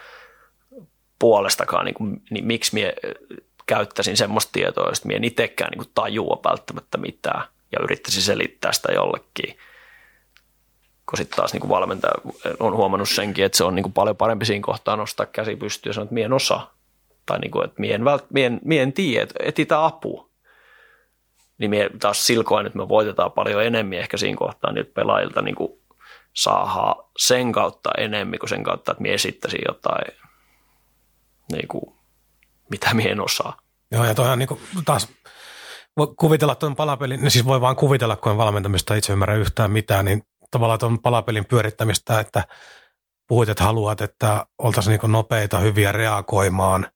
[1.19, 2.93] puolestakaan, niin, kuin, niin miksi minä
[3.67, 8.93] käyttäisin semmoista tietoa, josta minä en itsekään niin tajua välttämättä mitään ja yrittäisin selittää sitä
[8.93, 9.59] jollekin.
[11.07, 12.15] Kun sitten taas niin kuin valmentaja
[12.61, 15.91] on huomannut senkin, että se on niin kuin paljon parempi siinä kohtaa nostaa käsi pystyyn
[15.91, 16.75] ja sanoa, että minä en osaa.
[17.27, 20.29] Tai niin kuin, että minä en, vält, minä en, minä en tiedä, etitä apua
[21.59, 25.57] niin me taas silkoin, että me voitetaan paljon enemmän ehkä siinä kohtaa niiltä pelaajilta niin
[26.33, 30.13] saadaan sen kautta enemmän kuin sen kautta, että me esittäisin jotain,
[31.53, 31.95] niin kuin,
[32.71, 33.57] mitä me en osaa.
[33.91, 35.09] Joo, ja toihan niin kuin, taas
[35.97, 39.71] voi kuvitella tuon palapelin, niin siis voi vaan kuvitella, kun en valmentamista itse ymmärrä yhtään
[39.71, 42.45] mitään, niin tavallaan tuon palapelin pyörittämistä, että
[43.29, 46.87] puhuit, että haluat, että oltaisiin niin nopeita, hyviä reagoimaan.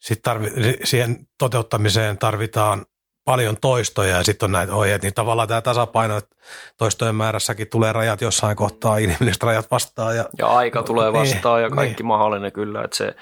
[0.00, 0.50] Sitten tarvi,
[0.84, 2.86] siihen toteuttamiseen tarvitaan
[3.24, 6.36] paljon toistoja ja sitten on näitä ohjeet, niin tavallaan tämä tasapaino, että
[6.78, 10.16] toistojen määrässäkin tulee rajat jossain kohtaa, inhimilliset rajat vastaan.
[10.16, 12.06] Ja, ja aika tulee niin, vastaan niin, ja kaikki niin.
[12.06, 13.14] mahdollinen kyllä, että se,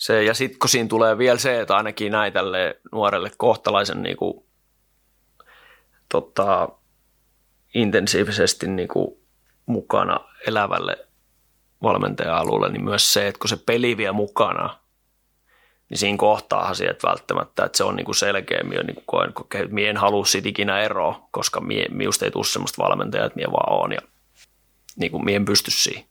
[0.00, 4.16] se ja sitten kun siinä tulee vielä se, että ainakin näin tälle nuorelle kohtalaisen niin
[4.16, 4.44] kuin,
[6.08, 6.68] tota,
[7.74, 9.16] intensiivisesti niin kuin,
[9.66, 11.08] mukana elävälle
[11.82, 14.78] valmentaja-alueelle, niin myös se, että kun se peli vie mukana,
[15.90, 19.90] niin siinä kohtaahan sieltä välttämättä, että se on niinku selkeämmin jo niinku koen, kun mie
[19.90, 21.60] en halua siitä ikinä eroa, koska
[21.90, 24.00] minusta ei tule sellaista valmentajaa, että mie vaan on ja
[24.96, 26.09] niinku mie en pysty siihen.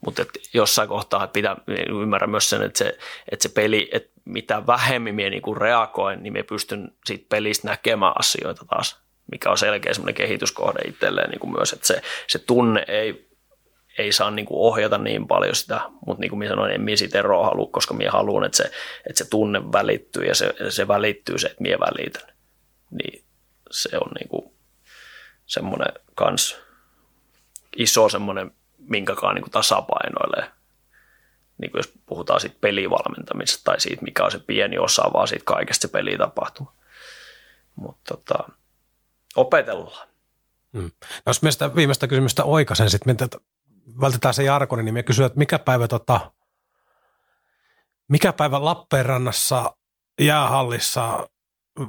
[0.00, 0.24] Mutta
[0.54, 1.56] jossain kohtaa pitää
[1.88, 2.98] ymmärrä myös sen, että se,
[3.32, 8.12] että se peli, että mitä vähemmän mie niinku reagoin, niin mie pystyn siitä pelistä näkemään
[8.18, 9.00] asioita taas,
[9.32, 13.30] mikä on selkeä semmoinen kehityskohde itselleen niin kuin myös, että se, se tunne ei
[13.98, 16.96] ei saa niin kuin ohjata niin paljon sitä, mutta niin kuin minä sanoin, en minä
[16.96, 18.64] siitä eroa halua, koska minä haluan, että se,
[19.08, 22.34] että se tunne välittyy ja se, se välittyy se, että minä välitän.
[22.90, 23.24] Niin
[23.70, 24.52] se on niin kuin
[25.46, 26.60] semmoinen kans
[27.76, 28.50] iso semmoinen,
[28.88, 30.50] minkäkaan niin kuin tasapainoilee.
[31.58, 35.82] Niin jos puhutaan siitä pelivalmentamisesta tai siitä, mikä on se pieni osa vaan siitä kaikesta
[35.82, 36.72] se pelitapahtuma.
[37.76, 38.48] Mutta tota,
[39.36, 40.08] opetellaan.
[40.72, 40.82] Hmm.
[40.82, 43.16] No, jos me sitä viimeistä kysymystä oikaisen, sitten
[44.00, 46.32] vältetään se jarkoni, niin me kysyä, että mikä päivä, tota,
[48.08, 49.76] mikä päivä Lappeenrannassa
[50.20, 51.28] jäähallissa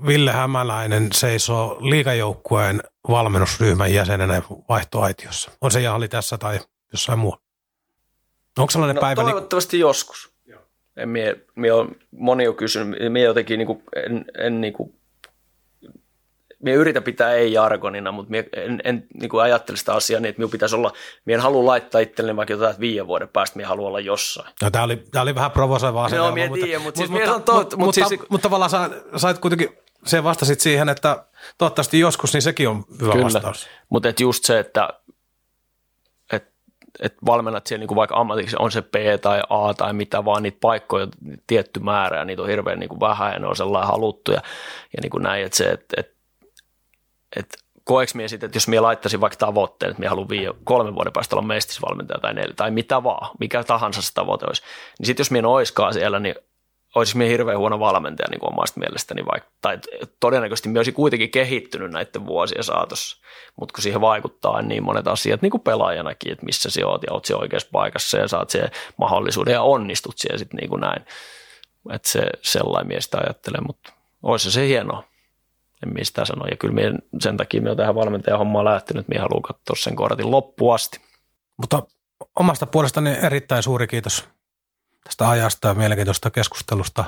[0.08, 5.52] Ville Hämäläinen seisoo liikajoukkueen valmennusryhmän jäsenenä vaihtoaitiossa.
[5.62, 6.60] On se jäähalli tässä tai
[6.92, 7.42] jossain muualla?
[8.58, 9.22] Onko sellainen no, päivä?
[9.22, 9.82] Toivottavasti niin...
[9.82, 10.32] joskus.
[10.98, 14.94] En mie, mie on, moni on kysynyt, mie jotenkin niin kuin, en, en niin kuin
[16.64, 20.40] minä yritän pitää ei-jargonina, mutta minä en, en niin kuin ajattele sitä asiaa niin, että
[20.40, 20.94] minun pitäisi olla,
[21.26, 24.54] minä en halua laittaa itselleni vaikka jotain, että viiden vuoden päästä minä haluan olla jossain.
[24.62, 26.10] No, tämä, oli, tämä oli vähän provosoivaa.
[26.10, 29.70] No, minä tiedän, mutta, siis mutta, mutta, mutta, mutta, siis, mutta tavallaan sä, sait kuitenkin,
[30.06, 31.26] se vastasit siihen, että
[31.58, 33.24] toivottavasti joskus, niin sekin on hyvä Kyllä.
[33.24, 33.68] vastaus.
[33.90, 34.90] mutta just se, että
[37.00, 40.58] että valmennat siellä niin vaikka ammatiksi, on se B tai A tai mitä vaan, niitä
[40.62, 41.08] paikkoja
[41.48, 44.42] tietty määrä ja niitä on hirveän niin kuin vähän ja ne on sellainen haluttu ja,
[44.94, 46.22] ja niin kuin näin, että se, että, että
[47.36, 50.96] että koeks mie sitten, että jos mie laittaisin vaikka tavoitteen, että mie haluan viime, kolmen
[50.96, 54.62] vuoden päästä olla mestisvalmentaja tai neljä, tai mitä vaan, mikä tahansa se tavoite olisi,
[55.00, 56.36] niin sitten jos mie oiskaan siellä, niin
[56.96, 59.80] olisi mie hirveän huono valmentaja niin omasta mielestäni, vaikka, tai
[60.20, 63.18] todennäköisesti mie olisi kuitenkin kehittynyt näiden vuosien saatossa,
[63.60, 67.14] mutta kun siihen vaikuttaa niin monet asiat niin kuin pelaajanakin, että missä sä oot ja
[67.14, 71.06] oot siellä oikeassa paikassa ja saat siihen mahdollisuuden ja onnistut siellä sitten niin kuin näin,
[71.94, 73.94] että se sellainen miestä ajattelee, mutta
[74.24, 75.04] olisi se hienoa
[75.86, 76.46] en mistä sano.
[76.46, 80.76] Ja kyllä minä, sen takia minä tähän valmentajahommaan lähtenyt, minä haluan katsoa sen kortin loppuun
[80.76, 81.00] asti.
[81.58, 81.84] Mutta
[82.40, 84.30] omasta puolestani erittäin suuri kiitos
[85.04, 87.06] tästä ajasta ja mielenkiintoista keskustelusta.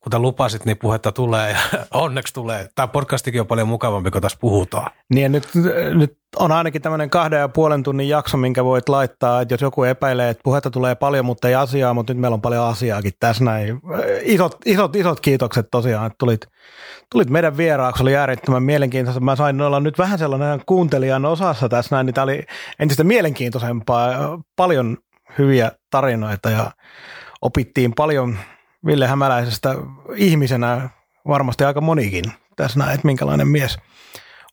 [0.00, 1.58] Kuten lupasit, niin puhetta tulee ja
[1.94, 2.68] onneksi tulee.
[2.74, 4.90] Tämä podcastikin on paljon mukavampi, kun tässä puhutaan.
[5.10, 5.48] Niin ja nyt,
[5.94, 9.84] nyt on ainakin tämmöinen kahden ja puolen tunnin jakso, minkä voit laittaa, että jos joku
[9.84, 13.44] epäilee, että puhetta tulee paljon, mutta ei asiaa, mutta nyt meillä on paljon asiaakin tässä
[13.44, 13.80] näin.
[14.22, 16.40] Isot, isot, isot kiitokset tosiaan, että tulit,
[17.12, 19.20] tulit meidän vieraaksi, oli äärettömän mielenkiintoista.
[19.20, 22.44] Mä sain olla nyt vähän sellainen kuuntelijan osassa tässä näin, niin tämä oli
[22.78, 24.96] entistä mielenkiintoisempaa, paljon
[25.38, 26.70] hyviä tarinoita ja
[27.42, 28.38] opittiin paljon
[28.86, 29.74] Ville Hämäläisestä
[30.14, 30.88] ihmisenä,
[31.28, 32.24] varmasti aika monikin
[32.56, 33.78] tässä näin, että minkälainen mies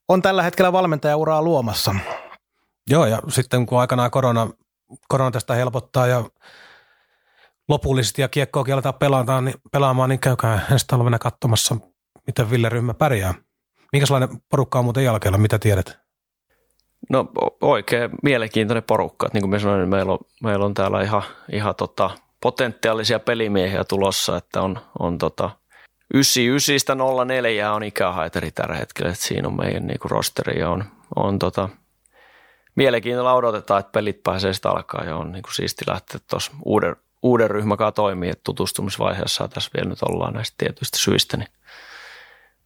[0.08, 1.96] on tällä hetkellä valmentajauraa luomassa.
[2.90, 4.50] Joo, ja sitten kun aikanaan korona,
[5.08, 6.24] korona tästä helpottaa ja
[7.70, 11.76] lopullisesti ja kiekkoakin aletaan pelaamaan, niin, pelaamaan, niin käykää ensi talvena katsomassa,
[12.28, 13.34] miten Ville-ryhmä pärjää.
[13.94, 16.03] Minkälainen porukka on muuten jälkeellä, mitä tiedät?
[17.10, 17.30] No
[17.62, 19.30] oikein mielenkiintoinen porukka.
[19.34, 22.10] Niin kuin mä sanoin, niin meillä on, meillä on täällä ihan, ihan tota,
[22.42, 25.50] potentiaalisia pelimiehiä tulossa, että on, on tota,
[26.14, 26.98] 99
[27.28, 30.84] 04 on ikähaiteri tällä hetkellä, että siinä on meidän niin rosteri ja on,
[31.16, 31.70] on tota,
[32.76, 36.96] mielenkiinnolla odotetaan, että pelit pääsee sitä alkaa ja on niin kuin siisti lähteä tuossa uuden,
[37.24, 41.50] uuden ryhmäkaan toimii, että tutustumisvaiheessa tässä vielä nyt ollaan näistä tietyistä syistä, niin,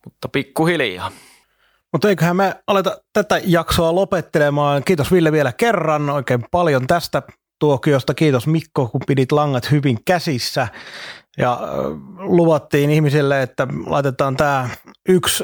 [0.06, 1.12] mutta pikkuhiljaa.
[1.94, 4.84] Mutta eiköhän me aleta tätä jaksoa lopettelemaan.
[4.84, 7.24] Kiitos Ville vielä kerran oikein paljon tästä
[7.60, 8.14] tuokiosta.
[8.14, 10.68] Kiitos Mikko, kun pidit langat hyvin käsissä.
[11.38, 11.60] Ja
[12.18, 14.70] luvattiin ihmisille, että laitetaan tämä
[15.10, 15.44] yksi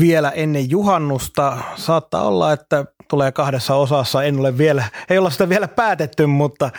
[0.00, 1.58] vielä ennen juhannusta.
[1.76, 4.22] Saattaa olla, että tulee kahdessa osassa.
[4.22, 6.70] En ole vielä, ei olla sitä vielä päätetty, mutta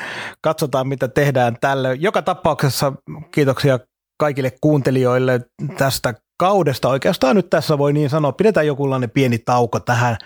[0.41, 1.93] katsotaan mitä tehdään tälle.
[1.93, 2.93] Joka tapauksessa
[3.31, 3.79] kiitoksia
[4.19, 5.41] kaikille kuuntelijoille
[5.77, 6.89] tästä kaudesta.
[6.89, 10.17] Oikeastaan nyt tässä voi niin sanoa, pidetään jokinlainen pieni tauko tähän.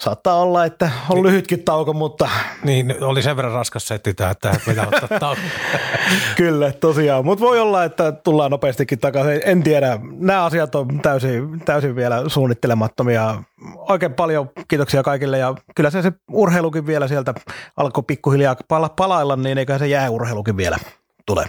[0.00, 2.28] Saattaa olla, että on niin, lyhytkin tauko, mutta...
[2.64, 5.40] Niin, oli sen verran raskas setti tämä, että pitää ottaa tauko.
[6.36, 7.24] Kyllä, tosiaan.
[7.24, 9.40] Mutta voi olla, että tullaan nopeastikin takaisin.
[9.44, 9.98] En tiedä.
[10.18, 13.42] Nämä asiat on täysin, täysin vielä suunnittelemattomia.
[13.76, 17.34] Oikein paljon kiitoksia kaikille ja kyllä se, se urheilukin vielä sieltä
[17.76, 20.78] alkoi pikkuhiljaa pala- palailla, niin eiköhän se jääurheilukin vielä
[21.26, 21.44] tule.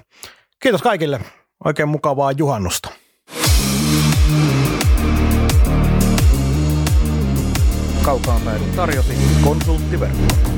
[0.59, 1.19] Kiitos kaikille.
[1.65, 3.04] Oikein mukavaa juhannusta.
[8.05, 9.13] Päädyn tarjosi
[9.43, 10.54] konsulttiverkko.